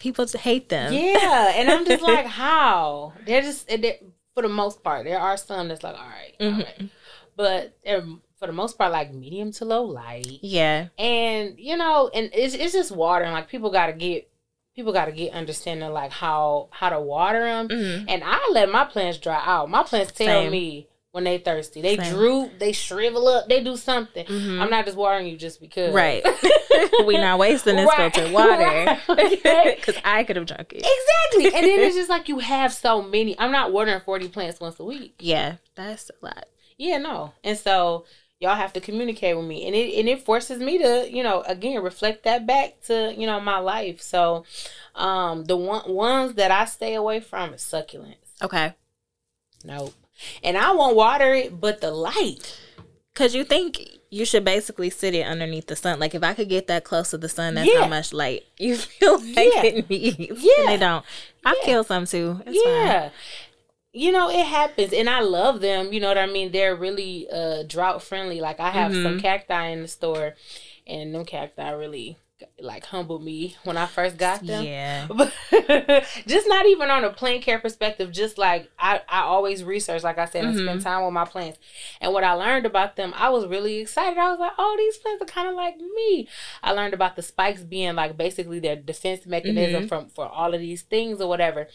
people 0.00 0.26
hate 0.26 0.68
them. 0.68 0.92
Yeah, 0.92 1.52
and 1.54 1.70
I'm 1.70 1.86
just 1.86 2.02
like, 2.02 2.26
how? 2.42 3.12
They're 3.24 3.42
just 3.42 3.68
they're, 3.68 3.98
for 4.34 4.42
the 4.42 4.48
most 4.48 4.82
part. 4.82 5.04
There 5.04 5.20
are 5.20 5.36
some 5.36 5.68
that's 5.68 5.84
like, 5.84 5.94
all 5.94 6.08
right, 6.08 6.34
mm-hmm. 6.40 6.60
all 6.60 6.66
right. 6.66 6.90
but 7.36 7.78
they're 7.84 8.02
for 8.38 8.46
the 8.46 8.52
most 8.52 8.76
part 8.76 8.90
like 8.90 9.14
medium 9.14 9.52
to 9.52 9.64
low 9.64 9.84
light. 9.84 10.40
Yeah, 10.42 10.88
and 10.98 11.54
you 11.56 11.76
know, 11.76 12.10
and 12.12 12.30
it's 12.32 12.54
it's 12.54 12.72
just 12.72 12.90
water, 12.90 13.24
and 13.24 13.32
like 13.32 13.48
people 13.48 13.70
got 13.70 13.86
to 13.86 13.92
get 13.92 14.28
people 14.74 14.92
got 14.92 15.04
to 15.04 15.12
get 15.12 15.32
understanding 15.32 15.92
like 15.92 16.10
how 16.10 16.68
how 16.72 16.88
to 16.90 17.00
water 17.00 17.44
them. 17.44 17.68
Mm-hmm. 17.68 18.08
And 18.08 18.22
I 18.24 18.50
let 18.52 18.70
my 18.70 18.84
plants 18.84 19.18
dry 19.18 19.40
out. 19.44 19.70
My 19.70 19.84
plants 19.84 20.12
tell 20.12 20.42
Same. 20.42 20.50
me 20.50 20.88
when 21.12 21.24
they 21.24 21.38
thirsty. 21.38 21.80
They 21.82 21.96
Same. 21.96 22.14
droop, 22.14 22.58
they 22.58 22.72
shrivel 22.72 23.26
up, 23.28 23.48
they 23.48 23.62
do 23.62 23.76
something. 23.76 24.24
Mhm. 24.26 24.60
I'm 24.60 24.70
not 24.70 24.84
just 24.84 24.96
watering 24.96 25.26
you 25.26 25.36
just 25.36 25.60
because. 25.60 25.92
Right. 25.92 26.24
we 27.06 27.16
not 27.18 27.38
wasting 27.38 27.76
this 27.76 27.88
Right. 27.88 28.12
filtered 28.14 28.32
water 28.32 28.52
Right. 28.62 28.98
Okay. 29.08 29.74
because 29.76 29.96
I 30.04 30.24
could 30.24 30.36
have 30.36 30.46
drunk 30.46 30.72
it. 30.72 30.78
Exactly. 30.86 31.58
And 31.58 31.66
then 31.66 31.80
it's 31.80 31.96
just 31.96 32.10
like 32.10 32.28
you 32.28 32.38
have 32.38 32.72
so 32.72 33.02
many. 33.02 33.38
I'm 33.38 33.52
not 33.52 33.72
watering 33.72 34.00
40 34.00 34.28
plants 34.28 34.60
once 34.60 34.78
a 34.78 34.84
week. 34.84 35.14
Yeah, 35.18 35.56
that's 35.74 36.10
a 36.10 36.24
lot. 36.24 36.46
Yeah, 36.78 36.98
no. 36.98 37.32
And 37.44 37.58
so 37.58 38.04
y'all 38.38 38.54
have 38.54 38.72
to 38.74 38.80
communicate 38.80 39.36
with 39.36 39.46
me. 39.46 39.66
And 39.66 39.74
it 39.74 39.98
and 39.98 40.08
it 40.08 40.22
forces 40.24 40.60
me 40.60 40.78
to, 40.78 41.08
you 41.10 41.22
know, 41.22 41.42
again, 41.42 41.82
reflect 41.82 42.22
that 42.24 42.46
back 42.46 42.80
to, 42.86 43.12
you 43.16 43.26
know, 43.26 43.40
my 43.40 43.58
life. 43.58 44.00
So 44.00 44.44
um 44.94 45.44
the 45.44 45.56
one 45.56 45.92
ones 45.92 46.34
that 46.34 46.50
I 46.52 46.64
stay 46.66 46.94
away 46.94 47.20
from 47.20 47.52
is 47.54 47.60
succulents. 47.62 48.14
Okay. 48.42 48.74
Nope. 49.64 49.92
And 50.42 50.56
I 50.58 50.72
won't 50.72 50.96
water 50.96 51.32
it, 51.34 51.60
but 51.60 51.80
the 51.80 51.90
light. 51.90 52.58
Cause 53.14 53.34
you 53.34 53.44
think 53.44 53.80
you 54.10 54.24
should 54.24 54.44
basically 54.44 54.90
sit 54.90 55.14
it 55.14 55.26
underneath 55.26 55.66
the 55.66 55.76
sun. 55.76 55.98
Like 56.00 56.14
if 56.14 56.22
I 56.22 56.34
could 56.34 56.48
get 56.48 56.66
that 56.68 56.84
close 56.84 57.10
to 57.10 57.18
the 57.18 57.28
sun, 57.28 57.54
that's 57.54 57.68
Yeah. 57.72 57.82
how 57.82 57.88
much 57.88 58.12
light 58.12 58.44
you 58.58 58.76
feel 58.76 59.18
like 59.18 59.36
Yeah. 59.54 59.62
it 59.64 59.90
needs. 59.90 60.42
Yeah. 60.42 60.52
And 60.60 60.68
they 60.68 60.76
don't. 60.78 61.04
I 61.44 61.56
Yeah. 61.60 61.64
kill 61.66 61.84
some 61.84 62.06
too. 62.06 62.40
It's 62.46 62.62
fine. 62.62 62.72
yeah. 62.86 63.10
You 63.92 64.12
know, 64.12 64.30
it 64.30 64.46
happens 64.46 64.92
and 64.92 65.10
I 65.10 65.20
love 65.20 65.60
them. 65.60 65.92
You 65.92 65.98
know 66.00 66.08
what 66.08 66.18
I 66.18 66.26
mean? 66.26 66.52
They're 66.52 66.76
really 66.76 67.26
uh 67.30 67.64
drought 67.64 68.02
friendly. 68.02 68.40
Like 68.40 68.60
I 68.60 68.70
have 68.70 68.92
some 68.92 69.18
Mhm. 69.18 69.22
cacti 69.22 69.68
in 69.68 69.82
the 69.82 69.88
store 69.88 70.34
and 70.90 71.14
them 71.14 71.24
cacti 71.24 71.70
really 71.70 72.18
like 72.58 72.86
humbled 72.86 73.22
me 73.22 73.54
when 73.64 73.76
I 73.76 73.84
first 73.84 74.16
got 74.16 74.46
them. 74.46 74.64
Yeah. 74.64 75.06
But 75.08 75.30
just 76.26 76.48
not 76.48 76.64
even 76.64 76.90
on 76.90 77.04
a 77.04 77.10
plant 77.10 77.42
care 77.42 77.58
perspective, 77.58 78.10
just 78.12 78.38
like 78.38 78.70
I, 78.78 79.02
I 79.10 79.20
always 79.24 79.62
research, 79.62 80.02
like 80.02 80.16
I 80.16 80.24
said, 80.24 80.46
I 80.46 80.52
spend 80.54 80.80
Mhm. 80.80 80.84
time 80.84 81.04
with 81.04 81.12
my 81.12 81.26
plants. 81.26 81.58
And 82.00 82.14
what 82.14 82.24
I 82.24 82.32
learned 82.32 82.64
about 82.64 82.96
them, 82.96 83.12
I 83.14 83.28
was 83.28 83.46
really 83.46 83.76
excited. 83.76 84.16
I 84.18 84.30
was 84.30 84.40
like, 84.40 84.52
oh, 84.56 84.74
these 84.78 84.96
plants 84.96 85.22
are 85.22 85.26
kind 85.26 85.48
of 85.48 85.54
like 85.54 85.76
me. 85.76 86.28
I 86.62 86.72
learned 86.72 86.94
about 86.94 87.14
the 87.16 87.20
spikes 87.22 87.62
being 87.62 87.94
like 87.94 88.16
basically 88.16 88.58
their 88.58 88.76
defense 88.76 89.26
mechanism 89.26 89.82
Mhm. 89.84 89.88
from 89.88 90.08
for 90.08 90.26
all 90.26 90.54
of 90.54 90.60
these 90.60 90.80
things 90.80 91.20
or 91.20 91.28
whatever. 91.28 91.68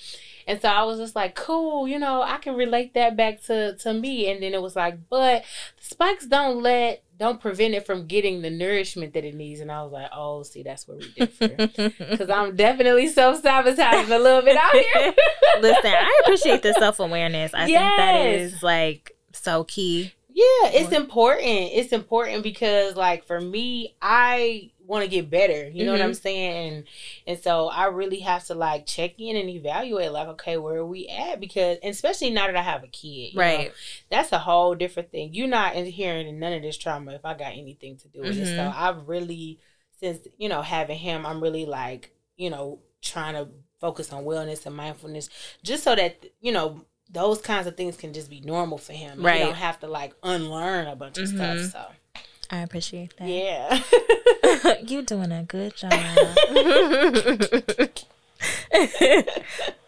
And 0.48 0.60
so 0.62 0.70
I 0.70 0.84
was 0.84 0.98
just 1.00 1.16
like, 1.16 1.36
cool, 1.36 1.88
you 1.88 2.00
know, 2.00 2.24
I 2.24 2.38
can 2.38 2.56
relate 2.56 2.94
that 2.96 3.16
back 3.16 3.42
to, 3.44 3.76
to 3.78 3.94
me. 3.94 4.32
And 4.32 4.42
then 4.42 4.54
it 4.56 4.62
was 4.64 4.76
like, 4.76 4.98
but 5.10 5.44
the 5.78 5.86
spikes 5.86 6.26
don't 6.26 6.62
let 6.64 7.04
don't 7.18 7.40
prevent 7.40 7.74
it 7.74 7.86
from 7.86 8.08
getting 8.08 8.42
the 8.42 8.50
nourishment 8.50 9.14
that 9.14 9.24
it 9.24 9.36
needs. 9.36 9.62
And 9.62 9.72
I 9.72 9.84
was 9.84 9.92
like, 9.92 10.10
oh, 10.14 10.44
see, 10.44 10.64
that's 10.64 10.88
where 10.88 10.98
we 10.98 11.12
differ. 11.12 11.48
Because 12.10 12.30
I'm 12.30 12.56
definitely 12.56 13.08
self 13.08 13.42
sabotaging 13.42 14.12
a 14.12 14.20
little 14.20 14.42
bit 14.42 14.58
out 14.58 14.74
here. 14.74 15.14
Listen, 15.62 15.94
I 15.94 16.22
appreciate 16.24 16.62
the 16.62 16.74
self 16.74 17.00
awareness. 17.00 17.54
I 17.54 17.66
think 17.66 17.78
that 17.78 18.26
is 18.26 18.62
like 18.62 19.16
so 19.34 19.64
key. 19.64 20.14
Yeah, 20.30 20.72
it's 20.74 20.92
important. 20.92 21.72
It's 21.72 21.94
important 21.94 22.44
because, 22.44 22.98
like, 22.98 23.26
for 23.26 23.40
me, 23.40 23.96
I 24.02 24.72
want 24.88 25.04
to 25.04 25.10
get 25.10 25.30
better. 25.30 25.68
You 25.70 25.86
know 25.86 25.92
what 25.92 26.02
Mhm. 26.02 26.06
I'm 26.06 26.14
saying? 26.14 26.74
And 26.74 26.84
and 27.28 27.40
so 27.40 27.68
I 27.70 27.86
really 27.86 28.20
have 28.20 28.46
to 28.46 28.56
like 28.56 28.86
check 28.86 29.14
in 29.20 29.36
and 29.36 29.50
evaluate, 29.50 30.12
like, 30.12 30.28
okay, 30.30 30.58
where 30.58 30.78
are 30.78 30.86
we 30.86 31.08
at? 31.08 31.40
Because 31.40 31.78
and 31.84 31.92
especially 31.92 32.30
now 32.32 32.48
that 32.48 32.56
I 32.56 32.62
have 32.62 32.84
a 32.84 32.88
kid, 32.88 33.34
you 33.34 33.38
Right. 33.40 33.68
know, 33.68 33.72
that's 34.10 34.32
a 34.32 34.40
whole 34.40 34.76
different 34.76 35.12
thing. 35.12 35.34
You're 35.34 35.48
not 35.48 35.76
inhering 35.76 36.28
in 36.28 36.40
none 36.40 36.54
of 36.54 36.62
this 36.62 36.78
trauma 36.78 37.14
if 37.14 37.26
I 37.26 37.34
got 37.34 37.54
anything 37.54 37.98
to 37.98 38.08
do 38.08 38.26
with 38.26 38.38
it. 38.38 38.48
So 38.48 38.64
Mhm. 38.64 38.74
I've 38.76 39.08
really, 39.08 39.60
since 40.00 40.28
you 40.38 40.50
know 40.50 40.62
having 40.62 40.98
him, 40.98 41.26
I'm 41.26 41.42
really 41.42 41.66
like, 41.66 42.12
you 42.38 42.50
know, 42.50 42.80
trying 43.02 43.34
to 43.36 43.50
focus 43.80 44.12
on 44.14 44.24
wellness 44.24 44.66
and 44.66 44.76
mindfulness, 44.76 45.30
just 45.64 45.84
so 45.84 45.96
that 45.96 46.24
you 46.42 46.52
know 46.52 46.86
those 47.12 47.40
kinds 47.42 47.68
of 47.68 47.78
things 47.78 47.96
can 47.98 48.14
just 48.14 48.30
be 48.30 48.42
normal 48.42 48.78
for 48.80 48.94
him. 48.94 49.22
Right. 49.22 49.40
You 49.40 49.46
don't 49.46 49.56
have 49.56 49.80
to 49.82 49.88
like 49.88 50.14
unlearn 50.24 50.88
a 50.88 50.96
bunch 50.96 51.18
of 51.20 51.26
Mhm. 51.30 51.36
stuff. 51.36 51.60
So 51.60 51.86
I 52.52 52.60
appreciate 52.62 53.16
that. 53.18 53.28
yeah. 53.28 53.82
You're 54.88 55.02
doing 55.04 55.32
a 55.32 55.44
good 55.44 55.76
job. 55.76 55.94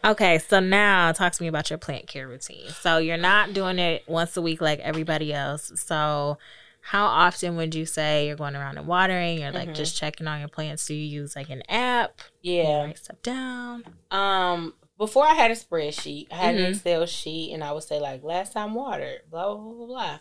okay, 0.05 0.39
so 0.39 0.59
now 0.59 1.11
talk 1.11 1.33
to 1.33 1.41
me 1.43 1.47
about 1.47 1.69
your 1.69 1.77
plant 1.79 2.07
care 2.07 2.27
routine. 2.27 2.69
So 2.81 2.97
you're 2.97 3.17
not 3.17 3.53
doing 3.53 3.79
it 3.79 4.03
once 4.07 4.35
a 4.37 4.41
week 4.41 4.61
like 4.61 4.79
everybody 4.79 5.33
else. 5.33 5.71
So 5.75 6.37
how 6.81 7.05
often 7.05 7.57
would 7.57 7.75
you 7.75 7.85
say 7.85 8.27
you're 8.27 8.35
going 8.37 8.55
around 8.55 8.77
and 8.77 8.87
watering? 8.87 9.39
You're 9.39 9.51
like 9.51 9.69
Mhm. 9.69 9.75
just 9.75 9.97
checking 9.97 10.27
on 10.27 10.39
your 10.39 10.47
plants. 10.49 10.85
Do 10.87 10.93
you 10.93 11.05
use 11.21 11.35
like 11.35 11.49
an 11.49 11.63
app? 11.69 12.21
yeah. 12.41 12.83
Write 12.85 12.97
stuff 12.97 13.21
down. 13.21 13.83
Um, 14.09 14.73
before 14.97 15.25
I 15.27 15.33
had 15.33 15.51
a 15.51 15.55
spreadsheet, 15.55 16.27
I 16.31 16.35
had 16.35 16.55
an 16.55 16.61
Mhm. 16.61 16.69
Excel 16.71 17.05
sheet, 17.05 17.53
and 17.53 17.63
I 17.63 17.71
would 17.71 17.83
say 17.83 17.99
like 17.99 18.23
last 18.23 18.53
time 18.53 18.73
watered, 18.73 19.21
blah 19.29 19.53
blah 19.53 19.61
blah 19.63 19.73
blah 19.73 19.85
blah, 19.85 20.19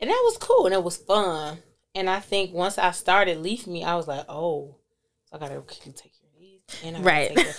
and 0.00 0.10
that 0.10 0.22
was 0.24 0.38
cool 0.38 0.66
and 0.66 0.74
it 0.74 0.82
was 0.82 0.96
fun. 0.96 1.58
And 1.94 2.08
I 2.08 2.20
think 2.20 2.52
once 2.52 2.78
I 2.78 2.90
started 2.92 3.38
Leaf 3.38 3.66
Me, 3.66 3.82
I 3.84 3.96
was 3.96 4.06
like, 4.06 4.24
oh, 4.28 4.76
so 5.24 5.36
I 5.36 5.38
gotta 5.40 5.60
take 5.62 5.94
care 5.94 6.30
of 6.34 6.40
these, 6.40 6.60
and 6.84 6.96
I 6.96 7.00
Right. 7.00 7.56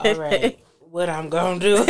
all 0.00 0.14
right, 0.14 0.58
what 0.80 1.08
I'm 1.08 1.28
gonna 1.28 1.60
do. 1.60 1.86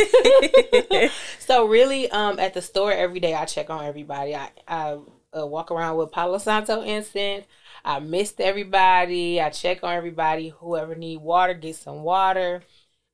so 1.39 1.67
really, 1.67 2.11
um, 2.11 2.39
at 2.39 2.55
the 2.55 2.63
store 2.63 2.93
every 2.93 3.21
day, 3.21 3.35
I 3.35 3.45
check 3.45 3.71
on 3.71 3.85
everybody. 3.85 4.35
I 4.35 4.51
I 4.67 4.99
uh, 5.37 5.47
walk 5.47 5.71
around 5.71 5.97
with 5.97 6.13
Palo 6.13 6.39
Santo 6.39 6.83
incense. 6.83 7.47
I 7.85 8.01
mist 8.01 8.41
everybody. 8.41 9.41
I 9.41 9.51
check 9.51 9.85
on 9.85 9.95
everybody. 9.95 10.49
Whoever 10.49 10.95
need 10.95 11.19
water, 11.19 11.55
get 11.55 11.77
some 11.77 12.03
water. 12.03 12.63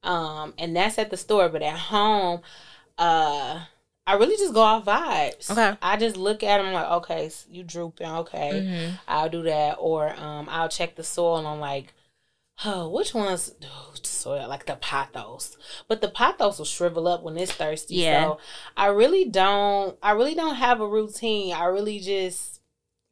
Um, 0.03 0.55
and 0.59 0.75
that's 0.77 0.99
at 0.99 1.11
the 1.11 1.17
store. 1.17 1.49
But 1.49 1.63
at 1.63 1.79
home, 1.79 2.43
uh, 2.99 3.65
I 4.11 4.15
really 4.15 4.37
just 4.37 4.55
go 4.55 4.61
off 4.61 4.85
vibes. 4.85 5.51
Okay. 5.51 5.77
I 5.83 5.97
just 5.97 6.17
look 6.17 6.43
at 6.43 6.59
them 6.59 6.73
like, 6.73 6.91
okay, 6.99 7.31
you 7.51 7.63
drooping, 7.63 8.09
okay. 8.23 8.51
Mhm. 8.67 8.99
I'll 9.07 9.29
do 9.29 9.43
that, 9.43 9.77
or 9.79 10.09
um, 10.19 10.49
I'll 10.51 10.69
check 10.69 10.97
the 10.97 11.05
soil 11.05 11.37
and 11.39 11.47
I'm 11.47 11.61
like, 11.61 11.93
oh, 12.65 12.89
which 12.89 13.15
ones? 13.15 13.53
Oh, 13.65 13.93
soil 14.03 14.49
like 14.49 14.67
the 14.67 14.77
pothos, 14.77 15.57
but 15.89 16.01
the 16.01 16.09
pothos 16.09 16.59
will 16.59 16.65
shrivel 16.67 17.07
up 17.09 17.23
when 17.23 17.39
it's 17.39 17.53
thirsty. 17.53 17.95
Yeah. 17.97 18.25
So 18.25 18.39
I 18.77 18.87
really 18.89 19.25
don't. 19.27 19.97
I 20.03 20.13
really 20.13 20.35
don't 20.35 20.57
have 20.57 20.81
a 20.81 20.87
routine. 20.89 21.55
I 21.55 21.65
really 21.67 22.01
just 22.01 22.61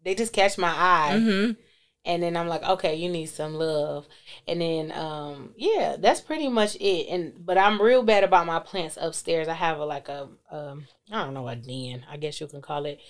they 0.04 0.14
just 0.14 0.32
catch 0.32 0.58
my 0.58 0.68
eye, 0.70 1.14
Mhm. 1.16 1.56
And 2.04 2.22
then 2.22 2.36
I'm 2.36 2.48
like, 2.48 2.62
okay, 2.62 2.94
you 2.94 3.08
need 3.10 3.26
some 3.26 3.54
love, 3.54 4.06
and 4.46 4.60
then 4.60 4.92
um, 4.92 5.52
yeah, 5.56 5.96
that's 5.98 6.20
pretty 6.20 6.48
much 6.48 6.76
it. 6.76 7.08
And 7.08 7.44
but 7.44 7.58
I'm 7.58 7.80
real 7.82 8.02
bad 8.02 8.24
about 8.24 8.46
my 8.46 8.60
plants 8.60 8.96
upstairs. 9.00 9.48
I 9.48 9.54
have 9.54 9.78
a 9.78 9.84
like 9.84 10.08
a 10.08 10.28
um, 10.50 10.86
I 11.12 11.24
don't 11.24 11.34
know 11.34 11.48
a 11.48 11.56
den, 11.56 12.04
I 12.10 12.16
guess 12.16 12.40
you 12.40 12.46
can 12.46 12.62
call 12.62 12.86
it, 12.86 13.00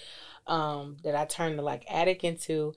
um, 0.46 0.96
that 1.04 1.14
I 1.14 1.24
turned 1.26 1.58
the 1.58 1.62
like 1.62 1.84
attic 1.90 2.24
into. 2.24 2.74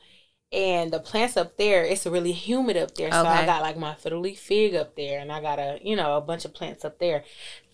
And 0.53 0.91
the 0.91 0.99
plants 0.99 1.37
up 1.37 1.55
there, 1.55 1.85
it's 1.85 2.05
really 2.05 2.33
humid 2.33 2.75
up 2.75 2.93
there. 2.95 3.09
So 3.09 3.19
I 3.25 3.45
got 3.45 3.61
like 3.61 3.77
my 3.77 3.95
fiddle 3.95 4.19
leaf 4.19 4.37
fig 4.37 4.75
up 4.75 4.97
there, 4.97 5.19
and 5.19 5.31
I 5.31 5.39
got 5.41 5.59
a 5.59 5.79
you 5.81 5.95
know 5.95 6.17
a 6.17 6.21
bunch 6.21 6.43
of 6.43 6.53
plants 6.53 6.83
up 6.83 6.99
there. 6.99 7.23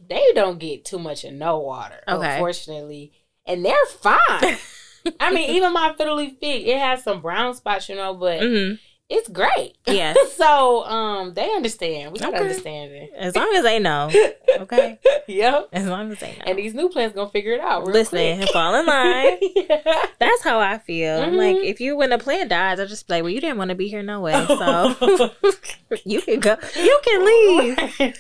They 0.08 0.32
don't 0.36 0.60
get 0.60 0.86
too 0.86 1.00
much 1.00 1.24
of 1.24 1.34
no 1.34 1.58
water, 1.58 2.02
Okay. 2.08 2.34
unfortunately, 2.34 3.14
and 3.48 3.66
they're 3.66 3.86
fine. 3.88 4.58
I 5.20 5.32
mean, 5.34 5.50
even 5.52 5.74
my 5.74 5.94
fiddle 5.98 6.16
leaf 6.18 6.34
fig, 6.40 6.68
it 6.68 6.78
has 6.80 7.04
some 7.04 7.22
brown 7.22 7.54
spots, 7.56 7.88
you 7.90 7.96
know, 7.96 8.14
but 8.14 8.42
Mhm. 8.42 8.80
it's 9.10 9.30
great. 9.30 9.78
Yeah. 9.88 10.14
so 10.36 10.84
um, 10.86 11.34
they 11.34 11.50
understand. 11.54 12.12
We 12.14 12.20
got 12.20 12.34
Okay. 12.34 12.42
understanding. 12.44 13.10
As 13.18 13.36
long 13.36 13.52
as 13.56 13.64
they 13.64 13.80
know. 13.80 14.12
Okay. 14.60 15.00
yep. 15.28 15.70
As 15.72 15.86
long 15.88 16.12
as 16.12 16.20
they 16.20 16.32
know. 16.32 16.44
And 16.46 16.58
these 16.58 16.74
new 16.74 16.90
plants 16.90 17.16
gonna 17.16 17.30
figure 17.30 17.54
it 17.54 17.62
out. 17.62 17.86
Listen, 17.86 18.38
quick. 18.38 18.50
fall 18.50 18.76
in 18.76 18.86
line. 18.86 19.38
yeah. 19.56 20.06
That's 20.20 20.44
how 20.44 20.60
I 20.60 20.78
feel. 20.80 21.22
I'm 21.22 21.38
Like 21.38 21.58
if 21.58 21.80
you 21.80 21.96
when 21.96 22.12
a 22.12 22.18
plant 22.18 22.50
dies, 22.50 22.80
I 22.80 22.86
just 22.86 23.08
be 23.08 23.14
like, 23.16 23.24
well, 23.24 23.32
you 23.32 23.40
didn't 23.42 23.58
want 23.58 23.70
to 23.70 23.76
be 23.76 23.88
here 23.88 24.04
no 24.04 24.20
way, 24.22 24.34
so 24.48 25.32
you 26.06 26.22
can 26.22 26.40
go. 26.40 26.58
You 26.76 27.00
can 27.04 27.26
leave. 27.26 28.14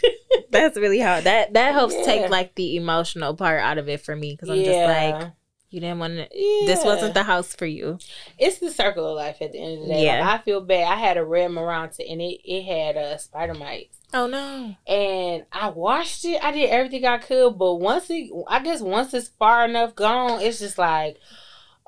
That's 0.52 0.78
really 0.78 1.00
how 1.00 1.19
that 1.21 1.54
that 1.54 1.73
helps 1.73 1.95
Yeah. 1.95 2.04
take 2.04 2.30
like 2.30 2.56
the 2.56 2.76
emotional 2.78 3.36
part 3.36 3.62
out 3.62 3.78
of 3.78 3.89
it 3.89 4.02
for 4.02 4.15
me 4.15 4.34
because 4.34 4.50
I'm 4.50 4.63
just 4.63 4.80
like, 4.80 5.32
you 5.69 5.82
didn't 5.82 5.99
want 5.99 6.13
to. 6.13 6.27
This 6.65 6.84
wasn't 6.84 7.13
the 7.13 7.23
house 7.23 7.53
for 7.53 7.65
you. 7.65 7.99
It's 8.38 8.60
the 8.60 8.71
circle 8.71 9.06
of 9.06 9.17
life 9.17 9.38
at 9.41 9.51
the 9.51 9.60
end 9.60 9.82
of 9.82 9.88
the 9.88 9.93
day. 9.93 10.06
Yeah. 10.06 10.21
Like, 10.21 10.39
I 10.39 10.43
feel 10.43 10.62
bad. 10.62 10.91
I 10.91 10.95
had 10.95 11.17
a 11.17 11.25
red 11.25 11.51
maranta 11.51 12.10
and 12.10 12.21
it, 12.21 12.39
it 12.45 12.63
had 12.63 12.95
uh, 12.95 13.17
spider 13.17 13.53
mites. 13.53 13.97
Oh 14.13 14.27
no. 14.27 14.75
And 14.88 15.45
I 15.51 15.69
washed 15.69 16.23
it. 16.23 16.41
I 16.41 16.51
did 16.51 16.69
everything 16.69 17.06
I 17.06 17.17
could. 17.17 17.58
But 17.58 17.75
once 17.75 18.10
it, 18.10 18.32
I 18.47 18.63
guess 18.63 18.82
once 18.82 19.13
it's 19.13 19.27
far 19.27 19.65
enough 19.65 19.95
gone, 19.95 20.41
it's 20.41 20.60
just 20.60 20.77
like, 20.77 21.17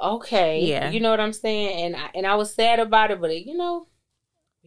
okay. 0.01 0.65
Yeah. 0.65 0.89
You 0.89 0.99
know 0.99 1.11
what 1.11 1.21
I'm 1.21 1.33
saying? 1.33 1.85
And 1.85 1.95
I, 1.95 2.09
and 2.13 2.27
I 2.27 2.35
was 2.35 2.53
sad 2.53 2.79
about 2.79 3.11
it, 3.11 3.21
but 3.21 3.31
it, 3.31 3.45
you 3.45 3.55
know. 3.55 3.87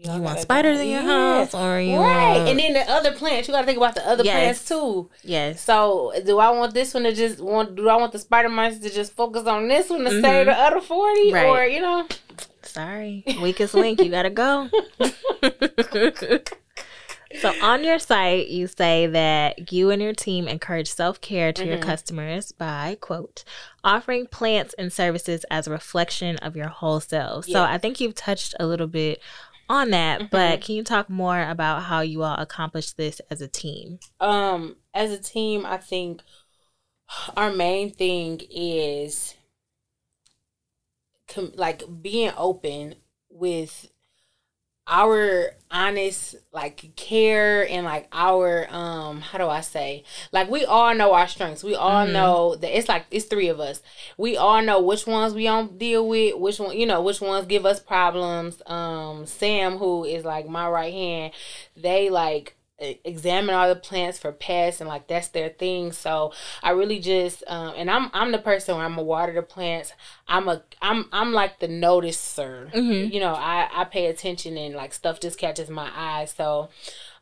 You 0.05 0.21
want 0.21 0.41
spiders 0.41 0.81
in 0.81 0.89
your 0.89 1.03
house, 1.03 1.55
or 1.55 1.81
you 1.81 1.97
Right. 1.99 2.37
want- 2.39 2.49
And 2.49 2.59
then 2.59 2.73
the 2.73 2.91
other 2.91 3.13
plants, 3.13 3.47
you 3.47 3.55
got 3.55 3.61
to 3.61 3.67
think 3.67 3.77
about 3.79 3.95
the 3.95 4.07
other 4.09 4.25
Yes. 4.25 4.35
plants 4.35 4.69
too. 4.69 5.11
yes, 5.23 5.61
So, 5.63 6.13
do 6.27 6.39
I 6.41 6.51
want 6.51 6.75
this 6.75 6.93
one 6.95 7.05
to 7.05 7.13
just 7.13 7.39
want? 7.41 7.77
Do 7.77 7.89
I 7.89 7.97
want 7.97 8.13
the 8.13 8.19
spider 8.19 8.49
mites 8.49 8.79
to 8.81 8.91
just 8.91 9.13
focus 9.13 9.47
on 9.47 9.69
this 9.69 9.91
one 9.91 10.05
to 10.05 10.11
Mhm. 10.11 10.21
save 10.23 10.47
the 10.47 10.53
other 10.59 10.81
forty, 10.81 11.33
Right. 11.33 11.47
or 11.47 11.65
you 11.67 11.81
know? 11.81 12.07
sorry, 12.63 13.23
weakest 13.41 13.75
link. 13.75 14.01
You 14.03 14.11
gotta 14.11 14.31
go. 14.31 14.69
So 17.41 17.51
on 17.63 17.83
your 17.83 17.99
site, 17.99 18.49
you 18.49 18.67
say 18.67 19.07
that 19.07 19.73
you 19.73 19.89
and 19.91 20.03
your 20.03 20.13
team 20.13 20.47
encourage 20.47 20.89
self 20.93 21.19
care 21.23 21.51
to 21.55 21.65
your 21.65 21.79
Mhm. 21.79 21.83
customers 21.83 22.53
by 22.53 22.99
quote 23.01 23.43
offering 23.83 24.27
plants 24.27 24.75
and 24.77 24.93
services 24.93 25.47
as 25.51 25.67
a 25.67 25.71
reflection 25.71 26.37
of 26.37 26.57
your 26.57 26.69
whole 26.69 27.01
self. 27.01 27.47
So 27.47 27.63
I 27.63 27.79
think 27.79 28.01
you've 28.01 28.15
touched 28.15 28.55
a 28.61 28.67
little 28.67 28.87
bit 28.87 29.19
on 29.73 29.91
that, 29.91 30.31
but 30.31 30.61
can 30.61 30.75
you 30.77 30.85
talk 30.85 31.09
more 31.09 31.43
about 31.49 31.83
how 31.83 32.01
you 32.01 32.23
all 32.23 32.37
accomplished 32.37 32.97
this 32.97 33.21
as 33.31 33.41
a 33.41 33.49
team? 33.49 33.99
um 34.21 34.77
as 34.95 35.11
a 35.11 35.19
team 35.19 35.65
i 35.67 35.77
think 35.77 36.23
our 37.37 37.53
main 37.53 37.91
thing 37.91 38.41
is 38.51 39.35
com- 41.29 41.53
like 41.55 41.83
being 42.01 42.33
open 42.37 42.95
with 43.31 43.92
our 44.93 45.53
honest 45.71 46.37
like 46.53 46.95
care 46.97 47.67
and 47.67 47.87
like 47.87 48.07
our 48.13 48.67
um 48.71 49.23
how 49.23 49.39
do 49.39 49.49
i 49.49 49.63
say? 49.63 50.05
Like 50.33 50.51
we 50.51 50.67
all 50.67 50.95
know 50.95 51.15
our 51.15 51.27
strengths. 51.27 51.65
We 51.65 51.75
all 51.75 52.07
Mhm. 52.07 52.13
know 52.13 52.57
that 52.57 52.77
it's 52.77 52.89
like 52.91 53.07
it's 53.11 53.25
three 53.25 53.49
of 53.49 53.59
us. 53.59 53.81
We 54.19 54.37
all 54.37 54.61
know 54.61 54.81
which 54.83 55.07
ones 55.07 55.33
we 55.33 55.45
don't 55.45 55.79
deal 55.79 56.07
with 56.07 56.37
which 56.37 56.59
one 56.61 56.77
you 56.77 56.85
know 56.87 57.01
which 57.01 57.23
ones 57.23 57.47
give 57.47 57.65
us 57.65 57.81
problems. 57.81 58.61
Um 58.67 59.25
sam 59.27 59.79
who 59.79 60.05
is 60.05 60.25
like 60.27 60.47
my 60.47 60.69
right 60.69 60.93
hand 60.93 61.33
they 61.75 62.11
like 62.11 62.55
examine 63.05 63.55
all 63.55 63.69
the 63.69 63.77
plants 63.77 64.19
for 64.19 64.33
pests 64.33 64.81
and 64.81 64.89
like 64.89 65.07
that's 65.07 65.29
their 65.29 65.49
thing. 65.51 65.93
So 65.93 66.33
i 66.63 66.71
really 66.71 66.99
just 66.99 67.43
um 67.47 67.75
and 67.77 67.91
i'm 67.91 68.11
i'm 68.13 68.33
the 68.33 68.39
person 68.39 68.75
where 68.77 68.85
i'm 68.85 68.93
gonna 68.93 69.03
water 69.03 69.33
the 69.33 69.43
plants 69.43 69.93
i'm 70.29 70.49
a 70.49 70.63
i'm 70.81 71.09
i'm 71.13 71.33
like 71.33 71.61
the 71.61 71.69
noticer. 71.69 72.73
Mhm. 72.73 73.13
you 73.13 73.21
know 73.21 73.35
i 73.35 73.69
i 73.73 73.85
pay 73.85 74.07
attention 74.07 74.57
and 74.57 74.75
like 74.75 74.93
stuff 74.93 75.21
just 75.21 75.39
catches 75.39 75.69
my 75.71 75.91
eye. 75.95 76.25
So 76.27 76.69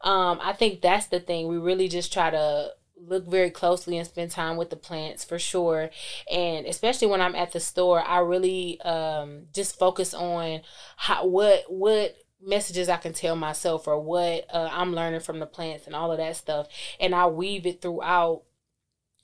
um 0.02 0.38
i 0.42 0.52
think 0.52 0.80
that's 0.80 1.06
the 1.06 1.20
thing. 1.20 1.48
We 1.48 1.58
really 1.58 1.88
just 1.88 2.12
try 2.12 2.30
to 2.30 2.70
look 3.06 3.26
very 3.26 3.50
closely 3.50 3.96
and 3.96 4.06
spend 4.06 4.30
time 4.30 4.58
with 4.58 4.68
the 4.68 4.76
plants 4.76 5.24
for 5.24 5.38
sure. 5.38 5.88
And 6.30 6.66
especially 6.66 7.08
when 7.08 7.20
i'm 7.22 7.34
at 7.34 7.52
the 7.52 7.60
store 7.60 8.02
i 8.06 8.18
really 8.18 8.80
um 8.82 9.46
just 9.54 9.78
focus 9.78 10.12
on 10.14 10.60
how 10.96 11.26
what 11.26 11.64
what 11.68 12.14
messages 12.42 12.88
i 12.88 12.96
can 12.96 13.12
tell 13.12 13.36
myself 13.36 13.86
or 13.86 14.00
what 14.00 14.46
uh, 14.52 14.68
i'm 14.72 14.94
learning 14.94 15.20
from 15.20 15.38
the 15.40 15.46
plants 15.46 15.86
and 15.86 15.94
all 15.94 16.10
of 16.10 16.18
that 16.18 16.36
stuff. 16.36 16.68
And 16.98 17.14
i 17.14 17.26
weave 17.26 17.66
it 17.66 17.82
throughout 17.82 18.42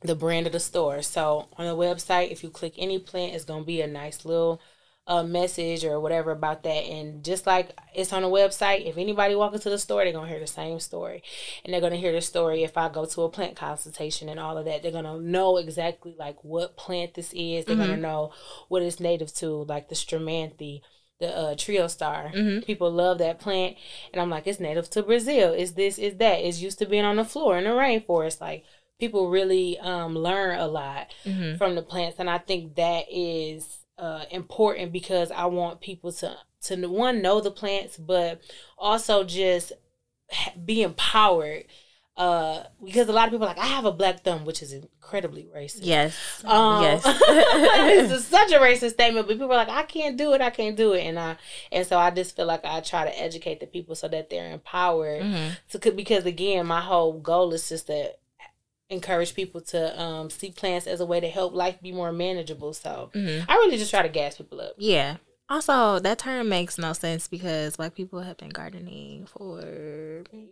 the 0.02 0.14
brand 0.14 0.46
of 0.46 0.52
the 0.52 0.60
store. 0.60 1.02
So 1.02 1.48
on 1.56 1.66
the 1.66 1.76
website 1.76 2.30
if 2.30 2.42
you 2.42 2.50
click 2.50 2.74
any 2.76 2.98
plant 2.98 3.34
it's 3.34 3.44
going 3.44 3.62
to 3.62 3.66
be 3.66 3.80
a 3.80 3.86
nice 3.86 4.24
little 4.24 4.60
uh, 5.08 5.22
message 5.22 5.84
or 5.84 6.00
whatever 6.00 6.32
about 6.32 6.64
that. 6.64 6.84
And 6.84 7.24
just 7.24 7.46
like 7.46 7.70
it's 7.94 8.12
on 8.12 8.22
the 8.22 8.28
website 8.28 8.86
if 8.86 8.98
anybody 8.98 9.34
walk 9.34 9.54
into 9.54 9.70
the 9.70 9.78
store 9.78 10.04
they're 10.04 10.12
going 10.12 10.26
to 10.26 10.30
hear 10.30 10.40
the 10.40 10.46
same 10.46 10.80
story. 10.80 11.22
And 11.64 11.72
they're 11.72 11.80
going 11.80 11.92
to 11.92 11.98
hear 11.98 12.12
the 12.12 12.20
story 12.20 12.62
if 12.64 12.76
i 12.76 12.88
go 12.88 13.06
to 13.06 13.22
a 13.22 13.28
plant 13.30 13.56
consultation 13.56 14.28
and 14.28 14.38
all 14.38 14.58
of 14.58 14.66
that. 14.66 14.82
They're 14.82 14.92
going 14.92 15.04
to 15.04 15.20
know 15.20 15.56
exactly 15.56 16.14
like 16.18 16.42
what 16.44 16.76
plant 16.76 17.14
this 17.14 17.32
is. 17.32 17.64
They're 17.64 17.76
going 17.76 17.88
to 17.88 17.96
know 17.96 18.32
what 18.68 18.82
it's 18.82 19.00
native 19.00 19.34
to 19.36 19.64
like 19.64 19.88
the 19.88 19.94
Stromanthe 19.94 20.82
the 21.20 21.34
uh, 21.34 21.54
Triostar. 21.54 22.32
Mhm. 22.34 22.64
people 22.64 22.90
love 22.90 23.18
that 23.18 23.38
plant. 23.38 23.76
And 24.12 24.20
i'm 24.20 24.30
like 24.30 24.46
it's 24.46 24.60
native 24.60 24.90
to 24.90 25.02
brazil. 25.02 25.52
Is 25.52 25.74
this 25.74 25.98
is 25.98 26.16
that. 26.16 26.40
It's 26.40 26.60
used 26.60 26.78
to 26.80 26.86
being 26.86 27.04
on 27.04 27.16
the 27.16 27.24
floor 27.24 27.56
in 27.58 27.64
the 27.64 27.70
rainforest. 27.70 28.40
Like 28.40 28.64
people 28.98 29.28
really 29.30 29.78
um, 29.78 30.14
learn 30.16 30.58
a 30.58 30.66
lot 30.66 31.06
Mhm. 31.24 31.56
from 31.58 31.74
the 31.74 31.82
plants. 31.82 32.18
And 32.18 32.28
i 32.30 32.38
think 32.38 32.74
that 32.76 33.04
is 33.10 33.78
uh, 33.98 34.24
important 34.30 34.92
because 34.92 35.30
i 35.30 35.46
want 35.46 35.80
people 35.80 36.12
to 36.12 36.36
to 36.62 36.86
one 36.86 37.22
know 37.22 37.40
the 37.40 37.50
plants 37.50 37.96
but 37.96 38.40
also 38.76 39.24
just 39.24 39.72
be 40.64 40.82
empowered 40.82 41.64
uh 42.16 42.62
because 42.82 43.08
a 43.08 43.12
lot 43.12 43.26
of 43.26 43.32
people 43.32 43.46
are 43.46 43.50
like 43.54 43.58
i 43.58 43.66
have 43.66 43.84
a 43.84 43.92
black 43.92 44.22
thumb 44.24 44.44
which 44.46 44.62
is 44.62 44.72
incredibly 44.72 45.44
racist 45.54 45.80
Yes. 45.82 46.16
um, 46.44 46.82
yes. 46.82 47.02
this 48.08 48.10
is 48.10 48.26
such 48.26 48.50
a 48.52 48.58
racist 48.58 48.92
statement, 48.94 49.26
but 49.26 49.34
people 49.34 49.52
are 49.52 49.56
like, 49.56 49.68
I 49.68 49.82
can't 49.82 50.16
do 50.16 50.32
it, 50.32 50.40
I 50.40 50.50
can't 50.50 50.76
do 50.76 50.94
it, 50.94 51.02
and 51.02 51.18
I, 51.18 51.36
and 51.70 51.86
so 51.86 51.98
I 51.98 52.10
just 52.10 52.34
feel 52.34 52.46
like 52.46 52.64
I 52.64 52.80
try 52.80 53.04
to 53.04 53.20
educate 53.20 53.60
the 53.60 53.66
people 53.66 53.94
so 53.94 54.08
that 54.08 54.30
they're 54.30 54.50
empowered 54.50 55.22
Mhm. 55.22 55.56
to 55.80 55.90
because 55.92 56.24
again, 56.26 56.66
my 56.66 56.80
whole 56.80 57.12
goal 57.20 57.52
is 57.52 57.68
just 57.68 57.86
to 57.88 58.12
encourage 58.88 59.34
people 59.34 59.60
to 59.60 60.00
um 60.00 60.30
see 60.30 60.50
plants 60.50 60.86
as 60.86 61.00
a 61.00 61.06
way 61.06 61.18
to 61.20 61.28
help 61.28 61.52
life 61.54 61.80
be 61.82 61.92
more 61.92 62.12
manageable. 62.12 62.72
So 62.72 63.10
Mhm. 63.14 63.44
I 63.48 63.54
really 63.56 63.76
just 63.78 63.90
try 63.90 64.02
to 64.02 64.08
gas 64.08 64.36
people 64.36 64.60
up. 64.60 64.74
Yeah. 64.78 65.16
Also, 65.48 66.00
that 66.00 66.18
term 66.18 66.48
makes 66.48 66.76
no 66.76 66.92
sense 66.92 67.28
because 67.28 67.76
black 67.76 67.94
people 67.94 68.20
have 68.20 68.36
been 68.36 68.48
gardening 68.48 69.26
for 69.26 69.62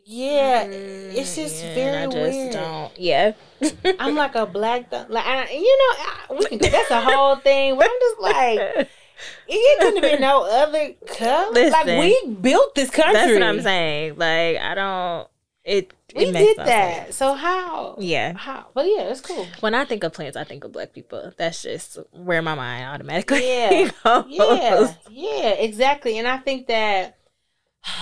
Yeah, 0.04 0.62
it's 0.64 1.34
just 1.34 1.64
Yeah, 1.64 1.74
very 1.74 1.96
I 2.04 2.06
just 2.06 2.16
weird. 2.16 2.52
don't. 2.52 2.98
Yeah. 2.98 3.32
I'm 3.98 4.14
like 4.14 4.36
a 4.36 4.46
black, 4.46 4.90
th- 4.90 5.08
like 5.08 5.26
I, 5.26 5.50
you 5.50 5.78
know, 5.78 6.04
I, 6.04 6.38
we 6.38 6.46
can 6.46 6.58
go. 6.58 6.68
That's 6.68 6.90
a 6.92 7.00
whole 7.00 7.36
thing. 7.36 7.76
But 7.76 7.86
I'm 7.90 7.98
just 8.00 8.20
like. 8.20 8.88
It 9.46 9.78
couldn't 9.80 10.02
have 10.02 10.10
been 10.12 10.20
no 10.20 10.44
other 10.44 10.92
color. 11.06 11.70
Like 11.70 11.86
we 11.86 12.34
built 12.34 12.74
this 12.74 12.90
country. 12.90 13.12
That's 13.14 13.32
what 13.32 13.42
I'm 13.44 13.62
saying. 13.62 14.16
Like 14.16 14.56
I 14.58 14.74
don't. 14.74 15.28
It. 15.64 15.94
We 16.14 16.26
it 16.26 16.32
did 16.32 16.56
that. 16.58 17.04
sense. 17.06 17.16
So 17.16 17.34
how? 17.34 17.96
Yeah. 17.98 18.34
How? 18.36 18.66
But 18.74 18.86
yeah, 18.86 19.04
it's 19.10 19.20
cool. 19.22 19.46
When 19.60 19.74
I 19.74 19.84
think 19.84 20.04
of 20.04 20.12
plants, 20.12 20.36
I 20.36 20.44
think 20.44 20.62
of 20.64 20.72
black 20.72 20.92
people. 20.92 21.32
That's 21.38 21.62
just 21.62 21.98
where 22.12 22.42
my 22.42 22.54
mind 22.54 22.84
automatically 22.86 23.40
Yeah. 23.46 23.90
goes. 24.04 24.26
Yeah, 24.28 24.94
yeah, 25.10 25.48
exactly. 25.50 26.18
And 26.18 26.28
I 26.28 26.36
think 26.38 26.66
that 26.68 27.16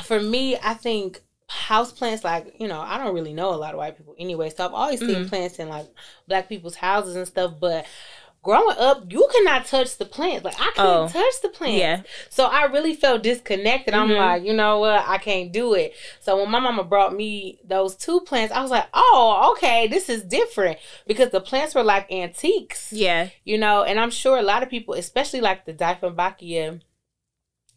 for 0.05 0.21
me, 0.21 0.57
I 0.63 0.75
think 0.75 1.21
house 1.49 1.93
plants, 1.93 2.25
like 2.25 2.55
you 2.59 2.67
know, 2.67 2.81
I 2.81 2.99
don't 2.99 3.15
really 3.15 3.35
know 3.35 3.55
a 3.55 3.57
lot 3.57 3.75
of 3.75 3.79
white 3.79 3.97
people 3.97 4.15
anyway, 4.19 4.51
so 4.51 4.65
I've 4.65 4.75
always 4.75 5.01
seen 5.01 5.25
Mhm. 5.25 5.29
plants 5.29 5.59
in 5.59 5.69
like 5.69 5.87
black 6.27 6.49
people's 6.49 6.77
houses 6.77 7.15
and 7.17 7.27
stuff. 7.27 7.55
But 7.61 7.87
growing 8.43 8.77
up, 8.79 9.05
you 9.11 9.29
cannot 9.33 9.67
touch 9.67 9.97
the 9.99 10.05
plants. 10.05 10.45
Like 10.45 10.61
I 10.61 10.71
couldn't 10.75 10.87
Oh. 10.91 11.09
touch 11.09 11.41
the 11.43 11.49
plants. 11.49 11.79
Yeah. 11.79 12.03
So 12.29 12.47
I 12.47 12.65
really 12.65 12.95
felt 12.95 13.23
disconnected. 13.23 13.95
I'm 13.95 14.09
Mhm. 14.09 14.17
like, 14.19 14.43
you 14.45 14.53
know 14.53 14.81
what? 14.81 15.05
I 15.07 15.19
can't 15.19 15.53
do 15.53 15.75
it. 15.75 15.95
So 16.21 16.37
when 16.37 16.51
my 16.51 16.59
mama 16.59 16.83
brought 16.85 17.15
me 17.15 17.59
those 17.65 17.95
two 17.95 18.21
plants, 18.23 18.53
I 18.53 18.61
was 18.61 18.71
like, 18.71 18.87
oh, 18.93 19.53
okay, 19.53 19.87
this 19.87 20.09
is 20.09 20.23
different 20.23 20.79
because 21.07 21.31
the 21.31 21.41
plants 21.41 21.75
were 21.75 21.85
like 21.85 22.11
antiques, 22.13 22.93
Yeah. 22.93 23.29
you 23.45 23.59
know. 23.59 23.85
And 23.85 24.01
I'm 24.01 24.11
sure 24.11 24.37
a 24.39 24.43
lot 24.43 24.63
of 24.63 24.69
people, 24.71 24.95
especially 24.95 25.41
like 25.41 25.65
the 25.65 25.73
Dieffenbachia, 25.73 26.81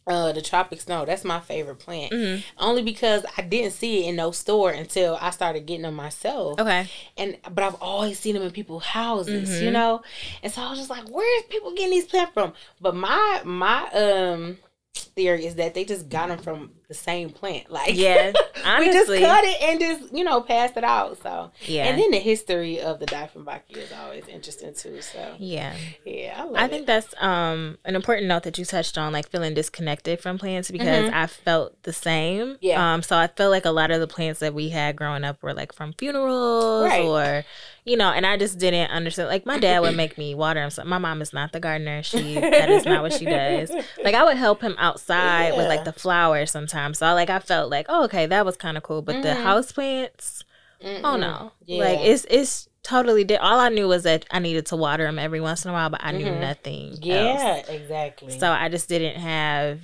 uh, 0.06 0.30
the 0.32 0.40
tropic 0.42 0.80
snow, 0.80 1.04
that's 1.04 1.24
my 1.24 1.40
favorite 1.40 1.76
plant. 1.80 2.12
hmm 2.12 2.36
Only 2.58 2.82
because 2.82 3.24
I 3.36 3.42
didn't 3.42 3.72
see 3.72 4.04
it 4.04 4.08
in 4.10 4.16
no 4.16 4.30
store 4.30 4.70
until 4.70 5.18
I 5.20 5.30
started 5.30 5.66
getting 5.66 5.82
them 5.82 5.94
myself 5.94 6.60
Okay. 6.60 6.86
and 7.18 7.36
but 7.50 7.64
I've 7.64 7.74
always 7.82 8.18
seen 8.18 8.34
them 8.34 8.44
in 8.44 8.50
people's 8.52 8.84
houses, 8.84 9.60
you 9.60 9.70
Mhm. 9.70 9.72
know. 9.72 10.02
And 10.42 10.52
so 10.52 10.62
I 10.62 10.70
was 10.70 10.78
just 10.78 10.90
like, 10.90 11.08
where 11.08 11.38
is 11.38 11.44
people 11.48 11.72
getting 11.72 11.90
these 11.90 12.06
plants 12.06 12.32
from? 12.34 12.52
But 12.80 12.94
my 12.94 13.40
my 13.44 13.90
um 13.90 14.58
theory 14.94 15.44
is 15.46 15.56
that 15.56 15.74
they 15.74 15.84
just 15.84 16.08
got 16.08 16.28
them 16.28 16.38
from 16.38 16.72
the 16.88 16.94
same 16.94 17.30
plant, 17.30 17.70
like 17.70 17.94
Yeah. 17.94 18.32
we 18.78 18.86
just 18.86 19.08
cut 19.08 19.44
it 19.44 19.62
and 19.62 19.80
just 19.80 20.14
you 20.14 20.22
know 20.24 20.40
passed 20.40 20.76
it 20.76 20.84
out. 20.84 21.18
So 21.22 21.50
Yeah. 21.64 21.86
and 21.86 22.00
then 22.00 22.10
the 22.12 22.18
history 22.18 22.80
of 22.80 23.00
the 23.00 23.06
Dieffenbachia 23.06 23.76
is 23.76 23.92
always 23.92 24.26
interesting 24.28 24.72
too. 24.74 25.00
So 25.02 25.34
yeah. 25.38 25.74
yeah, 26.04 26.46
I 26.54 26.64
I 26.64 26.68
think 26.68 26.86
that's 26.86 27.12
um 27.20 27.78
an 27.84 27.96
important 27.96 28.28
note 28.28 28.42
that 28.44 28.56
you 28.58 28.64
touched 28.64 28.96
on, 28.98 29.12
like 29.12 29.28
feeling 29.30 29.54
disconnected 29.54 30.20
from 30.20 30.38
plants 30.38 30.70
because 30.70 31.10
Mhm. 31.10 31.12
I 31.12 31.26
felt 31.26 31.80
the 31.82 31.92
same. 31.92 32.56
Yeah. 32.60 32.94
Um. 32.94 33.02
So 33.02 33.16
I 33.16 33.26
feel 33.28 33.50
like 33.50 33.64
a 33.64 33.70
lot 33.70 33.90
of 33.90 34.00
the 34.00 34.06
plants 34.06 34.40
that 34.40 34.54
we 34.54 34.68
had 34.68 34.96
growing 34.96 35.24
up 35.24 35.42
were 35.42 35.54
like 35.54 35.72
from 35.72 35.92
funerals 35.98 36.84
Right. 36.88 37.04
or, 37.04 37.44
you 37.84 37.96
know, 37.96 38.10
and 38.10 38.24
I 38.26 38.36
just 38.36 38.58
didn't 38.58 38.90
understand. 38.90 39.28
Like 39.28 39.44
my 39.46 39.58
dad 39.58 39.80
would 39.80 39.96
make 39.96 40.16
me 40.18 40.34
water 40.34 40.60
them. 40.60 40.70
So 40.70 40.84
my 40.84 40.98
mom 40.98 41.20
is 41.22 41.32
not 41.32 41.52
the 41.52 41.60
gardener. 41.60 42.02
She 42.02 42.34
that 42.34 42.70
is 42.70 42.84
not 42.84 43.02
what 43.02 43.12
she 43.12 43.24
does. 43.24 43.70
Like 44.04 44.14
I 44.14 44.24
would 44.24 44.36
help 44.36 44.60
him 44.60 44.76
outside 44.78 45.56
with 45.56 45.66
like 45.68 45.84
the 45.84 45.92
flowers 45.92 46.50
sometimes. 46.50 46.75
So 46.94 47.06
like 47.14 47.30
I 47.30 47.38
felt 47.38 47.70
like, 47.70 47.86
oh, 47.88 48.04
okay, 48.04 48.26
that 48.26 48.44
was 48.44 48.56
kind 48.56 48.76
of 48.76 48.82
cool. 48.82 49.02
But 49.02 49.22
the 49.22 49.28
Mhm. 49.28 49.42
house 49.42 49.72
plants, 49.72 50.44
oh 50.82 51.16
no, 51.16 51.52
Yeah. 51.64 51.84
like 51.84 51.98
it's 52.00 52.24
it's 52.30 52.68
totally 52.82 53.24
di- 53.24 53.36
all 53.36 53.58
I 53.58 53.68
knew 53.68 53.88
was 53.88 54.04
that 54.04 54.24
I 54.30 54.38
needed 54.38 54.66
to 54.66 54.76
water 54.76 55.04
them 55.04 55.18
every 55.18 55.40
once 55.40 55.64
in 55.64 55.70
a 55.70 55.74
while, 55.74 55.90
but 55.90 56.00
I 56.04 56.12
knew 56.12 56.26
Mhm. 56.26 56.40
nothing. 56.40 56.90
else. 56.92 57.02
yeah, 57.02 57.56
exactly. 57.68 58.38
So 58.38 58.50
I 58.50 58.68
just 58.68 58.88
didn't 58.88 59.20
have 59.20 59.80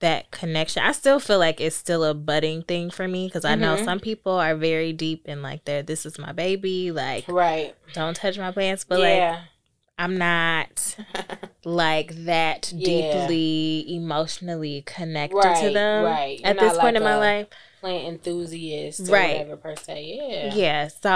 that 0.00 0.30
connection. 0.30 0.82
I 0.82 0.92
still 0.92 1.20
feel 1.20 1.38
like 1.38 1.60
it's 1.60 1.76
still 1.76 2.02
a 2.04 2.14
budding 2.14 2.62
thing 2.62 2.90
for 2.90 3.06
me 3.06 3.26
because 3.26 3.44
I 3.44 3.54
know 3.54 3.76
Mhm. 3.76 3.84
some 3.84 4.00
people 4.00 4.32
are 4.32 4.56
very 4.56 4.92
deep 4.94 5.28
in 5.28 5.42
like 5.42 5.64
they're 5.66 5.82
this 5.82 6.06
is 6.06 6.18
my 6.18 6.32
baby, 6.32 6.90
like 6.90 7.26
right. 7.28 7.74
don't 7.92 8.16
touch 8.16 8.38
my 8.38 8.50
plants, 8.50 8.82
but 8.84 8.98
like 8.98 9.16
yeah. 9.18 9.40
I'm 10.00 10.16
not 10.18 10.96
like 11.64 12.24
that 12.24 12.72
Yeah. 12.74 12.86
deeply 13.26 13.84
emotionally 13.94 14.82
connected 14.86 15.54
to 15.62 15.70
them 15.72 16.04
right. 16.04 16.38
You're 16.40 16.48
at 16.48 16.58
this 16.58 16.72
point 16.78 16.94
like 16.94 16.96
in 16.96 17.02
my 17.04 17.12
a- 17.12 17.18
life. 17.18 17.46
plant 17.80 18.08
enthusiast 18.08 19.08
or 19.08 19.12
Right. 19.12 19.38
whatever 19.38 19.56
per 19.56 19.76
se. 19.76 20.02
Yeah. 20.16 20.54
Yeah. 20.54 20.88
so 20.88 21.10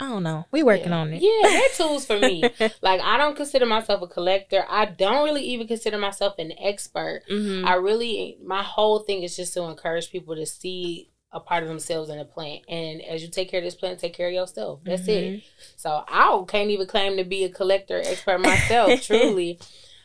I 0.00 0.08
don't 0.08 0.22
know. 0.22 0.46
We 0.52 0.62
working 0.62 0.90
yeah. 0.90 0.98
on 0.98 1.12
it. 1.12 1.22
Yeah, 1.22 1.48
they're 1.48 1.68
tools 1.76 2.06
for 2.06 2.18
me. 2.18 2.42
like 2.82 3.00
I 3.00 3.16
don't 3.18 3.36
consider 3.36 3.66
myself 3.66 4.02
a 4.02 4.06
collector. 4.06 4.64
I 4.68 4.84
don't 4.86 5.24
really 5.24 5.42
even 5.42 5.66
consider 5.66 5.98
myself 5.98 6.34
an 6.38 6.52
expert. 6.60 7.22
hmm 7.28 7.64
I 7.66 7.74
really 7.74 8.36
my 8.44 8.62
whole 8.62 9.00
thing 9.00 9.22
is 9.22 9.36
just 9.36 9.54
to 9.54 9.62
encourage 9.64 10.10
people 10.10 10.34
to 10.36 10.46
see 10.46 11.10
a 11.34 11.40
part 11.40 11.62
of 11.62 11.68
themselves 11.68 12.08
in 12.08 12.18
a 12.18 12.24
plant. 12.24 12.62
And 12.68 13.02
as 13.02 13.22
you 13.22 13.28
take 13.28 13.50
care 13.50 13.58
of 13.58 13.64
this 13.64 13.74
plant, 13.74 13.98
take 13.98 14.14
care 14.14 14.28
of 14.28 14.32
yourself. 14.34 14.80
That's 14.84 15.02
Mhm. 15.02 15.38
it. 15.38 15.42
So 15.76 16.02
I 16.08 16.42
can't 16.48 16.70
even 16.70 16.86
claim 16.86 17.16
to 17.18 17.24
be 17.24 17.44
a 17.44 17.48
collector 17.50 18.00
expert 18.02 18.38
myself, 18.38 19.02
truly. 19.06 19.58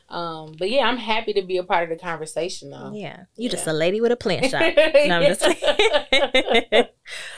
Um, 0.10 0.56
but 0.58 0.72
yeah, 0.72 0.86
I'm 0.88 0.98
happy 0.98 1.34
to 1.34 1.44
be 1.44 1.58
a 1.58 1.64
part 1.64 1.84
of 1.84 1.90
the 1.90 2.04
conversation 2.04 2.72
though. 2.72 2.92
Yeah. 2.96 3.26
You 3.38 3.48
just 3.48 3.68
Yeah. 3.68 3.74
a 3.74 3.76
lady 3.76 4.02
with 4.02 4.12
a 4.12 4.16
plant 4.18 4.50
shop. 4.50 4.62
No, 5.08 5.20
I'm 5.20 5.24
just 5.24 5.44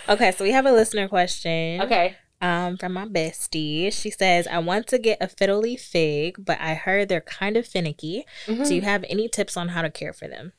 okay, 0.09 0.31
so 0.31 0.43
we 0.43 0.51
have 0.51 0.65
a 0.65 0.71
listener 0.71 1.07
question. 1.07 1.81
okay. 1.81 2.15
Um, 2.43 2.77
from 2.77 2.93
my 2.93 3.05
bestie. 3.05 3.93
She 3.93 4.09
says, 4.09 4.47
I 4.47 4.57
want 4.57 4.87
to 4.87 4.97
get 4.97 5.19
a 5.21 5.27
fiddle 5.27 5.59
leaf 5.59 5.83
fig, 5.83 6.43
but 6.43 6.59
I 6.59 6.73
heard 6.73 7.07
they're 7.07 7.21
kind 7.21 7.55
of 7.55 7.67
finicky. 7.67 8.25
Mhm. 8.47 8.67
Do 8.67 8.73
you 8.73 8.81
have 8.81 9.05
any 9.09 9.29
tips 9.29 9.55
on 9.55 9.69
how 9.69 9.83
to 9.83 9.91
care 9.91 10.11
for 10.11 10.27
them? 10.27 10.53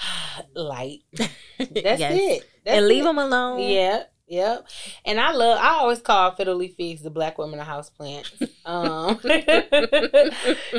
Light. 0.54 1.00
That's 1.12 1.30
Yes. 2.00 2.18
it. 2.18 2.48
That's 2.64 2.76
and 2.78 2.88
leave 2.88 3.02
it. 3.02 3.06
them 3.06 3.18
alone. 3.18 3.60
Yeah, 3.60 4.02
yep. 4.26 4.66
And 5.04 5.18
I 5.20 5.32
love. 5.32 5.58
I 5.60 5.78
always 5.80 6.00
call 6.00 6.32
fiddle 6.34 6.56
leaf 6.56 6.74
figs 6.76 7.02
the 7.02 7.10
black 7.10 7.38
women 7.38 7.58
of 7.60 7.66
house 7.66 7.90
plants. 7.90 8.30
Um, 8.64 9.18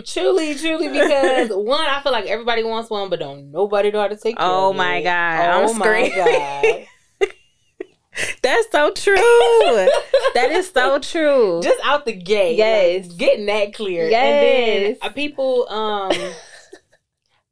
truly, 0.05 0.55
truly, 0.55 0.89
because 0.89 1.49
one, 1.49 1.85
I 1.85 1.99
feel 2.03 2.11
like 2.11 2.25
everybody 2.27 2.63
wants 2.63 2.89
one, 2.89 3.09
but 3.09 3.19
don't 3.19 3.51
nobody 3.51 3.91
know 3.91 4.01
how 4.01 4.07
to 4.07 4.15
take 4.17 4.37
care 4.37 4.45
Oh 4.47 4.69
of 4.71 4.75
my 4.75 4.97
it. 4.97 5.03
God, 5.03 5.49
Oh 5.65 5.71
I'm 5.71 5.77
my. 5.77 6.09
God. 7.19 7.29
That's 8.41 8.69
so 8.71 8.91
true. 8.91 9.15
that 9.15 10.49
is 10.51 10.69
so 10.71 10.99
true. 10.99 11.61
Just 11.63 11.79
out 11.85 12.05
the 12.05 12.11
gate, 12.13 12.57
Yes. 12.57 13.07
like, 13.07 13.17
getting 13.17 13.45
that 13.45 13.73
clear. 13.73 14.09
Yes. 14.09 14.23
And 14.23 14.95
then 15.01 15.09
uh, 15.09 15.13
people, 15.13 15.67
um. 15.69 16.11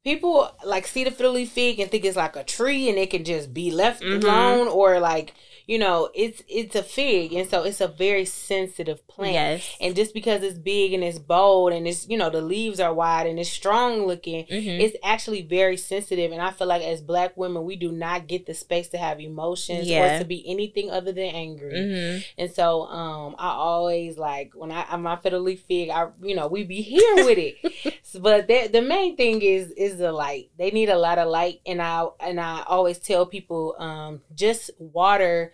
People 0.08 0.50
like 0.64 0.88
see 0.88 1.04
the 1.04 1.12
fiddle 1.12 1.34
leaf 1.34 1.50
fig 1.52 1.82
and 1.82 1.92
think 1.92 2.06
it's 2.06 2.16
like 2.16 2.38
a 2.38 2.44
tree 2.46 2.88
and 2.88 2.98
it 2.98 3.10
can 3.10 3.26
just 3.26 3.54
be 3.54 3.72
left 3.72 4.02
Mhm. 4.02 4.24
alone 4.24 4.68
or 4.70 5.00
like 5.02 5.34
you 5.68 5.78
know 5.78 6.10
it's 6.16 6.42
it's 6.48 6.76
a 6.76 6.82
fig 6.84 7.34
and 7.34 7.48
so 7.50 7.64
it's 7.64 7.82
a 7.82 7.88
very 7.88 8.26
sensitive 8.26 9.06
plant 9.08 9.34
yes. 9.34 9.76
And 9.82 9.96
just 9.96 10.14
because 10.14 10.42
it's 10.44 10.58
big 10.58 10.94
and 10.94 11.04
it's 11.04 11.20
bold 11.20 11.74
and 11.74 11.88
it's, 11.88 12.08
you 12.08 12.18
know, 12.18 12.30
the 12.30 12.42
leaves 12.42 12.80
are 12.80 12.94
wide 12.94 13.28
and 13.28 13.38
it's 13.40 13.50
strong 13.50 14.06
looking, 14.08 14.46
Mhm. 14.46 14.80
it's 14.80 14.96
actually 15.04 15.42
very 15.42 15.76
sensitive. 15.78 16.32
And 16.32 16.42
I 16.42 16.52
feel 16.52 16.68
like 16.68 16.84
as 16.84 17.02
black 17.02 17.36
women, 17.36 17.66
we 17.66 17.76
do 17.76 17.92
not 17.92 18.28
get 18.28 18.46
the 18.46 18.54
space 18.54 18.88
to 18.90 18.98
have 18.98 19.20
emotions 19.20 19.88
Yeah. 19.88 20.16
or 20.16 20.20
to 20.20 20.26
be 20.26 20.44
anything 20.48 20.90
other 20.90 21.12
than 21.12 21.30
angry. 21.46 21.74
Mhm. 21.74 22.24
And 22.38 22.52
so 22.52 22.84
um 22.84 23.36
I 23.38 23.50
always 23.50 24.18
like 24.18 24.54
when 24.56 24.72
I 24.72 24.86
I'm 24.90 25.02
my 25.04 25.18
fiddle 25.18 25.42
leaf 25.42 25.62
fig, 25.68 25.90
I 25.90 26.08
you 26.24 26.36
know, 26.36 26.48
we 26.48 26.64
be 26.64 26.82
here 26.82 27.16
with 27.26 27.38
it. 27.38 27.56
But 28.20 28.48
the 28.48 28.68
the 28.72 28.82
main 28.82 29.16
thing 29.18 29.42
is 29.42 29.70
is 29.72 29.98
the 29.98 30.12
light. 30.12 30.50
They 30.58 30.72
need 30.72 30.90
a 30.90 30.98
lot 30.98 31.18
of 31.20 31.28
light 31.28 31.60
and 31.66 31.82
I 31.82 32.06
and 32.20 32.40
I 32.40 32.64
always 32.68 32.98
tell 33.00 33.26
people 33.26 33.76
um 33.78 34.22
just 34.34 34.72
water 34.80 35.52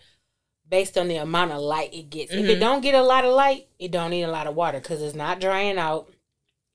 based 0.74 0.98
on 0.98 1.06
the 1.06 1.14
amount 1.28 1.52
of 1.52 1.60
light 1.60 1.94
it 1.94 2.10
gets. 2.10 2.32
If 2.32 2.48
it 2.48 2.56
Mhm. 2.56 2.60
don't 2.60 2.80
get 2.80 2.96
a 2.96 3.02
lot 3.12 3.24
of 3.24 3.32
light, 3.32 3.68
it 3.78 3.92
don't 3.92 4.10
need 4.10 4.24
a 4.24 4.36
lot 4.38 4.48
of 4.48 4.56
water 4.56 4.80
cuz 4.80 5.00
it's 5.00 5.14
not 5.14 5.40
drying 5.40 5.78
out. 5.78 6.10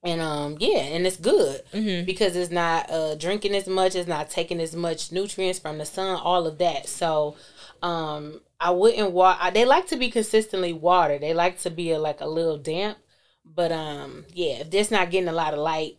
And 0.02 0.22
um 0.22 0.56
yeah, 0.58 0.78
and 0.94 1.06
it's 1.06 1.18
good 1.18 1.62
Mhm. 1.74 2.06
because 2.06 2.34
it's 2.34 2.50
not 2.50 2.90
uh 2.90 3.14
drinking 3.16 3.54
as 3.54 3.66
much, 3.66 3.94
it's 3.94 4.08
not 4.08 4.30
taking 4.30 4.58
as 4.58 4.74
much 4.74 5.12
nutrients 5.12 5.58
from 5.58 5.76
the 5.76 5.84
sun, 5.84 6.18
all 6.18 6.46
of 6.46 6.56
that. 6.64 6.88
So 6.88 7.36
um 7.82 8.40
I 8.58 8.70
wouldn't 8.70 9.12
water 9.12 9.50
they 9.50 9.66
like 9.66 9.86
to 9.88 9.96
be 9.96 10.10
consistently 10.10 10.72
watered. 10.72 11.20
They 11.20 11.34
like 11.34 11.58
to 11.60 11.70
be 11.70 11.90
a, 11.90 11.98
like 11.98 12.22
a 12.22 12.26
little 12.38 12.56
damp. 12.56 12.96
But 13.44 13.70
um 13.70 14.24
yeah, 14.32 14.54
if 14.62 14.72
it's 14.72 14.90
not 14.90 15.10
getting 15.10 15.28
a 15.28 15.40
lot 15.42 15.52
of 15.52 15.60
light, 15.60 15.98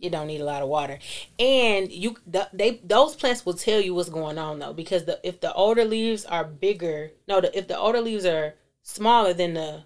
you 0.00 0.10
don't 0.10 0.26
need 0.26 0.40
a 0.40 0.44
lot 0.44 0.62
of 0.62 0.68
water. 0.68 0.98
And 1.38 1.90
you 1.92 2.16
the, 2.26 2.48
they 2.52 2.80
those 2.84 3.14
plants 3.14 3.44
will 3.46 3.54
tell 3.54 3.80
you 3.80 3.94
what's 3.94 4.08
going 4.08 4.38
on 4.38 4.58
though 4.58 4.72
because 4.72 5.04
the 5.04 5.20
if 5.22 5.40
the 5.40 5.52
older 5.52 5.84
leaves 5.84 6.24
are 6.24 6.44
bigger, 6.44 7.12
no, 7.28 7.40
the, 7.40 7.56
if 7.56 7.68
the 7.68 7.78
older 7.78 8.00
leaves 8.00 8.24
are 8.24 8.54
smaller 8.82 9.32
than 9.34 9.54
the 9.54 9.84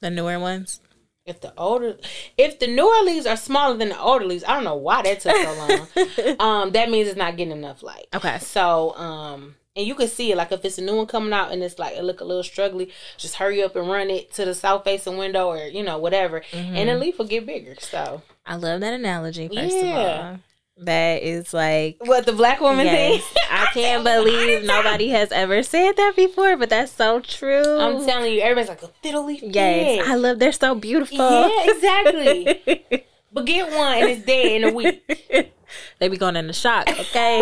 The 0.00 0.10
newer 0.10 0.38
ones. 0.38 0.80
if 1.26 1.40
the 1.40 1.52
older 1.56 1.96
if 2.36 2.58
the 2.58 2.66
newer 2.66 3.02
leaves 3.04 3.26
are 3.26 3.36
smaller 3.36 3.76
than 3.76 3.88
the 3.88 3.98
older 4.00 4.26
leaves, 4.26 4.44
I 4.44 4.54
don't 4.54 4.64
know 4.64 4.76
why 4.76 5.02
that 5.02 5.20
took 5.20 5.34
so 5.34 5.54
long. 5.54 6.36
um, 6.64 6.70
that 6.72 6.90
means 6.90 7.08
it's 7.08 7.16
not 7.16 7.36
getting 7.36 7.52
enough 7.56 7.82
light. 7.82 8.06
okay. 8.14 8.38
So, 8.40 8.94
um, 8.96 9.56
and 9.76 9.86
you 9.86 9.94
can 9.96 10.06
see 10.06 10.30
it 10.30 10.36
like 10.36 10.52
if 10.52 10.64
it's 10.64 10.78
a 10.78 10.82
new 10.82 10.94
one 10.96 11.06
coming 11.06 11.32
out 11.32 11.50
and 11.50 11.62
it's 11.62 11.78
like 11.80 11.96
it 11.96 12.04
look 12.04 12.20
a 12.20 12.24
little 12.24 12.42
struggly, 12.44 12.92
just 13.16 13.36
hurry 13.36 13.62
up 13.62 13.74
and 13.74 13.88
run 13.90 14.08
it 14.10 14.32
to 14.34 14.44
the 14.44 14.54
south 14.54 14.84
facing 14.84 15.16
window 15.16 15.48
or 15.48 15.64
you 15.66 15.82
know 15.82 15.98
whatever, 15.98 16.42
and 16.52 16.88
the 16.88 16.94
leaf 16.96 17.18
will 17.18 17.26
get 17.26 17.46
bigger. 17.46 17.74
So, 17.80 18.22
I 18.46 18.56
love 18.56 18.80
that 18.80 18.92
analogy, 18.94 19.48
first 19.48 19.74
Yeah. 19.76 19.84
of 19.84 20.24
all. 20.34 20.38
That 20.78 21.22
is 21.22 21.54
like 21.54 21.98
what 22.00 22.26
the 22.26 22.32
black 22.32 22.60
woman 22.60 22.84
Yes. 22.86 23.22
thing? 23.22 23.42
I 23.48 23.66
can't 23.72 24.02
believe 24.02 24.64
nobody 24.64 25.08
has 25.10 25.30
ever 25.30 25.62
said 25.62 25.92
that 25.96 26.14
before, 26.16 26.56
but 26.56 26.68
that's 26.68 26.90
so 26.90 27.20
true. 27.20 27.78
I'm 27.78 28.04
telling 28.04 28.32
you, 28.34 28.40
everybody's 28.40 28.68
like 28.70 28.82
a 28.82 28.88
fiddle 29.00 29.24
leaf. 29.24 29.40
Yes, 29.42 30.00
fig." 30.02 30.10
I 30.10 30.14
love. 30.16 30.40
They're 30.40 30.50
so 30.50 30.74
beautiful. 30.74 31.16
Yeah, 31.16 31.70
exactly. 31.70 33.04
but 33.32 33.46
get 33.46 33.72
one 33.72 33.98
and 33.98 34.10
it's 34.10 34.26
dead 34.26 34.46
in 34.46 34.64
a 34.64 34.72
week. 34.72 35.52
they 36.00 36.08
be 36.08 36.16
going 36.16 36.34
into 36.34 36.52
shock. 36.52 36.88
Okay, 36.88 37.40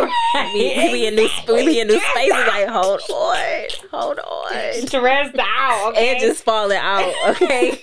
we, 0.54 0.60
we 0.76 0.92
be 0.92 1.06
in 1.06 1.14
new 1.16 1.28
we 1.48 1.64
be 1.64 1.80
in 1.80 1.88
new 1.88 2.00
spaces. 2.00 2.32
Like 2.32 2.68
hold 2.68 3.00
on, 3.10 3.38
hold 3.90 4.18
on, 4.18 4.72
Stressed 4.86 5.38
out. 5.38 5.92
Okay, 5.92 6.10
and 6.12 6.20
just 6.20 6.44
falling 6.44 6.76
out. 6.78 7.10
Okay, 7.30 7.80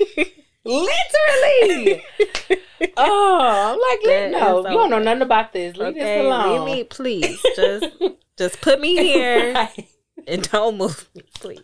literally. 0.69 2.03
oh, 2.97 3.39
I'm 3.73 3.79
like, 3.79 4.31
no, 4.31 4.57
you 4.69 4.77
don't 4.77 4.89
know 4.89 4.99
nothing 4.99 5.21
about 5.21 5.53
this. 5.53 5.75
Leave 5.75 5.89
okay. 5.89 5.99
this 5.99 6.25
alone. 6.25 6.65
Leave 6.65 6.77
me, 6.77 6.83
please. 6.83 7.39
Just 7.55 7.87
just 8.37 8.61
put 8.61 8.79
me 8.79 8.95
here 9.03 9.53
Right. 9.53 9.87
and 10.27 10.49
don't 10.49 10.77
move 10.77 11.09
me, 11.15 11.23
please. 11.35 11.61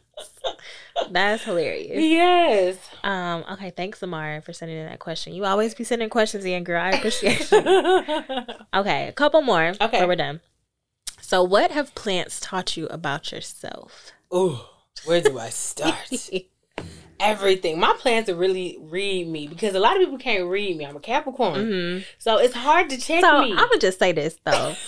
That's 1.11 1.43
hilarious. 1.43 2.01
Yes. 2.01 2.77
Um. 3.03 3.43
Okay. 3.51 3.69
Thanks, 3.71 4.01
Amara, 4.01 4.41
for 4.41 4.53
sending 4.53 4.77
in 4.77 4.85
that 4.87 4.99
question. 4.99 5.33
You 5.33 5.45
always 5.45 5.73
be 5.75 5.83
sending 5.83 6.09
questions 6.09 6.45
in, 6.45 6.63
girl. 6.63 6.81
I 6.81 6.91
appreciate 6.91 7.51
you. 7.51 7.61
Okay, 8.73 9.07
a 9.07 9.13
couple 9.13 9.41
more. 9.41 9.73
Okay. 9.79 10.05
we're 10.05 10.15
done. 10.15 10.41
So, 11.21 11.43
what 11.43 11.71
have 11.71 11.95
plants 11.95 12.39
taught 12.39 12.75
you 12.77 12.87
about 12.87 13.31
yourself? 13.31 14.11
Ooh, 14.33 14.59
where 15.05 15.21
do 15.21 15.39
I 15.39 15.49
start? 15.49 16.11
Everything. 17.19 17.79
My 17.79 17.95
plans 17.99 18.25
to 18.27 18.35
really 18.35 18.77
read 18.81 19.27
me 19.27 19.47
because 19.47 19.75
a 19.75 19.79
lot 19.79 19.95
of 19.95 19.99
people 20.01 20.17
can't 20.17 20.47
read 20.49 20.77
me. 20.77 20.85
I'm 20.85 20.97
a 20.97 20.99
Capricorn, 20.99 21.67
hmm 21.67 21.97
so 22.17 22.37
it's 22.37 22.53
hard 22.53 22.89
to 22.89 22.97
check 22.97 23.21
So, 23.21 23.41
me. 23.41 23.51
I'm 23.51 23.57
gonna 23.69 23.79
just 23.79 23.99
say 23.99 24.11
this 24.11 24.37
though. 24.43 24.75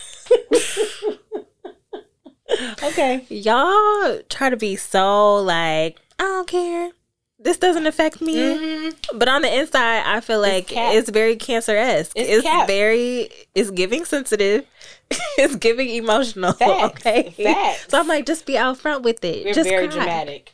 okay. 2.84 3.26
Y'all 3.30 4.20
try 4.30 4.50
to 4.50 4.58
be 4.58 4.76
so 4.76 5.38
like, 5.38 6.00
I 6.20 6.24
don't 6.24 6.48
care. 6.48 6.92
This 7.40 7.58
doesn't 7.58 7.86
affect 7.86 8.20
me. 8.20 8.36
Mhm. 8.36 8.96
But 9.14 9.30
on 9.30 9.44
the 9.44 9.60
inside, 9.60 10.04
I 10.06 10.22
feel 10.22 10.42
like 10.42 10.68
cap. 10.68 10.96
it's, 10.96 11.10
very 11.10 11.36
cancer 11.36 11.78
esque. 11.78 12.14
It's 12.16 12.30
It's, 12.30 12.44
cap. 12.44 12.66
very, 12.68 13.30
it's 13.54 13.70
giving 13.70 14.06
sensitive. 14.06 14.66
it's 15.38 15.56
giving 15.56 15.90
emotional. 15.90 16.54
Facts. 16.54 17.00
Okay. 17.06 17.30
Facts. 17.44 17.86
So 17.90 18.00
I'm 18.00 18.08
like, 18.08 18.26
just 18.26 18.46
be 18.48 18.58
out 18.58 18.78
front 18.80 19.04
with 19.04 19.24
it. 19.24 19.46
We're 19.46 19.54
just 19.54 19.70
very 19.70 19.88
cry. 19.88 19.98
dramatic. 19.98 20.54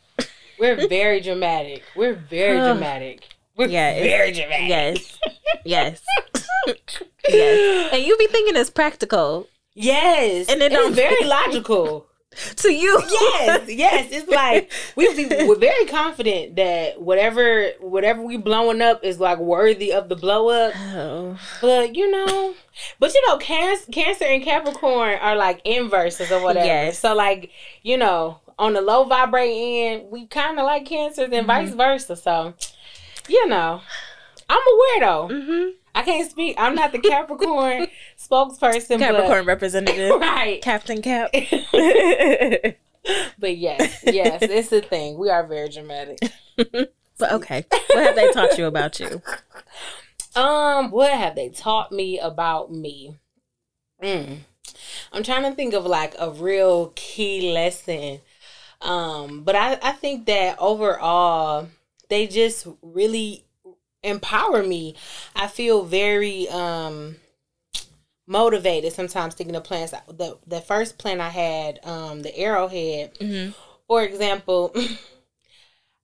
We're 0.64 0.88
very 0.88 1.20
dramatic. 1.20 1.84
We're 1.94 2.16
very 2.16 2.58
dramatic. 2.58 3.28
We're 3.58 3.66
it's- 3.66 4.00
very 4.02 4.32
dramatic. 4.32 4.70
Yes. 4.70 5.20
Yes. 5.66 6.02
yes. 7.30 7.94
And 7.94 8.02
you 8.02 8.16
be 8.18 8.28
thinking 8.28 8.56
it's 8.56 8.70
practical 8.70 9.50
Yes. 9.76 10.48
And 10.50 10.62
it 10.62 10.72
it's 10.72 10.96
very 10.96 11.26
logical. 11.26 12.08
to 12.56 12.74
you. 12.74 13.02
yes, 13.12 13.70
yes. 13.70 14.08
It's 14.12 14.30
like 14.30 14.72
we 14.96 15.14
be 15.16 15.28
we're 15.46 15.56
very 15.56 15.86
confident 15.86 16.56
that 16.56 17.02
whatever 17.02 17.70
whatever 17.80 18.24
we 18.24 18.38
blowing 18.38 18.82
up 18.82 19.04
is 19.04 19.20
like 19.20 19.38
worthy 19.38 19.94
of 19.94 20.10
the 20.10 20.16
blow 20.16 20.50
up. 20.50 20.74
Oh. 20.76 21.38
But 21.62 21.96
you 21.96 22.10
know, 22.10 22.56
but 23.00 23.14
you 23.14 23.22
know, 23.28 23.38
cancer, 23.38 23.92
cancer 23.92 24.26
and 24.26 24.44
Capricorn 24.44 25.20
are 25.20 25.36
like 25.36 25.62
inverses 25.64 26.32
or 26.32 26.42
whatever. 26.42 26.66
Yes. 26.66 27.00
So 27.00 27.14
like 27.14 27.52
you 27.84 27.98
know, 27.98 28.40
on 28.60 28.74
the 28.74 28.82
low 28.82 29.04
vibrating 29.06 29.78
end, 29.86 30.12
we 30.12 30.28
kind 30.28 30.60
of 30.60 30.66
like 30.66 30.86
cancers 30.86 31.30
and 31.32 31.48
vice 31.48 31.70
Mm-hmm. 31.70 31.78
versa. 31.78 32.16
So 32.16 32.54
you 33.28 33.48
know, 33.48 33.82
I'm 34.50 34.62
a 34.62 35.00
weirdo. 35.02 35.30
hmm 35.46 35.70
I 35.96 36.02
can't 36.02 36.30
speak. 36.30 36.56
I'm 36.60 36.74
not 36.74 36.92
the 36.92 36.98
Capricorn 37.00 37.86
spokesperson. 38.18 38.98
Capricorn 38.98 39.46
representative. 39.46 40.10
right? 40.20 40.60
Captain 40.62 41.04
Cap. 41.04 41.30
but 43.40 43.58
yes, 43.58 44.04
yes, 44.04 44.42
it's 44.42 44.72
a 44.72 44.82
thing. 44.82 45.18
We 45.20 45.30
are 45.30 45.46
very 45.46 45.70
dramatic. 45.70 46.18
But 47.20 47.32
okay. 47.34 47.66
What 47.70 48.04
have 48.08 48.16
they 48.16 48.32
taught 48.32 48.58
you 48.58 48.66
about 48.66 49.00
you? 49.00 49.22
Um, 50.36 50.90
what 50.90 51.12
have 51.12 51.36
they 51.36 51.50
taught 51.50 51.92
me 51.92 52.18
about 52.20 52.72
me? 52.72 53.18
Mm. 54.02 54.38
I'm 55.12 55.22
trying 55.24 55.44
to 55.44 55.52
think 55.56 55.76
of 55.76 55.86
like 55.86 56.16
a 56.18 56.32
real 56.32 56.92
key 56.96 57.54
lesson. 57.54 58.22
Um, 58.84 59.44
but 59.44 59.56
I, 59.56 59.78
I 59.82 59.92
think 59.94 60.26
that 60.26 60.58
overall 60.60 61.68
they 62.10 62.28
just 62.28 62.68
really 62.82 63.46
empower 64.04 64.62
me. 64.64 64.96
I 65.36 65.48
feel 65.48 65.84
very 65.86 66.48
um 66.50 67.16
motivated 68.28 68.94
sometimes 68.94 69.36
thinking 69.36 69.56
of 69.56 69.64
plants. 69.64 69.94
The 70.08 70.38
the 70.48 70.62
first 70.62 70.98
plant 70.98 71.22
I 71.22 71.30
had, 71.30 71.80
um, 71.86 72.22
the 72.22 72.38
arrowhead, 72.38 73.18
Mm-hmm. 73.20 73.52
for 73.88 74.04
example, 74.04 74.74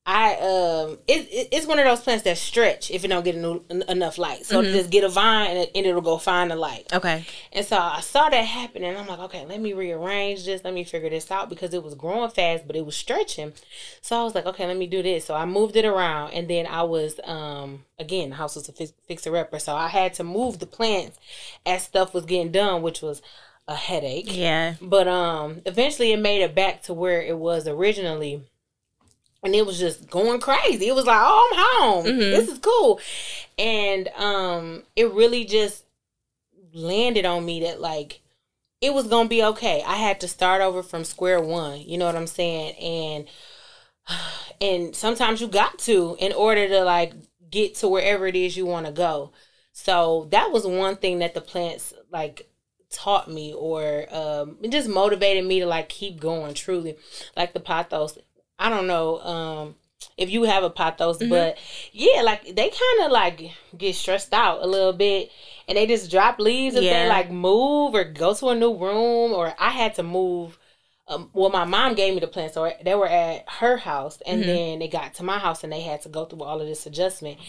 I 0.05 0.33
um 0.37 0.97
it, 1.07 1.27
it- 1.31 1.47
it's 1.51 1.67
one 1.67 1.77
of 1.77 1.85
those 1.85 1.99
plants 2.01 2.23
that 2.23 2.37
stretch 2.37 2.89
if 2.89 3.05
it 3.05 3.09
don't 3.09 3.23
get 3.23 3.35
en- 3.35 3.83
enough 3.87 4.17
light. 4.17 4.43
So 4.45 4.61
Mhm. 4.63 4.71
just 4.73 4.89
get 4.89 5.03
a 5.03 5.09
vine 5.09 5.51
and, 5.51 5.59
it, 5.59 5.71
and 5.75 5.85
it'll 5.85 6.01
go 6.01 6.17
find 6.17 6.49
the 6.49 6.55
light. 6.55 6.91
Okay. 6.91 7.25
And 7.53 7.63
so 7.65 7.77
I 7.77 7.99
saw 7.99 8.27
that 8.29 8.41
happen, 8.41 8.83
and 8.83 8.97
I'm 8.97 9.05
like, 9.07 9.19
okay, 9.19 9.45
let 9.45 9.59
me 9.61 9.73
rearrange 9.73 10.45
this. 10.45 10.63
Let 10.63 10.73
me 10.73 10.83
figure 10.83 11.09
this 11.11 11.29
out 11.29 11.47
because 11.49 11.73
it 11.75 11.83
was 11.83 11.93
growing 11.93 12.29
fast, 12.31 12.65
but 12.65 12.75
it 12.75 12.85
was 12.85 12.95
stretching. 12.95 13.53
So 14.01 14.19
I 14.19 14.23
was 14.23 14.33
like, 14.33 14.47
okay, 14.47 14.65
let 14.65 14.77
me 14.77 14.87
do 14.87 15.03
this. 15.03 15.25
So 15.25 15.35
I 15.35 15.45
moved 15.45 15.75
it 15.75 15.85
around, 15.85 16.31
and 16.33 16.47
then 16.49 16.65
I 16.65 16.81
was, 16.83 17.19
um, 17.25 17.85
again, 17.99 18.29
the 18.31 18.35
house 18.37 18.55
was 18.55 18.67
a 18.67 18.71
fix- 18.71 18.93
fixer 19.07 19.35
upper, 19.37 19.59
so 19.59 19.75
I 19.75 19.89
had 19.89 20.15
to 20.15 20.23
move 20.23 20.57
the 20.59 20.65
plants 20.65 21.19
as 21.67 21.83
stuff 21.83 22.13
was 22.15 22.25
getting 22.25 22.51
done, 22.51 22.81
which 22.81 23.01
was 23.03 23.21
a 23.67 23.75
headache. 23.75 24.35
Yeah. 24.35 24.73
But 24.81 25.07
um, 25.07 25.61
eventually 25.67 26.13
it 26.13 26.17
made 26.19 26.41
it 26.41 26.55
back 26.55 26.81
to 26.83 26.93
where 26.95 27.21
it 27.21 27.37
was 27.37 27.67
originally. 27.67 28.41
And 29.43 29.55
it 29.55 29.65
was 29.65 29.79
just 29.79 30.09
going 30.09 30.41
crazy. 30.41 30.87
It 30.87 30.95
was 30.95 31.05
like, 31.05 31.19
oh, 31.21 31.49
I'm 31.53 31.81
home. 31.81 32.05
Mhm. 32.05 32.31
This 32.31 32.49
is 32.49 32.59
cool. 32.59 32.99
And 33.57 34.09
um, 34.09 34.83
it 34.95 35.11
really 35.11 35.45
just 35.45 35.85
landed 36.73 37.25
on 37.25 37.45
me 37.45 37.61
that 37.61 37.79
like 37.81 38.21
it 38.81 38.93
was 38.93 39.07
gonna 39.07 39.29
be 39.29 39.43
okay. 39.43 39.83
I 39.85 39.95
had 39.95 40.19
to 40.21 40.27
start 40.27 40.61
over 40.61 40.83
from 40.83 41.03
square 41.03 41.41
one. 41.41 41.81
You 41.81 41.97
know 41.97 42.05
what 42.05 42.15
I'm 42.15 42.27
saying? 42.27 42.75
And 42.75 43.27
and 44.61 44.95
sometimes 44.95 45.41
you 45.41 45.47
got 45.47 45.79
to 45.79 46.15
in 46.19 46.33
order 46.33 46.67
to 46.67 46.83
like 46.83 47.13
get 47.49 47.75
to 47.75 47.87
wherever 47.87 48.27
it 48.27 48.35
is 48.35 48.55
you 48.57 48.65
want 48.65 48.85
to 48.85 48.91
go. 48.91 49.31
So 49.71 50.27
that 50.31 50.51
was 50.51 50.65
one 50.65 50.97
thing 50.97 51.19
that 51.19 51.33
the 51.33 51.41
plants 51.41 51.93
like 52.11 52.49
taught 52.91 53.29
me 53.29 53.53
or 53.53 54.07
um 54.11 54.57
it 54.63 54.71
just 54.71 54.89
motivated 54.89 55.45
me 55.45 55.59
to 55.59 55.67
like 55.67 55.87
keep 55.89 56.19
going 56.19 56.55
truly 56.55 56.97
like 57.37 57.53
the 57.53 57.59
pothos 57.59 58.17
i 58.59 58.69
don't 58.69 58.87
know 58.87 59.19
um 59.21 59.75
if 60.17 60.29
you 60.29 60.43
have 60.43 60.63
a 60.63 60.69
pothos 60.69 61.17
Mhm. 61.19 61.29
but 61.29 61.57
yeah 61.91 62.21
like 62.21 62.43
they 62.55 62.69
kind 62.69 63.05
of 63.05 63.11
like 63.11 63.51
get 63.77 63.95
stressed 63.95 64.33
out 64.33 64.61
a 64.61 64.67
little 64.67 64.93
bit 64.93 65.31
and 65.67 65.77
they 65.77 65.85
just 65.87 66.11
drop 66.11 66.39
leaves 66.39 66.75
if 66.75 66.83
Yeah. 66.83 67.03
they 67.03 67.09
like 67.09 67.31
move 67.31 67.95
or 67.95 68.03
go 68.03 68.33
to 68.33 68.49
a 68.49 68.55
new 68.55 68.75
room 68.75 69.33
or 69.33 69.53
i 69.59 69.69
had 69.69 69.95
to 69.95 70.03
move 70.03 70.57
um, 71.11 71.31
well, 71.33 71.49
my 71.49 71.65
mom 71.65 71.95
gave 71.95 72.13
me 72.13 72.19
the 72.19 72.27
plants, 72.27 72.53
so 72.53 72.71
they 72.85 72.93
were 72.93 73.07
at 73.07 73.43
her 73.49 73.77
house, 73.77 74.19
and 74.27 74.43
Mhm. 74.43 74.45
then 74.45 74.77
they 74.77 74.87
got 74.87 75.15
to 75.15 75.23
my 75.23 75.39
house, 75.39 75.63
and 75.63 75.73
they 75.73 75.81
had 75.81 76.03
to 76.03 76.09
go 76.09 76.25
through 76.25 76.43
all 76.43 76.61
of 76.61 76.67
this 76.67 76.85
adjustment, 76.85 77.39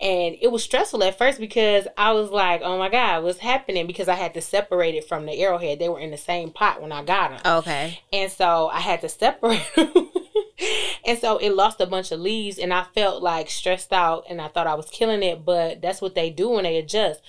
and 0.00 0.36
it 0.40 0.50
was 0.50 0.64
stressful 0.64 1.00
at 1.04 1.16
first 1.16 1.38
because 1.38 1.86
I 1.96 2.10
was 2.10 2.30
like, 2.30 2.62
"Oh 2.64 2.76
my 2.76 2.88
god, 2.88 3.22
what's 3.22 3.38
happening?" 3.38 3.86
Because 3.86 4.08
I 4.08 4.14
had 4.16 4.34
to 4.34 4.40
separate 4.40 4.96
it 4.96 5.06
from 5.06 5.26
the 5.26 5.40
arrowhead; 5.40 5.78
they 5.78 5.88
were 5.88 6.00
in 6.00 6.10
the 6.10 6.16
same 6.16 6.50
pot 6.50 6.82
when 6.82 6.90
I 6.90 7.04
got 7.04 7.30
them, 7.44 7.58
Okay. 7.58 8.00
and 8.12 8.32
so 8.32 8.68
I 8.72 8.80
had 8.80 9.00
to 9.02 9.08
separate 9.08 9.62
them. 9.76 10.10
and 11.06 11.18
so 11.18 11.38
it 11.38 11.50
lost 11.50 11.80
a 11.80 11.86
bunch 11.86 12.12
of 12.12 12.20
leaves, 12.20 12.58
and 12.58 12.72
I 12.72 12.84
felt 12.94 13.22
like 13.22 13.50
stressed 13.50 13.92
out, 13.92 14.24
and 14.28 14.40
I 14.40 14.48
thought 14.48 14.66
I 14.66 14.74
was 14.74 14.88
killing 14.90 15.22
it. 15.22 15.44
But 15.44 15.82
that's 15.82 16.00
what 16.00 16.14
they 16.14 16.30
do 16.30 16.50
when 16.50 16.64
they 16.64 16.76
adjust. 16.76 17.20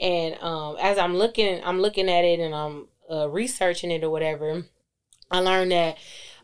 And 0.00 0.36
um, 0.42 0.76
as 0.80 0.98
I'm 0.98 1.16
looking, 1.16 1.62
I'm 1.64 1.80
looking 1.80 2.08
at 2.08 2.24
it, 2.24 2.40
and 2.40 2.54
I'm 2.54 2.88
uh, 3.10 3.28
researching 3.28 3.90
it 3.90 4.04
or 4.04 4.10
whatever. 4.10 4.64
I 5.30 5.40
learned 5.40 5.72
that 5.72 5.98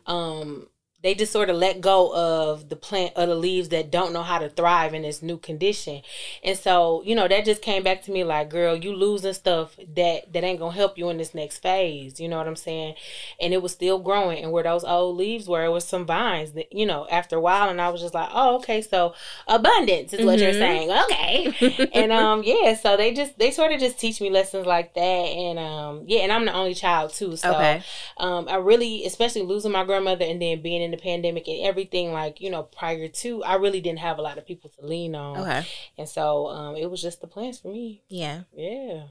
um, 0.05 0.67
they 1.03 1.15
just 1.15 1.31
sort 1.31 1.49
of 1.49 1.55
let 1.55 1.81
go 1.81 2.13
of 2.15 2.69
the 2.69 2.75
plant 2.75 3.13
of 3.15 3.27
the 3.27 3.35
leaves 3.35 3.69
that 3.69 3.89
don't 3.91 4.13
know 4.13 4.21
how 4.23 4.37
to 4.37 4.49
thrive 4.49 4.93
in 4.93 5.01
this 5.01 5.21
new 5.21 5.37
condition. 5.37 6.01
And 6.43 6.57
so, 6.57 7.01
you 7.05 7.15
know, 7.15 7.27
that 7.27 7.43
just 7.45 7.61
came 7.61 7.81
back 7.83 8.03
to 8.03 8.11
me 8.11 8.23
like, 8.23 8.49
girl, 8.49 8.75
you 8.75 8.93
losing 8.95 9.33
stuff 9.33 9.75
that 9.95 10.31
that 10.33 10.43
ain't 10.43 10.59
gonna 10.59 10.75
help 10.75 10.97
you 10.97 11.09
in 11.09 11.17
this 11.17 11.33
next 11.33 11.59
phase. 11.59 12.19
You 12.19 12.27
know 12.29 12.37
what 12.37 12.47
I'm 12.47 12.55
saying? 12.55 12.95
And 13.39 13.53
it 13.53 13.61
was 13.61 13.71
still 13.71 13.99
growing. 13.99 14.43
And 14.43 14.51
where 14.51 14.63
those 14.63 14.83
old 14.83 15.17
leaves 15.17 15.47
were, 15.47 15.63
it 15.65 15.69
was 15.69 15.85
some 15.87 16.05
vines 16.05 16.51
that, 16.51 16.71
you 16.71 16.85
know, 16.85 17.07
after 17.09 17.37
a 17.37 17.41
while, 17.41 17.69
and 17.69 17.81
I 17.81 17.89
was 17.89 18.01
just 18.01 18.13
like, 18.13 18.29
oh, 18.31 18.57
okay, 18.57 18.81
so 18.81 19.13
abundance 19.47 20.13
is 20.13 20.25
what 20.25 20.39
you're 20.39 20.51
Mhm. 20.51 20.59
saying. 20.59 20.91
Okay. 20.91 21.89
and 21.93 22.11
um, 22.11 22.43
yeah, 22.43 22.75
so 22.75 22.95
they 22.97 23.13
just 23.13 23.37
they 23.39 23.51
sort 23.51 23.71
of 23.71 23.79
just 23.79 23.99
teach 23.99 24.21
me 24.21 24.29
lessons 24.29 24.65
like 24.65 24.93
that. 24.93 25.01
And 25.01 25.57
um, 25.59 26.03
yeah, 26.07 26.19
and 26.21 26.31
I'm 26.31 26.45
the 26.45 26.53
only 26.53 26.73
child 26.75 27.13
too. 27.13 27.35
So 27.35 27.53
okay. 27.55 27.81
um, 28.17 28.47
I 28.49 28.55
really, 28.57 29.05
especially 29.05 29.41
losing 29.43 29.71
my 29.71 29.83
grandmother 29.83 30.25
and 30.25 30.41
then 30.41 30.61
being 30.61 30.81
in 30.81 30.90
the 30.91 30.97
pandemic 30.97 31.47
and 31.47 31.65
everything, 31.65 32.11
like, 32.13 32.39
you 32.41 32.49
know, 32.49 32.63
prior 32.63 33.07
to, 33.07 33.43
I 33.43 33.55
really 33.55 33.81
didn't 33.81 33.99
have 33.99 34.17
a 34.17 34.21
lot 34.21 34.37
of 34.37 34.45
people 34.45 34.69
to 34.79 34.85
lean 34.85 35.15
on. 35.15 35.37
Okay. 35.39 35.65
And 35.97 36.07
so 36.07 36.47
um, 36.47 36.75
it 36.75 36.89
was 36.89 37.01
just 37.01 37.21
the 37.21 37.27
plans 37.27 37.59
for 37.59 37.69
me. 37.69 38.03
Yeah. 38.09 38.41
Yeah. 38.55 39.03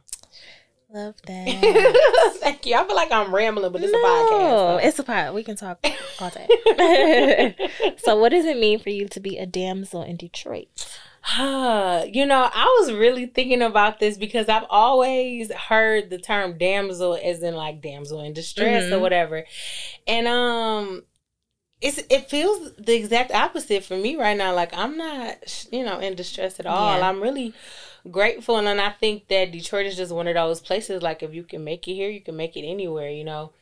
Love 0.92 1.14
that. 1.26 2.36
Thank 2.40 2.66
you. 2.66 2.74
I 2.74 2.84
feel 2.84 2.96
like 2.96 3.12
I'm 3.12 3.32
rambling, 3.34 3.70
but 3.72 3.80
it's 3.82 3.92
no, 3.92 3.98
a 3.98 4.02
podcast. 4.02 4.84
it's 4.84 4.98
a 4.98 5.04
pod. 5.04 5.34
We 5.34 5.44
can 5.44 5.56
talk 5.56 5.78
all 6.20 6.30
day. 6.30 7.56
so, 7.98 8.16
what 8.16 8.30
does 8.30 8.44
it 8.44 8.56
mean 8.58 8.80
for 8.80 8.90
you 8.90 9.06
to 9.08 9.20
be 9.20 9.38
a 9.38 9.46
damsel 9.46 10.02
in 10.02 10.16
Detroit? 10.16 10.66
Uh 11.38 12.06
you 12.12 12.26
know, 12.26 12.48
I 12.52 12.64
was 12.80 12.92
really 12.92 13.26
thinking 13.26 13.62
about 13.62 14.00
this 14.00 14.16
because 14.16 14.48
I've 14.48 14.64
always 14.70 15.52
heard 15.52 16.10
the 16.10 16.18
term 16.18 16.58
damsel 16.58 17.16
as 17.22 17.42
in 17.42 17.54
like 17.54 17.80
damsel 17.82 18.20
in 18.22 18.32
distress 18.32 18.90
or 18.90 18.96
Mhm. 18.96 19.00
whatever. 19.00 19.44
And 20.08 20.26
um 20.26 21.02
it's 21.80 21.98
it 22.10 22.28
feels 22.28 22.72
the 22.76 22.94
exact 22.94 23.30
opposite 23.32 23.84
for 23.84 23.96
me 23.96 24.16
right 24.16 24.36
now. 24.36 24.54
Like 24.54 24.72
I'm 24.76 24.96
not, 24.96 25.66
you 25.72 25.84
know, 25.84 25.98
in 25.98 26.14
distress 26.14 26.60
at 26.60 26.66
all. 26.66 26.98
Yeah. 26.98 27.08
I'm 27.08 27.20
really 27.22 27.54
grateful 28.10 28.56
and 28.56 28.66
then 28.66 28.80
I 28.80 28.90
think 28.90 29.28
that 29.28 29.52
Detroit 29.52 29.86
is 29.86 29.96
just 29.96 30.12
one 30.12 30.26
of 30.28 30.34
those 30.34 30.60
places 30.60 31.02
like 31.02 31.22
if 31.22 31.34
you 31.34 31.42
can 31.42 31.64
make 31.64 31.86
it 31.88 31.94
here, 31.94 32.10
you 32.10 32.20
can 32.20 32.36
make 32.36 32.56
it 32.56 32.66
anywhere, 32.66 33.10
you 33.10 33.24
know. 33.24 33.52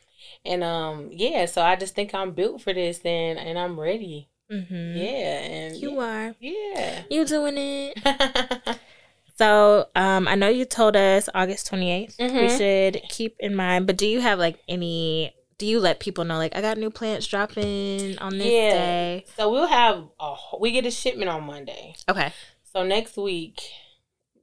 And 0.45 0.63
um 0.63 1.09
yeah, 1.11 1.45
so 1.45 1.61
I 1.61 1.75
just 1.75 1.95
think 1.95 2.13
I'm 2.13 2.31
built 2.31 2.61
for 2.61 2.73
this 2.73 2.99
and 3.05 3.39
and 3.39 3.57
I'm 3.57 3.79
ready. 3.79 4.29
Mm-hmm. 4.51 4.97
Yeah, 4.97 5.39
and 5.39 5.77
You 5.77 5.99
are. 5.99 6.35
yeah. 6.39 7.03
You 7.09 7.25
doing 7.25 7.55
it. 7.57 8.79
So, 9.37 9.87
um, 9.95 10.27
I 10.27 10.35
know 10.35 10.49
you 10.49 10.65
told 10.65 10.97
us 10.97 11.29
August 11.33 11.71
28th. 11.71 12.19
We 12.19 12.25
Mhm. 12.25 12.57
should 12.57 13.01
keep 13.07 13.37
in 13.39 13.55
mind, 13.55 13.87
but 13.87 13.95
do 13.95 14.05
you 14.05 14.19
have 14.19 14.37
like 14.37 14.57
any 14.67 15.33
do 15.59 15.67
you 15.67 15.79
let 15.79 15.99
people 15.99 16.23
know 16.23 16.37
like 16.37 16.55
I 16.55 16.61
got 16.61 16.77
new 16.79 16.89
plants 16.89 17.27
dropping 17.27 18.17
on 18.17 18.37
this 18.37 18.47
Yeah. 18.47 18.71
day? 18.71 19.25
So 19.37 19.51
we'll 19.51 19.67
have 19.67 20.07
a 20.19 20.35
we 20.59 20.71
get 20.71 20.87
a 20.87 20.91
shipment 20.91 21.29
on 21.29 21.43
Monday. 21.43 21.93
Okay. 22.09 22.33
So 22.63 22.83
next 22.83 23.17
week, 23.17 23.61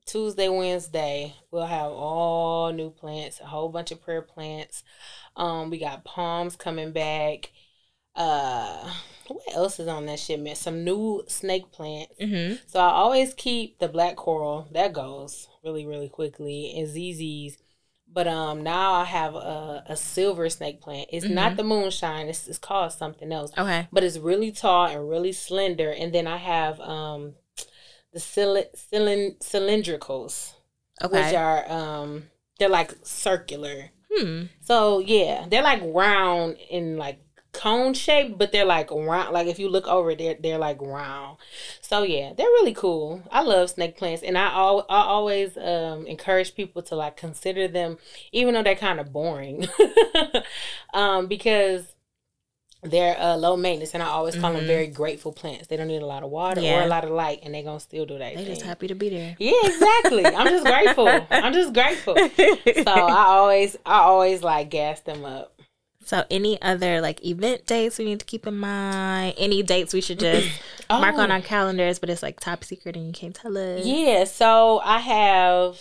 Tuesday, 0.05 0.49
Wednesday, 0.49 1.35
we'll 1.51 1.67
have 1.67 1.91
all 1.91 2.73
new 2.73 2.91
plants, 2.91 3.41
a 3.41 3.47
whole 3.47 3.71
bunch 3.71 3.91
of 3.91 4.01
prayer 4.03 4.23
plants. 4.23 4.85
Um, 5.37 5.71
we 5.71 5.79
got 5.79 6.05
palms 6.05 6.55
coming 6.55 6.93
back. 6.93 7.51
Uh, 8.14 8.93
what 9.29 9.43
else 9.55 9.81
is 9.81 9.89
on 9.89 10.07
that 10.07 10.19
shipment? 10.19 10.57
Some 10.59 10.85
new 10.85 11.25
snake 11.29 11.73
plants. 11.73 12.14
Mm-hmm. 12.21 12.57
So 12.67 12.79
I 12.79 12.91
always 12.91 13.35
keep 13.35 13.79
the 13.79 13.89
black 13.89 14.17
coral. 14.17 14.69
That 14.73 14.93
goes 14.93 15.49
really, 15.64 15.87
really 15.87 16.09
quickly. 16.09 16.75
And 16.77 16.89
ZZs. 16.89 17.57
But 18.17 18.27
um 18.27 18.62
now 18.62 18.93
I 18.95 19.05
have 19.05 19.35
a, 19.35 19.85
a 19.95 19.97
silver 19.97 20.49
snake 20.49 20.81
plant. 20.81 21.09
It's 21.12 21.29
not 21.41 21.53
Mhm. 21.53 21.57
the 21.59 21.64
moonshine. 21.64 22.27
It's, 22.33 22.49
it's 22.49 22.59
called 22.69 22.93
something 22.93 23.31
else 23.39 23.51
Okay. 23.62 23.87
but 23.93 24.03
it's 24.07 24.17
really 24.31 24.51
tall 24.53 24.87
and 24.87 25.03
really 25.14 25.33
slender. 25.33 25.91
And 26.01 26.09
then 26.14 26.27
I 26.27 26.39
have 26.39 26.81
um 26.81 27.35
the 28.14 28.19
cyli- 28.19 28.73
cylin- 28.91 29.39
cylindricals, 29.51 30.55
which 31.11 31.35
are 31.35 31.61
um 31.71 32.31
they're 32.59 32.71
like 32.81 32.91
circular. 33.03 33.91
Hmm. 34.11 34.45
So 34.62 35.01
yeah, 35.01 35.45
they're 35.51 35.62
like 35.73 35.83
round 35.85 36.57
in 36.71 36.97
like 36.97 37.19
cone 37.57 37.94
shape, 37.94 38.38
but 38.38 38.52
they're 38.52 38.64
like 38.64 38.90
round. 38.90 39.32
Like 39.32 39.46
if 39.48 39.59
you 39.59 39.68
look 39.68 39.86
over, 39.88 40.14
they're 40.14 40.36
they're 40.38 40.59
like 40.59 40.80
round. 40.80 41.38
So 41.80 42.02
yeah, 42.02 42.32
they're 42.36 42.46
really 42.46 42.74
cool. 42.74 43.22
I 43.30 43.42
love 43.42 43.70
snake 43.70 43.96
plants, 43.96 44.22
and 44.22 44.36
I 44.38 44.46
al- 44.52 44.86
I 44.88 45.00
always 45.02 45.57
um 45.57 46.07
encourage 46.07 46.54
people 46.54 46.82
to 46.82 46.96
like 46.96 47.16
consider 47.16 47.68
them, 47.68 47.98
even 48.32 48.54
though 48.54 48.62
they're 48.62 48.76
kind 48.76 49.00
of 49.00 49.12
boring, 49.12 49.66
um 50.94 51.26
because 51.26 51.94
they're 52.82 53.18
uh, 53.18 53.36
low 53.36 53.57
maintenance, 53.57 53.94
and 53.94 54.02
I 54.02 54.07
always 54.07 54.36
call 54.36 54.52
them 54.52 54.62
Mhm. 54.62 54.66
very 54.68 54.86
grateful 54.86 55.32
plants. 55.32 55.66
They 55.66 55.76
don't 55.76 55.88
need 55.88 56.02
a 56.02 56.07
lot 56.07 56.22
of 56.22 56.30
water 56.30 56.61
or 56.61 56.82
a 56.82 56.86
lot 56.86 57.04
of 57.04 57.11
light, 57.11 57.40
and 57.42 57.52
they're 57.54 57.64
gonna 57.64 57.80
still 57.80 58.07
do 58.07 58.18
that. 58.18 58.34
They're 58.34 58.44
just 58.46 58.62
happy 58.62 58.86
to 58.86 58.94
be 58.94 59.09
there. 59.09 59.34
Yeah, 59.40 59.54
exactly. 59.64 60.34
I'm 60.34 60.48
just 60.48 60.66
grateful. 60.66 61.26
I'm 61.32 61.52
just 61.52 61.72
grateful. 61.72 62.14
So 62.84 62.90
I 62.92 63.24
always, 63.24 63.76
I 63.84 63.98
always 64.00 64.42
like 64.44 64.70
gas 64.70 65.00
them 65.00 65.24
up. 65.24 65.55
So, 66.07 66.24
any 66.30 66.61
other 66.62 67.00
like 67.00 67.24
event 67.26 67.66
dates 67.66 67.98
we 67.98 68.04
need 68.04 68.20
to 68.20 68.24
keep 68.24 68.46
in 68.46 68.57
mind? 68.57 69.34
Any 69.36 69.62
dates 69.64 69.92
we 69.92 70.00
should 70.00 70.20
just 70.20 70.48
mark 70.88 71.16
on 71.16 71.30
Oh, 71.32 71.34
our 71.34 71.40
calendars, 71.40 71.98
but 71.98 72.09
it's 72.09 72.22
like 72.22 72.38
top 72.38 72.62
secret 72.62 72.94
and 72.96 73.07
you 73.09 73.12
can't 73.12 73.34
tell 73.34 73.59
us? 73.59 73.84
Yeah, 73.84 74.22
so 74.22 74.80
I 74.84 74.98
have 75.00 75.80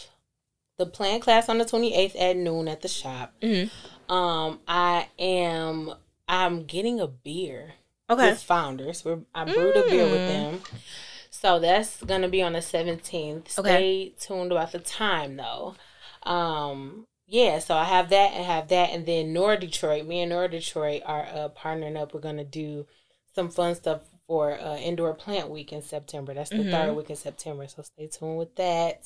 the 0.80 0.88
plant 0.88 1.22
class 1.22 1.48
on 1.48 1.60
the 1.60 1.64
28th 1.64 2.20
at 2.20 2.36
noon 2.38 2.68
at 2.68 2.82
the 2.82 2.88
shop. 2.88 3.34
Mhm. 3.42 3.70
Um, 4.10 4.60
I 4.68 5.10
am, 5.20 5.94
I'm 6.28 6.64
getting 6.66 7.00
a 7.00 7.08
beer 7.08 7.76
Okay. 8.10 8.32
with 8.32 8.42
founders. 8.42 9.06
We're, 9.06 9.20
I 9.36 9.46
brewed 9.46 9.78
a 9.78 9.84
beer 9.84 10.10
with 10.10 10.22
Mm. 10.22 10.28
them. 10.28 10.62
So 11.30 11.60
that's 11.60 12.02
gonna 12.04 12.30
be 12.30 12.42
on 12.42 12.54
the 12.54 12.62
17th. 12.62 13.60
Okay. 13.60 13.70
Stay 13.70 14.14
tuned 14.20 14.52
about 14.52 14.72
the 14.72 14.80
time 14.80 15.38
though. 15.38 15.76
Um, 16.24 17.06
yeah, 17.28 17.60
so 17.60 17.76
I 17.76 17.84
have 17.86 18.10
that 18.10 18.34
and 18.34 18.46
have 18.46 18.68
that, 18.70 18.92
and 18.92 19.06
then 19.06 19.34
Nora 19.34 19.60
Detroit. 19.60 20.06
Me 20.06 20.22
and 20.22 20.30
Nora 20.30 20.50
Detroit 20.50 21.02
are 21.06 21.24
uh, 21.26 21.50
partnering 21.50 21.98
up. 22.00 22.14
We're 22.14 22.20
gonna 22.20 22.44
do 22.46 22.86
some 23.34 23.50
fun 23.50 23.76
stuff 23.76 24.02
for 24.28 24.60
uh, 24.60 24.78
Indoor 24.78 25.14
Plant 25.14 25.50
Week 25.50 25.72
in 25.72 25.82
September. 25.84 26.34
That's 26.34 26.50
the 26.50 26.58
Mhm. 26.58 26.72
third 26.72 26.96
week 26.96 27.10
in 27.12 27.16
September, 27.16 27.68
so 27.68 27.84
stay 27.84 28.08
tuned 28.08 28.38
with 28.38 28.56
that. 28.56 29.02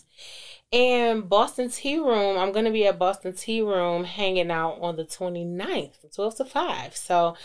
And 0.71 1.27
Boston 1.27 1.69
Tea 1.69 1.97
Room, 1.97 2.37
I'm 2.37 2.51
gonna 2.51 2.71
be 2.71 2.85
at 2.87 2.97
Boston 2.99 3.33
Tea 3.33 3.61
Room 3.61 4.03
hanging 4.05 4.49
out 4.51 4.77
on 4.81 4.95
the 4.95 5.03
29th, 5.03 5.95
from 5.99 6.09
12 6.09 6.35
to 6.37 6.45
5. 6.45 6.95
So 6.95 7.35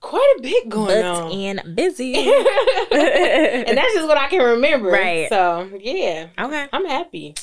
quite 0.00 0.34
a 0.38 0.42
bit 0.42 0.68
going 0.68 0.86
Booked 1.02 1.04
on. 1.04 1.32
and 1.32 1.76
busy. 1.76 2.14
and 2.90 3.76
that's 3.78 3.94
just 3.94 4.08
what 4.08 4.16
I 4.18 4.28
can 4.28 4.42
remember. 4.42 4.88
Right. 4.88 5.28
So 5.28 5.70
yeah, 5.80 6.28
okay. 6.38 6.68
I'm 6.72 6.86
happy. 6.86 7.34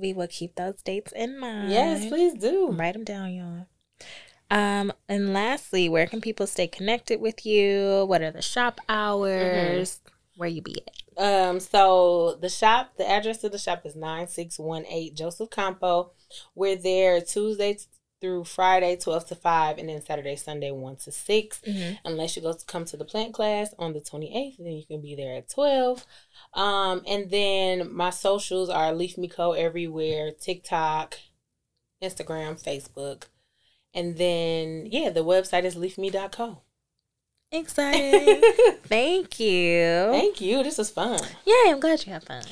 We 0.00 0.12
will 0.12 0.28
keep 0.28 0.56
those 0.56 0.80
dates 0.82 1.12
in 1.12 1.38
mind. 1.38 1.70
Yes, 1.70 2.08
please 2.08 2.34
do. 2.34 2.70
Write 2.72 2.94
them 2.94 3.04
down, 3.04 3.32
y'all. 3.32 3.66
Um, 4.50 4.92
and 5.08 5.32
lastly, 5.32 5.88
where 5.88 6.06
can 6.06 6.20
people 6.20 6.46
stay 6.46 6.66
connected 6.66 7.20
with 7.20 7.46
you? 7.46 8.04
What 8.08 8.22
are 8.22 8.32
the 8.32 8.42
shop 8.42 8.80
hours? 8.88 10.00
Where 10.36 10.48
you 10.48 10.62
be 10.62 10.76
at? 10.86 11.22
Um, 11.22 11.60
so 11.60 12.38
the 12.40 12.48
shop, 12.48 12.96
the 12.96 13.08
address 13.08 13.44
of 13.44 13.52
the 13.52 13.58
shop 13.58 13.82
is 13.84 13.94
nine 13.94 14.26
six 14.26 14.58
one 14.58 14.86
eight 14.86 15.14
Joseph 15.14 15.50
Campau. 15.50 16.10
We're 16.54 16.76
there 16.76 17.20
Tuesday 17.20 17.76
through 18.20 18.44
Friday, 18.44 18.96
twelve 18.96 19.26
to 19.28 19.34
five, 19.34 19.78
and 19.78 19.88
then 19.88 20.02
Saturday, 20.02 20.36
Sunday, 20.36 20.70
one 20.70 20.96
to 20.96 21.10
6 21.12 21.62
Unless 22.04 22.36
you 22.36 22.42
go 22.42 22.52
to 22.52 22.66
come 22.66 22.84
to 22.86 22.96
the 22.96 23.04
plant 23.04 23.32
class 23.34 23.74
on 23.78 23.92
the 23.92 24.00
twenty 24.00 24.34
eighth, 24.36 24.58
then 24.58 24.72
you 24.72 24.84
can 24.86 25.00
be 25.00 25.14
there 25.14 25.36
at 25.36 25.48
twelve. 25.50 26.04
Um, 26.54 27.02
and 27.06 27.30
then 27.30 27.94
my 27.94 28.10
socials 28.10 28.68
are 28.68 28.92
Leaf 28.92 29.16
Me 29.18 29.28
Co 29.28 29.52
everywhere, 29.52 30.32
TikTok, 30.32 31.18
Instagram, 32.02 32.62
Facebook. 32.62 33.24
And 33.94 34.16
then 34.16 34.86
yeah, 34.90 35.10
the 35.10 35.24
website 35.24 35.64
is 35.64 35.74
leafme.co. 35.74 36.62
Exciting. 37.52 38.40
Thank 38.84 39.40
you. 39.40 40.08
Thank 40.12 40.40
you. 40.40 40.62
This 40.62 40.78
was 40.78 40.90
fun. 40.90 41.18
Yay, 41.44 41.54
I'm 41.66 41.80
glad 41.80 42.06
you 42.06 42.12
had 42.12 42.22
fun. 42.22 42.44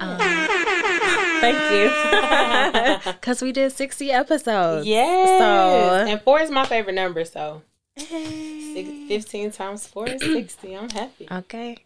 Um, 0.00 0.16
thank 1.40 1.58
you. 1.72 3.12
Because 3.12 3.42
we 3.42 3.52
did 3.52 3.72
60 3.72 4.10
episodes. 4.10 4.86
Yes. 4.86 5.28
So- 5.38 6.10
and 6.10 6.20
four 6.22 6.40
is 6.40 6.50
my 6.50 6.64
favorite 6.64 6.94
number, 6.94 7.24
so 7.26 7.62
six, 7.98 8.88
15 9.08 9.50
times 9.50 9.86
four 9.86 10.08
is 10.08 10.22
60. 10.22 10.76
I'm 10.76 10.88
happy. 10.90 11.28
Okay. 11.30 11.76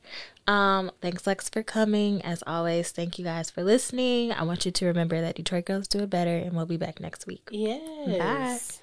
Um, 0.47 0.91
thanks 1.01 1.27
Lex 1.27 1.49
for 1.49 1.63
coming. 1.63 2.23
As 2.23 2.43
always, 2.47 2.91
thank 2.93 3.19
you 3.19 3.25
guys 3.25 3.51
for 3.51 3.65
listening. 3.65 4.31
I 4.33 4.43
want 4.45 4.65
you 4.67 4.71
to 4.73 4.87
remember 4.87 5.21
that 5.21 5.35
Detroit 5.37 5.65
girls 5.65 5.89
do 5.89 6.01
it 6.01 6.11
better 6.11 6.37
and 6.37 6.53
we'll 6.55 6.67
be 6.67 6.77
back 6.77 7.01
next 7.01 7.27
week. 7.27 7.49
Yes. 7.51 8.82